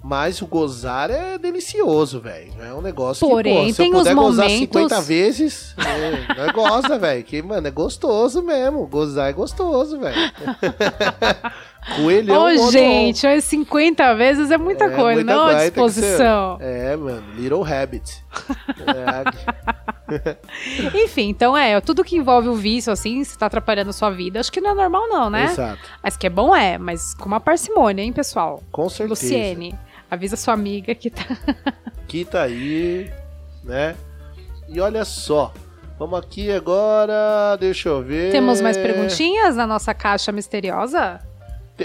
Mas 0.00 0.40
o 0.40 0.46
gozar 0.46 1.10
é 1.10 1.36
delicioso, 1.36 2.20
velho. 2.20 2.52
É 2.62 2.72
um 2.72 2.80
negócio 2.80 3.28
Porém, 3.28 3.52
que, 3.52 3.62
pô, 3.64 3.70
se 3.72 3.76
tem 3.78 3.86
eu 3.90 3.98
puder 3.98 4.10
os 4.14 4.14
gozar 4.16 4.44
momentos- 4.46 4.58
50 4.60 5.00
vezes, 5.00 5.74
é, 5.76 6.34
não 6.36 6.44
é 6.44 6.52
goza, 6.52 6.96
velho. 7.00 7.24
Que, 7.24 7.42
mano, 7.42 7.66
é 7.66 7.70
gostoso 7.72 8.40
mesmo. 8.40 8.86
Gozar 8.86 9.28
é 9.28 9.32
gostoso, 9.32 9.98
velho. 9.98 10.16
Coelhão. 11.96 12.42
Ô, 12.44 12.54
mono- 12.54 12.70
gente, 12.70 13.26
olha, 13.26 13.40
50 13.40 14.14
vezes 14.14 14.52
é 14.52 14.56
muita 14.56 14.84
É, 14.84 14.90
coisa, 14.90 15.14
muita 15.24 15.34
não 15.34 15.46
a 15.46 15.58
ser- 15.58 15.70
disposição. 15.72 16.58
É, 16.60 16.94
mano. 16.96 17.24
Little 17.36 17.64
Habit. 17.64 18.24
É, 18.86 19.87
Enfim, 20.94 21.28
então 21.28 21.56
é, 21.56 21.80
tudo 21.80 22.04
que 22.04 22.16
envolve 22.16 22.48
o 22.48 22.54
vício, 22.54 22.92
assim, 22.92 23.22
se 23.24 23.36
tá 23.36 23.46
atrapalhando 23.46 23.90
a 23.90 23.92
sua 23.92 24.10
vida, 24.10 24.40
acho 24.40 24.50
que 24.50 24.60
não 24.60 24.70
é 24.70 24.74
normal, 24.74 25.08
não, 25.08 25.30
né? 25.30 25.44
Exato. 25.44 25.82
Mas 26.02 26.16
que 26.16 26.26
é 26.26 26.30
bom, 26.30 26.54
é, 26.54 26.78
mas 26.78 27.14
com 27.14 27.26
uma 27.26 27.40
parcimônia, 27.40 28.02
hein, 28.02 28.12
pessoal? 28.12 28.62
Com 28.70 28.88
certeza. 28.88 29.08
Luciene, 29.08 29.74
avisa 30.10 30.36
sua 30.36 30.54
amiga 30.54 30.94
que 30.94 31.10
tá. 31.10 31.24
que 32.08 32.24
tá 32.24 32.42
aí, 32.42 33.10
né? 33.62 33.96
E 34.68 34.80
olha 34.80 35.04
só, 35.04 35.52
vamos 35.98 36.18
aqui 36.18 36.50
agora, 36.50 37.56
deixa 37.58 37.88
eu 37.88 38.02
ver. 38.02 38.32
Temos 38.32 38.60
mais 38.60 38.76
perguntinhas 38.76 39.56
na 39.56 39.66
nossa 39.66 39.94
caixa 39.94 40.32
misteriosa? 40.32 41.20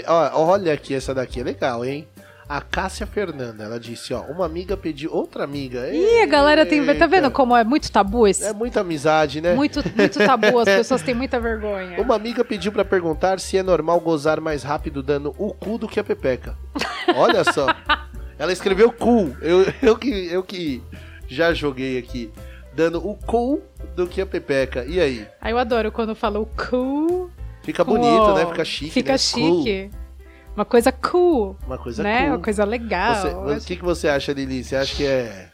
Olha 0.06 0.72
aqui, 0.72 0.94
essa 0.94 1.14
daqui 1.14 1.40
é 1.40 1.44
legal, 1.44 1.84
hein? 1.84 2.08
A 2.46 2.60
Cássia 2.60 3.06
Fernanda, 3.06 3.64
ela 3.64 3.80
disse, 3.80 4.12
ó, 4.12 4.20
uma 4.22 4.44
amiga 4.44 4.76
pediu 4.76 5.10
outra 5.12 5.44
amiga. 5.44 5.88
Ih, 5.90 6.20
a 6.22 6.26
galera 6.26 6.66
tem. 6.66 6.84
Tá 6.94 7.06
vendo 7.06 7.30
como 7.30 7.56
é 7.56 7.64
muito 7.64 7.90
tabu 7.90 8.26
esse? 8.26 8.44
É 8.44 8.52
muita 8.52 8.80
amizade, 8.80 9.40
né? 9.40 9.54
Muito, 9.54 9.82
muito 9.96 10.18
tabu, 10.18 10.58
as 10.58 10.64
pessoas 10.76 11.00
têm 11.02 11.14
muita 11.14 11.40
vergonha. 11.40 11.98
Uma 12.00 12.14
amiga 12.16 12.44
pediu 12.44 12.70
pra 12.70 12.84
perguntar 12.84 13.40
se 13.40 13.56
é 13.56 13.62
normal 13.62 13.98
gozar 14.00 14.40
mais 14.40 14.62
rápido 14.62 15.02
dando 15.02 15.34
o 15.38 15.54
cu 15.54 15.78
do 15.78 15.88
que 15.88 15.98
a 15.98 16.04
pepeca. 16.04 16.54
Olha 17.16 17.44
só. 17.44 17.66
Ela 18.38 18.52
escreveu 18.52 18.92
cu. 18.92 19.34
Eu, 19.40 19.64
eu, 19.82 19.96
que, 19.96 20.10
eu 20.30 20.42
que 20.42 20.82
já 21.26 21.54
joguei 21.54 21.98
aqui. 21.98 22.30
Dando 22.74 22.98
o 22.98 23.14
cu 23.14 23.62
do 23.94 24.06
que 24.06 24.20
a 24.20 24.26
pepeca. 24.26 24.84
E 24.84 25.00
aí? 25.00 25.26
Aí 25.40 25.52
eu 25.52 25.58
adoro 25.58 25.90
quando 25.92 26.14
falou 26.14 26.48
cool. 26.68 27.30
Fica 27.62 27.82
bonito, 27.82 28.34
né? 28.34 28.46
Fica 28.46 28.64
chique, 28.64 28.90
Fica 28.90 29.12
né? 29.12 29.18
chique. 29.18 29.90
Uma 30.56 30.64
coisa 30.64 30.92
cool. 30.92 31.56
Uma 31.66 31.78
coisa 31.78 32.02
né? 32.02 32.20
cool. 32.20 32.28
Uma 32.28 32.38
coisa 32.38 32.64
legal. 32.64 33.14
Você- 33.44 33.58
o 33.58 33.60
que, 33.66 33.76
que 33.76 33.84
você 33.84 34.08
acha, 34.08 34.32
Lili? 34.32 34.62
Você 34.62 34.76
acha 34.76 34.94
que 34.94 35.04
é, 35.04 35.48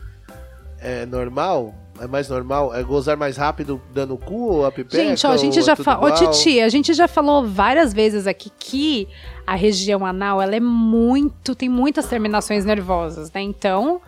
é 0.78 1.06
normal? 1.06 1.74
É 2.00 2.06
mais 2.06 2.28
normal? 2.28 2.74
É 2.74 2.82
gozar 2.82 3.16
mais 3.16 3.36
rápido 3.36 3.80
dando 3.92 4.16
cu 4.16 4.52
ou 4.52 4.66
a 4.66 4.72
pepeca? 4.72 5.02
Gente, 5.04 5.26
ó, 5.26 5.30
a 5.30 5.36
gente 5.36 5.58
é 5.58 5.62
já 5.62 5.76
falou. 5.76 6.10
Ô? 6.10 6.14
Titi, 6.14 6.60
a 6.60 6.68
gente 6.68 6.94
já 6.94 7.06
falou 7.06 7.46
várias 7.46 7.92
vezes 7.92 8.26
aqui 8.26 8.50
que 8.58 9.06
a 9.46 9.54
região 9.54 10.04
anal 10.06 10.40
ela 10.40 10.56
é 10.56 10.60
muito. 10.60 11.54
tem 11.54 11.68
muitas 11.68 12.06
terminações 12.06 12.64
nervosas, 12.64 13.30
né? 13.32 13.42
Então, 13.42 14.00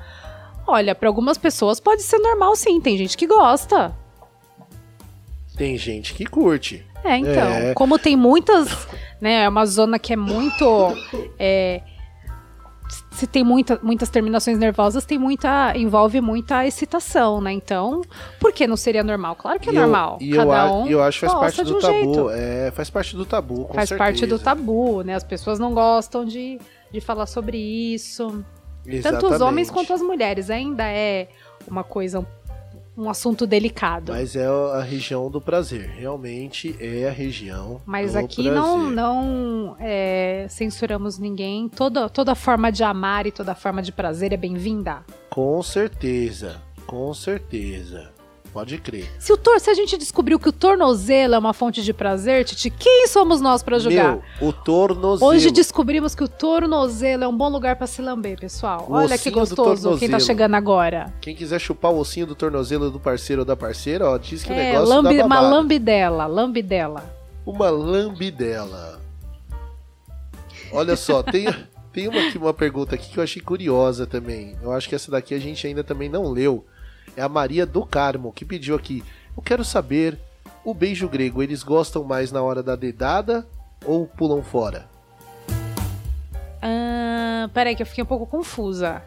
olha, 0.66 0.94
para 0.94 1.08
algumas 1.08 1.36
pessoas 1.36 1.80
pode 1.80 2.02
ser 2.02 2.18
normal 2.18 2.56
sim. 2.56 2.80
Tem 2.80 2.96
gente 2.96 3.16
que 3.16 3.26
gosta. 3.26 3.94
Tem 5.56 5.76
gente 5.76 6.14
que 6.14 6.24
curte. 6.24 6.86
É, 7.04 7.16
então. 7.16 7.48
É. 7.48 7.74
Como 7.74 7.98
tem 7.98 8.16
muitas. 8.16 8.86
né? 9.20 9.44
É 9.44 9.48
uma 9.48 9.66
zona 9.66 9.98
que 9.98 10.12
é 10.12 10.16
muito. 10.16 10.64
é, 11.38 11.80
se 13.12 13.26
tem 13.26 13.42
muita, 13.44 13.78
muitas 13.82 14.08
terminações 14.10 14.58
nervosas, 14.58 15.04
tem 15.04 15.18
muita. 15.18 15.72
envolve 15.76 16.20
muita 16.20 16.66
excitação, 16.66 17.40
né? 17.40 17.52
Então, 17.52 18.02
por 18.38 18.52
que 18.52 18.66
não 18.66 18.76
seria 18.76 19.02
normal? 19.02 19.34
Claro 19.36 19.58
que 19.60 19.70
é 19.70 19.72
E 19.72 19.76
eu- 19.76 19.80
normal. 19.82 20.18
E 20.20 20.30
eu, 20.30 20.36
Cada 20.38 20.60
a- 20.62 20.72
um 20.72 20.86
eu 20.86 21.02
acho 21.02 21.20
que 21.20 21.26
faz 21.26 21.38
parte 21.38 21.64
do 21.64 21.76
um 21.76 21.80
tabu. 21.80 21.92
jeito. 21.94 22.30
É, 22.30 22.70
faz 22.72 22.90
parte 22.90 23.16
do 23.16 23.24
tabu, 23.24 23.64
com 23.66 23.74
Faz 23.74 23.90
parte 23.90 24.16
do 24.26 24.38
certeza. 24.38 24.44
tabu, 24.44 25.02
né? 25.02 25.14
As 25.14 25.24
pessoas 25.24 25.58
não 25.58 25.72
gostam 25.72 26.24
de, 26.24 26.58
de 26.92 27.00
falar 27.00 27.26
sobre 27.26 27.56
isso. 27.58 28.44
Tanto 29.02 29.26
os 29.28 29.40
homens 29.40 29.68
Exatamente. 29.68 29.72
quanto 29.72 29.92
as 29.92 30.02
mulheres. 30.02 30.50
Ainda 30.50 30.84
é 30.84 31.28
uma 31.68 31.84
coisa, 31.84 32.26
um 32.96 33.08
assunto 33.08 33.46
delicado. 33.46 34.12
Mas 34.12 34.36
é 34.36 34.46
a 34.46 34.82
região 34.82 35.30
do 35.30 35.40
prazer. 35.40 35.88
Realmente 35.88 36.76
é 36.78 37.08
a 37.08 37.12
região 37.12 37.80
Mas 37.86 38.12
do 38.12 38.18
aqui 38.18 38.44
prazer. 38.44 38.52
não, 38.52 38.90
não 38.90 39.76
é, 39.80 40.46
censuramos 40.48 41.18
ninguém. 41.18 41.68
Toda, 41.68 42.08
toda 42.08 42.34
forma 42.34 42.70
de 42.70 42.82
amar 42.84 43.26
e 43.26 43.32
toda 43.32 43.54
forma 43.54 43.82
de 43.82 43.92
prazer 43.92 44.32
é 44.32 44.36
bem-vinda. 44.36 45.04
Com 45.30 45.62
certeza. 45.62 46.60
Com 46.86 47.14
certeza. 47.14 48.10
Pode 48.52 48.76
crer. 48.76 49.10
Se, 49.18 49.32
o 49.32 49.36
tor 49.38 49.58
se 49.58 49.70
a 49.70 49.74
gente 49.74 49.96
descobriu 49.96 50.38
que 50.38 50.46
o 50.48 50.52
tornozelo 50.52 51.34
é 51.34 51.38
uma 51.38 51.54
fonte 51.54 51.82
de 51.82 51.92
prazer, 51.94 52.44
Titi, 52.44 52.68
quem 52.68 53.06
somos 53.08 53.40
nós 53.40 53.62
pra 53.62 53.78
julgar? 53.78 54.12
Meu, 54.40 54.48
o 54.48 54.52
tornozelo. 54.52 55.30
Hoje 55.30 55.50
descobrimos 55.50 56.14
que 56.14 56.22
o 56.22 56.28
tornozelo 56.28 57.24
é 57.24 57.28
um 57.28 57.34
bom 57.34 57.48
lugar 57.48 57.76
pra 57.76 57.86
se 57.86 58.02
lamber, 58.02 58.38
pessoal. 58.38 58.84
O 58.90 58.92
Olha 58.92 59.16
que 59.16 59.30
gostoso 59.30 59.96
quem 59.98 60.10
tá 60.10 60.20
chegando 60.20 60.54
agora. 60.54 61.10
Quem 61.20 61.34
quiser 61.34 61.58
chupar 61.58 61.92
o 61.92 61.98
ossinho 61.98 62.26
do 62.26 62.34
tornozelo 62.34 62.90
do 62.90 63.00
parceiro 63.00 63.40
ou 63.40 63.46
da 63.46 63.56
parceira, 63.56 64.06
ó, 64.10 64.18
diz 64.18 64.42
que 64.44 64.50
o 64.50 64.54
É, 64.54 64.72
negócio 64.72 64.94
lambe, 64.94 65.16
dá 65.16 65.24
uma 65.24 65.40
lambidela, 65.40 66.26
lambidela. 66.26 67.16
Uma 67.46 67.70
lambidela. 67.70 69.00
Olha 70.70 70.94
só, 70.94 71.22
tem, 71.22 71.46
tem 71.90 72.06
uma, 72.08 72.28
aqui- 72.28 72.36
uma 72.38 72.52
pergunta 72.52 72.94
aqui 72.94 73.10
que 73.10 73.18
eu 73.18 73.22
achei 73.24 73.40
curiosa 73.40 74.06
também. 74.06 74.56
Eu 74.62 74.72
acho 74.72 74.88
que 74.90 74.94
essa 74.94 75.10
daqui 75.10 75.32
a 75.34 75.38
gente 75.38 75.66
ainda 75.66 75.82
também 75.82 76.10
não 76.10 76.30
leu. 76.30 76.64
É 77.16 77.22
a 77.22 77.28
Maria 77.28 77.66
do 77.66 77.84
Carmo, 77.84 78.32
que 78.32 78.44
pediu 78.44 78.74
aqui. 78.74 79.04
Eu 79.36 79.42
quero 79.42 79.64
saber, 79.64 80.18
o 80.64 80.72
beijo 80.72 81.08
grego, 81.08 81.42
eles 81.42 81.62
gostam 81.62 82.04
mais 82.04 82.32
na 82.32 82.42
hora 82.42 82.62
da 82.62 82.76
dedada 82.76 83.46
ou 83.84 84.06
pulam 84.06 84.42
fora? 84.42 84.88
Ah, 86.60 87.50
peraí, 87.52 87.74
que 87.74 87.82
eu 87.82 87.86
fiquei 87.86 88.04
um 88.04 88.06
pouco 88.06 88.26
confusa. 88.26 89.02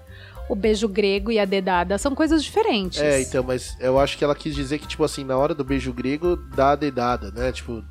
O 0.47 0.56
beijo 0.56 0.88
grego 0.88 1.32
e 1.32 1.39
a 1.39 1.45
dedada 1.45 1.97
são 1.97 2.14
coisas 2.14 2.43
diferentes. 2.43 3.01
É, 3.01 3.22
então, 3.22 3.43
mas 3.43 3.76
eu 3.80 3.99
acho 3.99 4.18
que 4.18 4.24
ela 4.24 4.36
quis 4.36 4.53
dizer 4.53 4.78
que, 4.78 4.88
tipo 4.88 5.03
assim, 5.03 5.24
na 5.24 5.36
hora 5.36 5.56
do 5.56 5.64
beijo 5.64 5.91
grego, 5.91 6.36
dá 6.36 6.72
a 6.72 6.76
dedada, 6.76 7.32
né? 7.32 7.51
Tipo. 7.51 7.84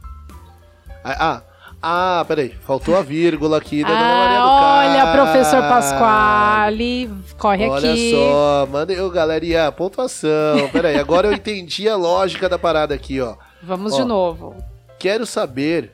Ah, 1.02 1.42
ah, 1.84 2.20
ah, 2.20 2.24
peraí, 2.24 2.54
faltou 2.66 2.96
a 2.96 3.02
vírgula 3.02 3.58
aqui 3.58 3.82
da 3.82 3.88
Dona 3.88 4.00
Maria 4.00 4.38
do 4.40 4.48
Ah, 4.48 4.84
olha, 4.88 5.12
professor 5.12 5.60
Pasquale, 5.68 7.10
corre 7.38 7.68
Olha 7.68 7.92
aqui. 7.92 8.10
só, 8.12 8.66
mandei, 8.70 9.00
ô 9.00 9.10
galerinha, 9.10 9.70
pontuação. 9.72 10.68
Peraí, 10.72 10.96
agora 10.98 11.28
eu 11.28 11.32
entendi 11.34 11.88
a 11.88 11.96
lógica 11.96 12.48
da 12.48 12.58
parada 12.58 12.94
aqui, 12.94 13.20
ó. 13.20 13.34
Vamos 13.62 13.92
Ó. 13.94 13.96
de 13.96 14.04
novo. 14.04 14.54
Quero 14.98 15.26
saber 15.26 15.92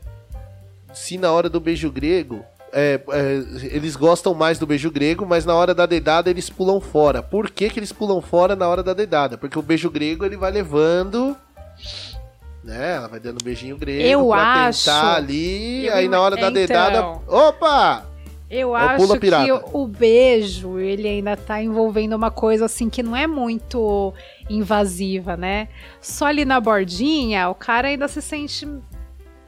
se 0.92 1.18
na 1.18 1.32
hora 1.32 1.48
do 1.48 1.58
beijo 1.60 1.90
grego. 1.90 2.44
é, 2.72 3.00
é, 3.10 3.34
eles 3.74 3.96
gostam 3.96 4.32
mais 4.32 4.56
do 4.58 4.66
beijo 4.66 4.90
grego, 4.92 5.26
mas 5.26 5.44
na 5.44 5.54
hora 5.54 5.74
da 5.74 5.86
dedada 5.86 6.30
eles 6.30 6.48
pulam 6.48 6.80
fora. 6.80 7.20
Por 7.20 7.50
que, 7.50 7.68
que 7.68 7.80
eles 7.80 7.92
pulam 7.92 8.20
fora 8.20 8.54
na 8.54 8.68
hora 8.68 8.80
da 8.82 8.94
dedada? 8.94 9.36
Porque 9.36 9.58
o 9.58 9.62
beijo 9.62 9.90
grego 9.90 10.24
ele 10.24 10.36
vai 10.36 10.52
levando. 10.52 11.36
Né? 12.62 12.96
Ela 12.96 13.08
vai 13.08 13.18
dando 13.20 13.38
um 13.40 13.44
beijinho 13.44 13.76
grego 13.76 14.02
Eu 14.02 14.28
pra 14.28 14.66
acho- 14.66 14.84
tentar 14.84 15.14
ali. 15.16 15.86
eu 15.86 15.94
aí 15.94 16.08
na 16.08 16.20
hora 16.20 16.36
da 16.36 16.42
então. 16.42 16.52
dedada. 16.52 17.02
Opa! 17.26 18.06
Eu 18.50 18.76
É 18.76 18.80
acho 18.80 19.18
que 19.20 19.52
o, 19.52 19.82
o 19.84 19.86
beijo, 19.86 20.78
ele 20.78 21.06
ainda 21.06 21.36
tá 21.36 21.62
envolvendo 21.62 22.14
uma 22.16 22.32
coisa 22.32 22.64
assim 22.64 22.90
que 22.90 23.00
não 23.02 23.16
é 23.16 23.24
muito 23.26 24.12
invasiva, 24.50 25.36
né? 25.36 25.68
Só 26.00 26.26
ali 26.26 26.44
na 26.44 26.60
bordinha, 26.60 27.48
o 27.48 27.54
cara 27.54 27.88
ainda 27.88 28.08
se 28.08 28.20
sente. 28.20 28.66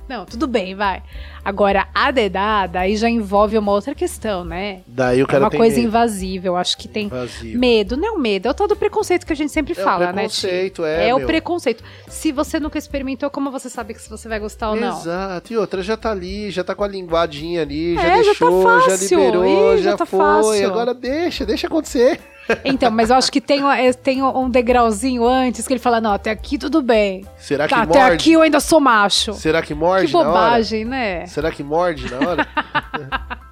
Não, 0.08 0.26
tudo 0.26 0.46
bem, 0.46 0.74
vai. 0.74 1.02
Agora, 1.44 1.88
a 1.94 2.10
dedada 2.10 2.80
aí 2.80 2.96
já 2.96 3.08
envolve 3.08 3.56
uma 3.56 3.72
outra 3.72 3.94
questão, 3.94 4.44
né? 4.44 4.80
Daí 4.86 5.22
o 5.22 5.24
É 5.24 5.26
cara 5.26 5.44
uma 5.44 5.50
tem 5.50 5.58
coisa 5.58 5.76
medo. 5.76 5.88
invasiva. 5.88 6.46
Eu 6.48 6.56
acho 6.56 6.76
que 6.76 6.86
tem 6.86 7.06
Invasivo. 7.06 7.58
medo. 7.58 7.96
Não 7.96 8.08
é 8.08 8.10
o 8.10 8.18
medo, 8.18 8.46
é 8.46 8.50
o 8.50 8.54
tal 8.54 8.68
do 8.68 8.76
preconceito 8.76 9.24
que 9.24 9.32
a 9.32 9.36
gente 9.36 9.50
sempre 9.52 9.72
É 9.76 9.80
o 9.80 9.84
fala, 9.84 10.12
né? 10.12 10.28
Ti? 10.28 10.40
preconceito, 10.42 10.84
é, 10.84 11.08
É 11.08 11.14
o 11.14 11.18
meu. 11.18 11.26
preconceito. 11.26 11.82
Se 12.08 12.30
você 12.30 12.60
nunca 12.60 12.78
experimentou, 12.78 13.30
como 13.30 13.50
você 13.50 13.70
sabe 13.70 13.94
que 13.94 14.02
se 14.02 14.10
você 14.10 14.28
vai 14.28 14.38
gostar 14.38 14.70
ou 14.70 14.76
não? 14.76 14.98
Exato, 15.00 15.52
e 15.52 15.56
outra 15.56 15.82
já 15.82 15.96
tá 15.96 16.10
ali, 16.10 16.50
já 16.50 16.62
tá 16.62 16.74
com 16.74 16.84
a 16.84 16.88
linguadinha 16.88 17.62
ali, 17.62 17.94
já 17.94 18.02
É, 18.02 18.08
já 18.08 18.16
tá 18.16 18.22
deixou, 18.22 18.62
já, 18.82 18.90
fácil. 18.90 19.18
liberou, 19.18 19.74
Ih, 19.74 19.78
já, 19.78 19.90
já 19.92 19.96
tá 19.96 20.04
foi. 20.06 20.18
fácil. 20.18 20.66
Agora 20.66 20.92
deixa, 20.94 21.46
deixa 21.46 21.66
acontecer. 21.68 22.20
Então, 22.64 22.90
mas 22.90 23.08
eu 23.10 23.16
acho 23.16 23.30
que 23.30 23.40
tem, 23.40 23.62
é, 23.70 23.92
tem 23.92 24.22
um 24.22 24.50
degrauzinho 24.50 25.24
antes 25.26 25.66
que 25.66 25.72
ele 25.72 25.80
fala, 25.80 26.00
não, 26.00 26.12
até 26.12 26.30
aqui 26.30 26.58
tudo 26.58 26.82
bem. 26.82 27.24
Será 27.38 27.68
que 27.68 27.74
Tá, 27.74 27.82
até 27.82 27.98
morde? 28.00 28.14
aqui 28.14 28.32
eu 28.32 28.42
ainda 28.42 28.60
sou 28.60 28.80
macho. 28.80 29.32
Será 29.34 29.62
que 29.62 29.74
morde 29.74 30.06
Que 30.08 30.12
na 30.12 30.18
hora? 30.20 30.28
bobagem, 30.28 30.84
né? 30.84 31.26
Será 31.26 31.50
que 31.50 31.62
morde 31.62 32.10
na 32.10 32.18
hora? 32.28 32.48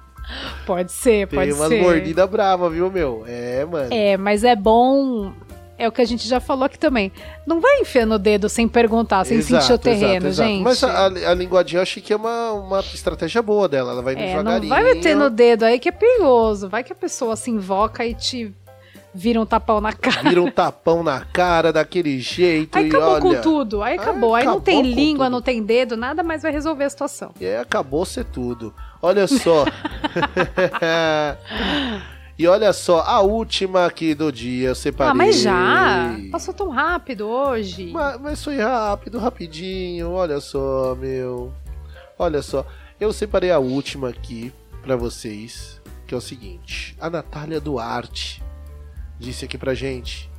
Pode 0.65 0.91
ser, 0.91 1.27
Tem 1.27 1.39
pode 1.39 1.51
umas 1.51 1.67
ser. 1.67 1.81
mordidas 1.81 2.29
bravas, 2.29 2.71
viu, 2.71 2.89
meu? 2.89 3.23
É, 3.27 3.65
mano. 3.65 3.87
É, 3.91 4.15
mas 4.17 4.43
é 4.43 4.55
bom. 4.55 5.33
É 5.77 5.87
o 5.87 5.91
que 5.91 5.99
a 6.01 6.05
gente 6.05 6.27
já 6.27 6.39
falou 6.39 6.63
aqui 6.63 6.77
também. 6.77 7.11
Não 7.45 7.59
vai 7.59 7.79
enfiando 7.79 8.13
o 8.13 8.19
dedo 8.19 8.47
sem 8.47 8.67
perguntar, 8.67 9.25
sem 9.25 9.37
Exato, 9.39 9.63
sentir 9.63 9.73
o 9.73 9.77
terreno, 9.79 10.27
exato, 10.27 10.27
exato. 10.27 10.49
gente. 10.49 10.63
Mas 10.63 10.83
a, 10.83 11.05
a 11.31 11.33
linguadinha 11.33 11.79
eu 11.79 11.81
achei 11.81 12.01
que 12.03 12.13
é 12.13 12.15
uma, 12.15 12.51
uma 12.51 12.79
estratégia 12.81 13.41
boa 13.41 13.67
dela. 13.67 13.91
Ela 13.93 14.01
vai 14.03 14.13
é, 14.13 14.17
não 14.17 14.25
devagarinho. 14.43 14.69
vai 14.69 14.83
metendo 14.83 15.25
o 15.25 15.29
dedo 15.29 15.63
aí 15.63 15.79
que 15.79 15.89
é 15.89 15.91
perigoso. 15.91 16.69
Vai 16.69 16.83
que 16.83 16.93
a 16.93 16.95
pessoa 16.95 17.35
se 17.35 17.49
invoca 17.49 18.05
e 18.05 18.13
te 18.13 18.53
vira 19.13 19.39
um 19.39 19.45
tapão 19.45 19.79
na 19.81 19.93
cara. 19.93 20.29
Vira 20.29 20.41
um 20.41 20.49
tapão 20.49 21.03
na 21.03 21.21
cara 21.21 21.73
daquele 21.73 22.19
jeito 22.19 22.77
Aí 22.77 22.87
acabou 22.87 23.09
olha... 23.09 23.21
com 23.21 23.41
tudo. 23.41 23.83
Aí 23.83 23.97
acabou. 23.97 24.35
Aí 24.35 24.45
não 24.45 24.53
acabou 24.53 24.65
tem 24.65 24.81
com 24.81 24.87
língua, 24.87 25.25
tudo. 25.25 25.33
não 25.33 25.41
tem 25.41 25.63
dedo, 25.63 25.97
nada 25.97 26.23
mais 26.23 26.41
vai 26.41 26.51
resolver 26.51 26.85
a 26.85 26.89
situação. 26.89 27.31
E 27.39 27.45
aí 27.45 27.57
acabou 27.57 28.05
ser 28.05 28.25
tudo. 28.25 28.73
Olha 29.01 29.27
só. 29.27 29.65
e 32.37 32.47
olha 32.47 32.71
só, 32.73 33.01
a 33.01 33.21
última 33.21 33.85
aqui 33.85 34.13
do 34.13 34.31
dia 34.31 34.69
eu 34.69 34.75
separei. 34.75 35.11
Ah, 35.11 35.15
mas 35.15 35.41
já? 35.41 36.15
Passou 36.31 36.53
tão 36.53 36.69
rápido 36.69 37.27
hoje. 37.27 37.91
Mas, 37.91 38.21
mas 38.21 38.43
foi 38.43 38.57
rápido, 38.57 39.19
rapidinho. 39.19 40.11
Olha 40.11 40.39
só, 40.39 40.95
meu. 40.95 41.51
Olha 42.17 42.41
só. 42.41 42.65
Eu 42.99 43.11
separei 43.11 43.51
a 43.51 43.57
última 43.57 44.09
aqui 44.09 44.53
pra 44.83 44.95
vocês, 44.95 45.81
que 46.05 46.13
é 46.13 46.17
o 46.17 46.21
seguinte. 46.21 46.95
A 47.01 47.09
Natália 47.09 47.59
Duarte 47.59 48.43
disse 49.21 49.45
aqui 49.45 49.57
pra 49.57 49.73
gente. 49.73 50.29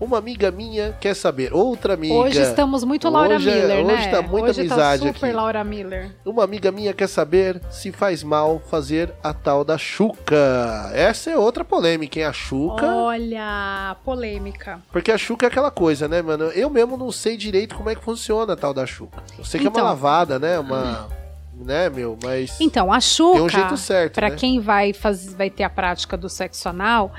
Uma 0.00 0.18
amiga 0.18 0.50
minha 0.50 0.94
quer 1.00 1.14
saber, 1.14 1.54
outra 1.54 1.94
amiga. 1.94 2.14
Hoje 2.14 2.42
estamos 2.42 2.82
muito 2.82 3.08
Laura 3.08 3.36
Hoje 3.36 3.48
é- 3.48 3.54
Miller, 3.54 3.84
né? 3.86 3.94
hoje 3.94 4.10
tá 4.10 4.20
muita 4.22 4.50
hoje 4.50 4.60
amizade 4.62 5.02
tá 5.02 5.12
super 5.14 5.26
aqui. 5.26 5.36
Laura 5.36 5.62
Miller. 5.64 6.10
Uma 6.26 6.42
amiga 6.42 6.72
minha 6.72 6.92
quer 6.92 7.06
saber 7.06 7.60
se 7.70 7.92
faz 7.92 8.24
mal 8.24 8.60
fazer 8.68 9.14
a 9.22 9.32
tal 9.32 9.64
da 9.64 9.78
Xuca. 9.78 10.90
Essa 10.92 11.30
é 11.30 11.38
outra 11.38 11.64
polêmica, 11.64 12.18
hein? 12.18 12.24
A 12.24 12.32
Xuca. 12.32 12.84
Olha, 12.84 13.96
polêmica. 14.04 14.80
Porque 14.90 15.12
a 15.12 15.16
Xuca 15.16 15.46
é 15.46 15.48
aquela 15.48 15.70
coisa, 15.70 16.08
né, 16.08 16.20
mano? 16.20 16.46
Eu 16.46 16.68
mesmo 16.68 16.96
não 16.96 17.12
sei 17.12 17.36
direito 17.36 17.76
como 17.76 17.88
é 17.88 17.94
que 17.94 18.02
funciona 18.02 18.54
a 18.54 18.56
tal 18.56 18.74
da 18.74 18.84
Xuca. 18.84 19.22
Eu 19.38 19.44
sei 19.44 19.60
que 19.60 19.66
é 19.66 19.70
Então. 19.70 19.80
uma 19.80 19.90
lavada, 19.90 20.40
né? 20.40 20.58
Uma. 20.58 21.08
Né, 21.56 21.88
meu? 21.88 22.18
Mas. 22.20 22.60
Então, 22.60 22.92
a 22.92 23.00
Xuca, 23.00 23.34
Tem 23.36 23.42
um 23.42 23.48
jeito 23.48 23.76
certo, 23.76 24.14
pra 24.16 24.28
né? 24.28 24.34
quem 24.36 24.58
vai, 24.58 24.92
faz, 24.92 25.32
vai 25.32 25.48
ter 25.48 25.62
a 25.62 25.70
prática 25.70 26.16
do 26.16 26.28
sexo 26.28 26.68
anal, 26.68 27.12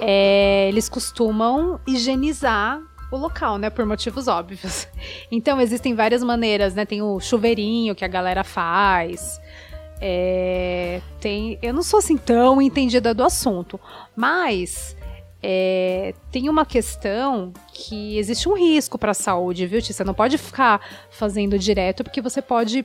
é, 0.00 0.68
eles 0.68 0.88
costumam 0.88 1.80
higienizar 1.86 2.80
o 3.10 3.16
local, 3.16 3.58
né? 3.58 3.70
Por 3.70 3.84
motivos 3.84 4.28
óbvios. 4.28 4.86
Então, 5.32 5.60
existem 5.60 5.94
várias 5.94 6.22
maneiras, 6.22 6.74
né? 6.74 6.84
Tem 6.84 7.02
o 7.02 7.20
chuveirinho 7.20 7.94
que 7.94 8.04
a 8.04 8.08
galera 8.08 8.44
faz. 8.44 9.40
é, 10.00 11.00
tem, 11.20 11.58
eu 11.62 11.72
não 11.74 11.82
sou 11.82 11.98
assim 11.98 12.16
tão 12.16 12.60
entendida 12.60 13.14
do 13.14 13.22
assunto, 13.22 13.78
mas 14.16 14.96
é, 15.42 16.14
tem 16.30 16.48
uma 16.48 16.66
questão 16.66 17.52
que 17.72 18.18
existe 18.18 18.48
um 18.48 18.54
risco 18.54 18.98
para 18.98 19.12
a 19.12 19.14
saúde, 19.14 19.66
viu, 19.66 19.80
Tia? 19.80 19.94
Você 19.94 20.04
não 20.04 20.14
pode 20.14 20.36
ficar 20.36 20.80
fazendo 21.10 21.58
direto 21.58 22.02
porque 22.04 22.20
você 22.20 22.42
pode 22.42 22.84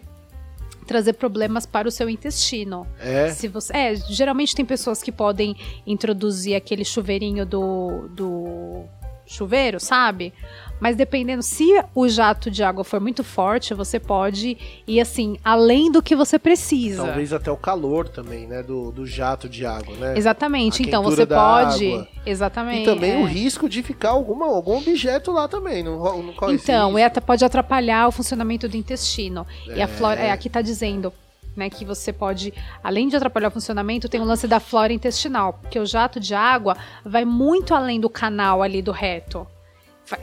trazer 0.86 1.14
problemas 1.14 1.66
para 1.66 1.88
o 1.88 1.92
seu 1.92 2.10
intestino. 2.10 2.88
É. 3.00 3.30
Se 3.32 3.48
você, 3.48 3.76
é, 3.76 3.96
geralmente 3.96 4.56
tem 4.56 4.66
pessoas 4.66 5.02
que 5.02 5.12
podem 5.12 5.56
introduzir 5.86 6.56
aquele 6.56 6.86
chuveirinho 6.86 7.46
do, 7.46 8.08
do 8.10 8.86
chuveiro, 9.26 9.80
sabe? 9.80 10.34
Mas 10.80 10.96
dependendo, 10.96 11.42
se 11.42 11.66
o 11.94 12.08
jato 12.08 12.52
de 12.52 12.64
água 12.64 12.84
for 12.84 13.00
muito 13.00 13.24
forte, 13.24 13.74
você 13.74 14.00
pode 14.00 14.58
ir 14.86 15.00
assim, 15.00 15.38
além 15.44 15.92
do 15.92 16.02
que 16.02 16.16
você 16.16 16.38
precisa. 16.38 17.04
Talvez 17.04 17.32
até 17.32 17.50
o 17.50 17.58
calor 17.58 18.10
também, 18.10 18.46
né? 18.46 18.62
Do, 18.62 18.92
do 18.92 19.06
jato 19.06 19.48
de 19.48 19.66
água, 19.66 19.96
né? 19.96 20.18
Exatamente. 20.18 20.84
Então 20.84 21.02
você 21.04 21.26
pode. 21.26 21.88
água. 21.94 22.08
Exatamente. 22.26 22.82
E 22.82 22.86
também 22.86 23.12
é. 23.12 23.18
o 23.18 23.26
risco 23.26 23.70
de 23.70 23.82
ficar 23.82 24.10
alguma, 24.10 24.48
algum 24.48 24.78
objeto 24.78 25.32
lá 25.32 25.48
também. 25.48 25.84
Não, 25.84 26.24
não 26.24 26.34
corre 26.34 26.56
Então, 26.56 26.98
e 26.98 27.04
até 27.04 27.22
pode 27.22 27.46
atrapalhar 27.46 28.08
o 28.08 28.12
funcionamento 28.12 28.68
do 28.68 28.76
intestino. 28.76 29.46
E 29.68 29.82
a 29.82 29.86
É. 29.86 29.88
flora, 29.88 30.20
é, 30.20 30.32
aqui 30.32 30.50
tá 30.50 30.62
dizendo, 30.62 31.14
né, 31.56 31.70
que 31.70 31.86
você 31.86 32.12
pode, 32.12 32.54
além 32.84 33.08
de 33.08 33.16
atrapalhar 33.16 33.48
o 33.48 33.52
funcionamento, 33.52 34.10
tem 34.10 34.20
o 34.20 34.26
lance 34.26 34.48
da 34.48 34.60
flora 34.60 34.92
intestinal, 34.92 35.54
porque 35.54 35.80
o 35.80 35.86
jato 35.86 36.20
de 36.20 36.34
água 36.36 36.76
vai 37.04 37.24
muito 37.24 37.74
além 37.74 38.00
do 38.00 38.10
canal 38.10 38.62
ali 38.62 38.82
do 38.82 38.92
reto. 38.92 39.48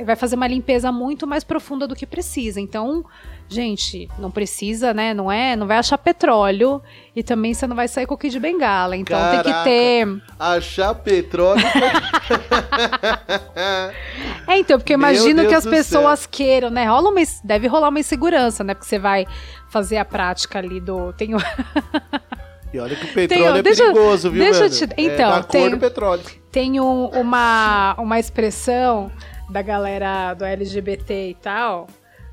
Vai- 0.05 0.15
fazer 0.17 0.37
uma 0.37 0.47
limpeza 0.47 0.93
muito 0.93 1.27
mais 1.27 1.43
profunda 1.43 1.89
do 1.89 1.97
que 1.97 2.07
precisa. 2.07 2.61
Então, 2.61 3.05
gente, 3.49 4.09
não 4.19 4.31
precisa, 4.31 4.95
né? 4.95 5.13
Não 5.13 5.31
é, 5.31 5.57
não 5.57 5.67
vai 5.67 5.77
achar 5.79 5.99
petróleo 5.99 6.81
e 7.17 7.23
também 7.23 7.53
você 7.53 7.67
não 7.67 7.75
vai 7.75 7.89
sair 7.89 8.07
com 8.07 8.15
o 8.15 8.17
de 8.19 8.39
bengala. 8.39 8.97
Então 8.97 9.19
tem 9.19 9.43
Caraca. 9.43 9.59
que 9.59 9.65
ter 9.65 10.23
Achar 10.39 10.95
petróleo. 10.95 11.63
É, 14.47 14.59
então, 14.59 14.79
porque 14.79 14.93
imagino 14.93 15.47
que 15.47 15.55
as 15.55 15.65
pessoas 15.67 16.27
queiram, 16.27 16.69
né? 16.71 16.85
Rola 16.87 17.11
uma, 17.11 17.21
deve 17.45 17.67
rolar 17.69 17.89
uma 17.89 18.01
insegurança, 18.01 18.63
né? 18.65 18.75
Porque 18.75 18.89
você 18.89 18.99
vai 18.99 19.27
fazer 19.69 19.97
a 19.99 20.05
prática 20.05 20.59
ali 20.59 20.81
do. 20.81 21.13
Tem 21.13 21.35
o- 21.35 21.39
e 22.73 22.79
olha 22.79 22.97
que 22.97 23.05
o 23.05 23.13
petróleo 23.15 23.45
Tem- 23.53 23.59
é 23.59 23.63
deixa- 23.63 23.83
perigoso, 23.85 24.31
viu, 24.31 24.43
deixa 24.43 24.65
eu 24.65 24.71
mano? 24.71 24.75
te- 24.95 25.01
É 25.01 25.03
então, 25.05 25.33
cor 25.43 25.45
tem- 25.51 25.79
petróleo. 25.79 26.23
tem 26.51 26.81
um- 26.81 27.07
uma, 27.09 27.95
uma 27.99 28.19
expressão 28.19 29.11
da 29.53 29.63
galera 29.63 30.35
do 30.35 30.45
LGBT 30.45 31.31
e 31.31 31.35
tal, 31.35 31.87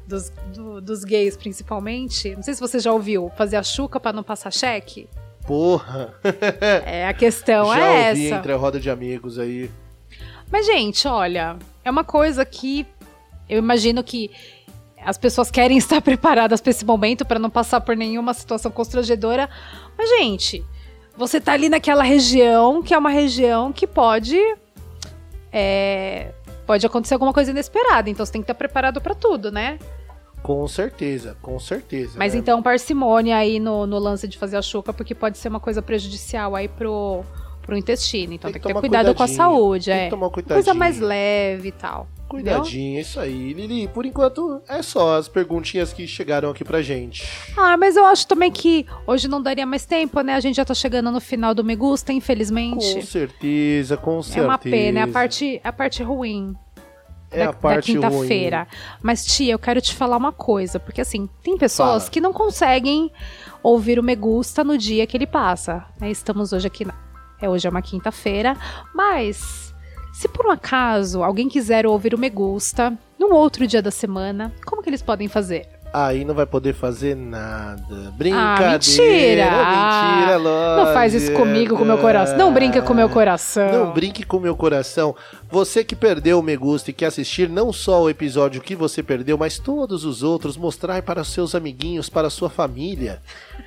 dos, 0.08 0.30
do- 0.56 0.82
dos 0.82 1.04
gays 1.04 1.36
principalmente. 1.38 2.34
Não 2.36 2.42
sei 2.42 2.54
se 2.54 2.60
você 2.62 2.80
já 2.80 2.92
ouviu, 2.92 3.30
fazer 3.38 3.58
a 3.58 3.64
chuca 3.64 4.00
pra 4.00 4.14
não 4.14 4.24
passar 4.24 4.52
cheque. 4.52 5.08
Porra. 5.46 6.14
É, 6.86 7.08
a 7.08 7.14
questão 7.14 7.66
Já 7.74 7.80
é 7.80 8.10
ouvi 8.10 8.26
essa. 8.28 8.36
entre 8.36 8.54
a 8.54 8.56
roda 8.56 8.80
de 8.80 8.90
amigos 8.90 9.38
aí. 9.40 9.70
Mas, 10.52 10.66
gente, 10.66 11.08
olha, 11.08 11.58
é 11.84 11.90
uma 11.92 12.04
coisa 12.04 12.44
que 12.46 12.86
eu 13.48 13.58
imagino 13.60 14.04
que 14.04 14.32
as 15.04 15.18
pessoas 15.18 15.50
querem 15.52 15.78
estar 15.80 16.02
preparadas 16.02 16.62
para 16.62 16.70
esse 16.72 16.86
momento 16.86 17.26
para 17.26 17.40
não 17.40 17.50
passar 17.50 17.82
por 17.82 17.96
nenhuma 17.98 18.34
situação 18.34 18.72
constrangedora. 18.72 19.50
Mas, 19.98 20.10
gente, 20.10 20.64
você 21.18 21.42
tá 21.42 21.54
ali 21.54 21.68
naquela 21.68 22.04
região 22.04 22.82
que 22.84 22.94
é 22.94 22.98
uma 22.98 23.10
região 23.10 23.74
que 23.74 23.86
pode. 23.88 24.38
é, 25.52 26.32
pode 26.70 26.86
acontecer 26.86 27.16
alguma 27.16 27.34
coisa 27.34 27.50
inesperada. 27.50 28.12
Então 28.12 28.24
você 28.24 28.32
tem 28.32 28.42
que 28.42 28.44
estar 28.44 28.54
preparado 28.54 29.02
para 29.02 29.16
tudo, 29.16 29.52
né? 29.52 29.80
Com 30.44 30.68
certeza, 30.68 31.36
com 31.42 31.60
certeza. 31.60 32.14
Mas 32.16 32.36
né? 32.36 32.40
então, 32.40 32.62
parcimônia 32.62 33.38
aí 33.38 33.60
no, 33.60 33.88
no 33.88 33.98
lance 33.98 34.28
de 34.28 34.38
fazer 34.38 34.56
a 34.56 34.62
chuca, 34.62 34.94
porque 34.94 35.16
pode 35.16 35.40
ser 35.40 35.48
uma 35.48 35.60
coisa 35.60 35.82
prejudicial 35.82 36.56
aí 36.56 36.68
pro, 36.68 37.24
pro 37.64 37.76
intestino. 37.76 38.34
Então 38.34 38.52
tem, 38.52 38.62
que 38.62 38.68
ter 38.68 38.72
tomar 38.72 38.82
cuidado 38.82 39.16
com 39.16 39.24
a 39.24 39.28
saúde, 39.28 39.86
Tem 39.86 39.96
é. 39.96 40.04
que 40.04 40.10
tomar 40.12 40.30
Coisa 40.30 40.76
mais 40.76 41.00
leve 41.00 41.70
e 41.70 41.72
tal. 41.72 42.08
Cuidadinho, 42.30 42.98
é 42.98 43.02
isso 43.02 43.20
aí. 43.20 43.54
Lili, 43.54 43.88
por 43.88 44.06
enquanto 44.06 44.62
é 44.68 44.82
só 44.82 45.18
as 45.18 45.28
perguntinhas 45.28 45.92
que 45.92 46.06
chegaram 46.08 46.50
aqui 46.52 46.64
pra 46.64 46.82
gente. 46.82 47.28
Ah, 47.58 47.76
mas 47.76 47.96
eu 47.98 48.06
acho 48.06 48.28
também 48.28 48.52
que 48.52 48.86
hoje 49.08 49.28
não 49.28 49.42
daria 49.42 49.66
mais 49.66 49.86
tempo, 49.86 50.22
né? 50.22 50.36
A 50.36 50.40
gente 50.40 50.56
já 50.56 50.64
tá 50.66 50.74
chegando 50.74 51.12
no 51.12 51.20
final 51.20 51.54
do 51.56 51.64
Me 51.64 51.76
Gusta, 51.76 52.12
Com 52.12 52.18
infelizmente. 52.18 53.02
certeza, 53.06 53.98
com 53.98 54.22
certeza. 54.22 54.46
É 54.46 54.48
uma 54.48 54.58
pena, 54.58 55.00
é 55.00 55.04
a 55.04 55.08
parte, 55.08 55.60
a 55.64 55.74
parte 55.74 56.04
ruim 56.04 56.56
é 57.32 57.44
da, 57.46 57.50
a 57.50 57.54
parte 57.54 57.98
da 57.98 58.10
quinta-feira. 58.10 58.68
Mas, 59.02 59.26
tia, 59.26 59.54
eu 59.54 59.60
quero 59.60 59.82
te 59.82 59.94
falar 59.94 60.18
uma 60.18 60.32
coisa, 60.32 60.80
porque 60.80 61.02
assim, 61.02 61.28
tem 61.44 61.58
pessoas 61.58 62.04
Fala. 62.04 62.12
que 62.12 62.22
não 62.22 62.32
conseguem 62.34 63.12
ouvir 63.64 64.00
o 64.00 64.04
Me 64.04 64.16
Gusta 64.16 64.64
no 64.64 64.78
dia 64.78 65.06
que 65.06 65.18
ele 65.18 65.28
passa. 65.28 65.86
né? 66.00 66.10
Estamos 66.10 66.54
hoje 66.54 66.68
aqui, 66.68 66.86
na, 66.86 66.94
é, 67.42 67.50
hoje 67.50 67.68
é 67.68 67.70
uma 67.70 67.82
quinta-feira, 67.82 68.56
mas 68.94 69.69
se 70.20 70.28
por 70.28 70.48
um 70.48 70.52
acaso 70.52 71.24
alguém 71.24 71.48
quiser 71.48 71.88
ouvir 71.88 72.14
o 72.14 72.18
Me 72.18 72.30
Gusta 72.30 72.94
num 73.18 73.32
outro 73.34 73.66
dia 73.66 73.82
da 73.82 73.90
semana, 73.90 74.54
como 74.66 74.84
que 74.84 74.90
eles 74.90 75.02
podem 75.02 75.30
fazer? 75.30 75.79
Aí 75.92 76.24
não 76.24 76.36
vai 76.36 76.46
poder 76.46 76.74
fazer 76.74 77.16
nada. 77.16 78.12
Brincadeira. 78.16 78.70
mentira! 78.74 79.46
Mentira, 79.46 80.38
lógico. 80.38 80.86
Não 80.86 80.94
faz 80.94 81.14
isso 81.16 81.32
comigo, 81.34 81.76
com 81.76 81.82
o 81.84 81.86
meu 81.86 81.98
coração. 81.98 82.38
Não 82.38 82.54
brinca 82.54 82.80
com 82.80 82.94
o 82.94 82.96
meu 82.96 83.10
coração. 83.10 83.72
Não 83.72 83.92
brinque 83.92 84.24
com 84.24 84.38
o 84.38 84.40
meu 84.40 84.56
coração. 84.56 85.16
Você 85.50 85.84
que 85.84 85.96
perdeu 85.96 86.38
o 86.38 86.44
Me 86.44 86.56
Gusta 86.56 86.92
e 86.92 86.94
quer 86.94 87.08
assistir 87.08 87.50
não 87.50 87.74
só 87.74 88.04
o 88.04 88.10
episódio 88.10 88.62
que 88.62 88.76
você 88.76 89.02
perdeu, 89.02 89.36
mas 89.36 89.58
todos 89.58 90.06
os 90.06 90.22
outros, 90.22 90.56
mostrar 90.58 91.02
para 91.02 91.22
os 91.22 91.30
seus 91.34 91.56
amiguinhos, 91.56 92.08
para 92.08 92.28
a 92.28 92.30
sua 92.30 92.52
família, 92.52 93.20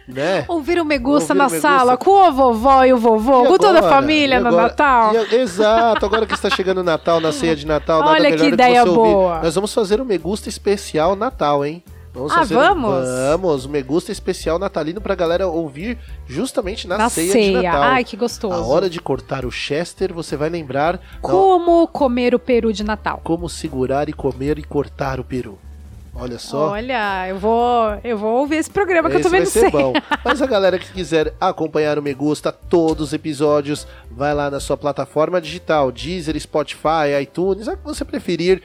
né? 0.07 0.45
Ouvir 0.47 0.81
o 0.81 0.85
Me 0.85 0.99
Gusta 0.99 1.33
Ouvir 1.33 1.39
na 1.43 1.49
Me 1.51 1.59
Sala 1.61 1.97
Gusta. 1.97 2.05
com 2.05 2.23
a 2.23 2.31
vovó 2.31 2.85
e 2.85 2.93
o 2.93 2.99
vovô, 2.99 3.45
E 3.47 3.49
com 3.49 3.59
toda 3.59 3.75
a 3.75 3.79
agora? 3.79 3.95
família 3.97 4.37
E 4.37 4.41
no 4.41 4.47
agora? 4.47 4.63
Natal. 4.69 5.11
A- 5.11 5.35
exato, 5.35 6.07
agora 6.07 6.25
que 6.25 6.35
está 6.35 6.49
chegando 6.49 6.79
o 6.79 6.85
Natal, 6.85 7.21
na 7.21 7.33
ceia 7.33 7.57
de 7.57 7.67
Natal, 7.67 7.99
nada 7.99 8.13
Olha 8.13 8.23
melhor 8.31 8.37
que 8.39 8.49
do 8.49 8.55
ideia 8.55 8.83
você 8.85 8.89
ouvir. 8.91 9.11
boa. 9.13 9.41
Nós 9.43 9.55
vamos 9.57 9.75
fazer 9.75 10.01
um 10.01 10.05
Me 10.05 10.19
Gusta 10.19 10.49
especial 10.49 11.17
Natal, 11.17 11.65
hein? 11.65 11.83
Vamos 12.15 12.31
Ah, 12.33 12.35
fazer 12.37 12.55
vamos? 12.55 13.05
Vamos, 13.31 13.67
Me 13.67 13.83
Gusta 13.83 14.13
especial 14.13 14.59
natalino 14.59 15.01
pra 15.01 15.15
galera 15.15 15.47
ouvir 15.49 15.97
justamente 16.27 16.87
na, 16.87 16.99
Na 16.99 17.09
ceia, 17.09 17.33
ceia. 17.33 17.59
de 17.61 17.67
Natal. 17.67 17.83
Ai, 17.83 18.05
que 18.05 18.17
gostoso. 18.17 18.55
A 18.55 18.67
hora 18.67 18.91
de 18.91 19.01
cortar 19.01 19.47
o 19.47 19.51
Chester, 19.51 20.13
você 20.13 20.37
vai 20.37 20.51
lembrar 20.51 21.01
Como 21.23 21.89
comer 21.89 22.35
o 22.35 22.39
peru 22.39 22.71
de 22.73 22.85
Natal. 22.85 23.21
como 23.25 23.49
segurar 23.49 24.09
e 24.09 24.13
comer 24.13 24.59
e 24.59 24.63
cortar 24.63 25.19
o 25.21 25.25
peru. 25.25 25.59
Olha 26.15 26.39
só. 26.39 26.73
Olha, 26.73 27.27
eu 27.29 27.39
vou, 27.39 27.99
eu 28.05 28.19
vou 28.19 28.41
ouvir 28.41 28.57
esse 28.57 28.69
programa 28.71 29.09
que 29.09 29.17
eu 29.17 29.21
Esse 29.21 29.29
tô 29.29 29.31
vai 29.31 29.41
vendo 29.41 29.49
ser 29.49 29.61
ceia. 29.61 29.71
bom. 29.71 29.95
Mas 30.23 30.43
a 30.43 30.47
galera 30.47 30.79
que 30.79 30.93
quiser 30.93 31.33
acompanhar 31.41 31.99
o 31.99 32.03
Me 32.03 32.13
Gusta, 32.13 32.53
todos 32.53 33.09
os 33.09 33.13
episódios, 33.15 33.87
vai 34.11 34.35
lá 34.35 34.51
na 34.51 34.61
sua 34.61 34.77
plataforma 34.77 35.41
digital, 35.41 35.91
Deezer, 35.91 36.39
Spotify, 36.39 37.19
iTunes, 37.23 37.67
a 37.67 37.75
que 37.79 37.83
você 37.83 38.05
preferir. 38.05 38.63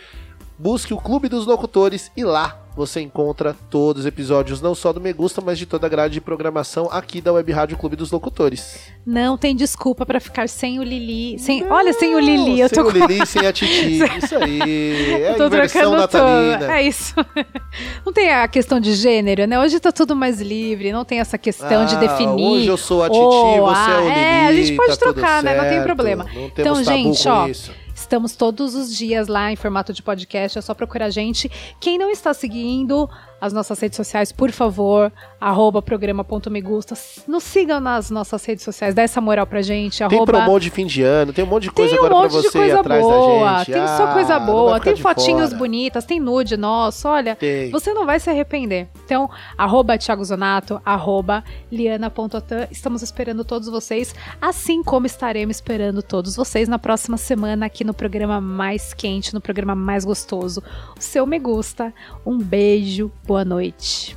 Busque 0.59 0.91
o 0.93 0.97
Clube 0.97 1.29
dos 1.29 1.45
Locutores 1.45 2.11
e 2.17 2.23
lá 2.23 2.59
você 2.75 3.01
encontra 3.01 3.55
todos 3.71 4.01
os 4.01 4.05
episódios, 4.05 4.61
não 4.61 4.75
só 4.75 4.93
do 4.93 5.01
Me 5.01 5.11
Gusta, 5.11 5.41
mas 5.41 5.57
de 5.57 5.65
toda 5.65 5.87
a 5.87 5.89
grade 5.89 6.13
de 6.15 6.21
programação 6.21 6.87
aqui 6.91 7.19
da 7.21 7.33
Web 7.33 7.51
Rádio 7.51 7.77
Clube 7.77 7.95
dos 7.95 8.11
Locutores. 8.11 8.91
Não 9.05 9.35
tem 9.35 9.55
desculpa 9.55 10.05
pra 10.05 10.19
ficar 10.19 10.47
sem 10.47 10.79
o 10.79 10.83
Lili. 10.83 11.39
Sem, 11.39 11.63
olha, 11.71 11.91
sem 11.93 12.15
o 12.15 12.19
Lili. 12.19 12.59
Eu 12.59 12.69
sem 12.69 12.75
tô 12.75 12.87
o 12.87 12.91
com... 12.91 12.97
Lili, 12.97 13.25
sem 13.25 13.45
a 13.45 13.53
Titi. 13.53 14.03
Isso 14.03 14.35
aí. 14.35 14.59
É 15.27 15.29
a 15.29 15.45
inversão 15.45 15.81
trocando 15.81 15.97
natalina. 15.97 16.77
É 16.77 16.83
isso. 16.83 17.15
Não 18.05 18.13
tem 18.13 18.31
a 18.31 18.47
questão 18.47 18.79
de 18.79 18.93
gênero, 18.93 19.45
né? 19.47 19.59
Hoje 19.59 19.79
tá 19.79 19.91
tudo 19.91 20.15
mais 20.15 20.39
livre, 20.39 20.91
não 20.91 21.03
tem 21.03 21.19
essa 21.19 21.37
questão 21.37 21.85
de 21.85 21.95
Ah, 21.95 21.99
definir. 21.99 22.43
Hoje 22.43 22.67
eu 22.67 22.77
sou 22.77 23.03
a 23.03 23.09
Titi, 23.09 23.19
ou 23.19 23.65
você 23.67 23.91
é 23.91 23.97
o 23.97 24.01
Lili. 24.01 24.11
É, 24.11 24.47
a 24.47 24.53
gente 24.53 24.75
pode 24.75 24.89
tá 24.89 24.97
trocar, 24.97 25.43
né? 25.43 25.55
Não 25.55 25.69
tem 25.69 25.83
problema. 25.83 26.25
Não 26.33 26.45
Então, 26.45 26.83
gente, 26.83 27.27
ó, 27.27 27.47
isso. 27.47 27.71
Estamos 27.97 28.35
todos 28.35 28.75
os 28.75 28.95
dias 28.95 29.27
lá 29.27 29.51
em 29.51 29.55
formato 29.55 29.91
de 29.91 30.03
podcast, 30.03 30.59
é 30.59 30.61
só 30.61 30.75
procurar 30.75 31.05
a 31.05 31.09
gente. 31.09 31.51
Quem 31.79 31.97
não 31.97 32.11
está 32.11 32.31
seguindo 32.31 33.09
as 33.39 33.53
nossas 33.53 33.79
redes 33.79 33.95
sociais, 33.95 34.31
por 34.31 34.51
favor, 34.51 35.11
arroba 35.39 35.81
programa.megusta. 35.81 36.95
Nos 37.27 37.43
sigam 37.43 37.79
nas 37.79 38.09
nossas 38.09 38.43
redes 38.45 38.63
sociais, 38.63 38.95
dá 38.95 39.01
essa 39.03 39.21
moral 39.21 39.45
pra 39.45 39.61
gente. 39.61 39.99
Tem 39.99 40.07
arroba... 40.17 40.25
promo 40.25 40.59
de 40.59 40.69
fim 40.69 40.85
de 40.85 41.03
ano, 41.03 41.31
tem 41.31 41.43
um 41.43 41.47
monte 41.47 41.63
de 41.63 41.71
coisa 41.71 41.91
Tem 41.93 42.01
um 42.01 42.05
agora 42.05 42.23
monte 42.23 42.31
pra 42.31 42.41
de 42.41 42.47
você 42.49 42.57
ir 42.57 42.61
coisa 42.61 42.79
atrás 42.79 43.01
boa, 43.03 43.51
da 43.51 43.57
gente. 43.59 43.71
tem 43.73 43.87
só 43.87 44.07
Ah, 44.07 44.13
coisa 44.13 44.39
boa, 44.39 44.79
tem 44.79 44.93
de 44.93 45.01
fotinhos 45.01 45.45
fora. 45.49 45.57
bonitas, 45.57 46.05
tem 46.05 46.19
nude 46.19 46.57
nosso, 46.57 47.07
olha. 47.07 47.35
Tem. 47.35 47.69
Você 47.71 47.93
não 47.93 48.05
vai 48.05 48.19
se 48.19 48.29
arrepender. 48.29 48.87
Então, 49.05 49.29
arroba 49.57 49.97
Thiago 49.97 50.23
Zonato, 50.25 50.81
arroba 50.85 51.43
liana.otan. 51.71 52.67
Estamos 52.71 53.01
esperando 53.01 53.43
todos 53.45 53.69
vocês, 53.69 54.13
assim 54.41 54.83
como 54.83 55.05
estaremos 55.05 55.57
esperando 55.57 56.01
todos 56.01 56.35
vocês 56.35 56.67
na 56.67 56.79
próxima 56.79 57.17
semana 57.17 57.65
aqui 57.65 57.83
no 57.83 57.93
programa 57.93 58.41
mais 58.41 58.93
quente, 58.93 59.33
no 59.33 59.41
programa 59.41 59.75
mais 59.75 60.03
gostoso. 60.03 60.61
O 60.97 61.01
seu 61.01 61.25
Me 61.25 61.39
Gusta. 61.39 61.93
Um 62.25 62.37
beijo, 62.37 63.11
boa 63.27 63.43
noite. 63.43 64.15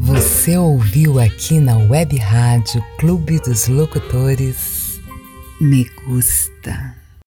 Você 0.00 0.58
ouviu 0.58 1.20
aqui 1.20 1.60
na 1.60 1.76
Web 1.76 2.16
Rádio 2.16 2.84
Clube 2.98 3.38
dos 3.38 3.68
Locutores. 3.68 5.00
Me 5.60 5.84
gusta. 6.04 6.97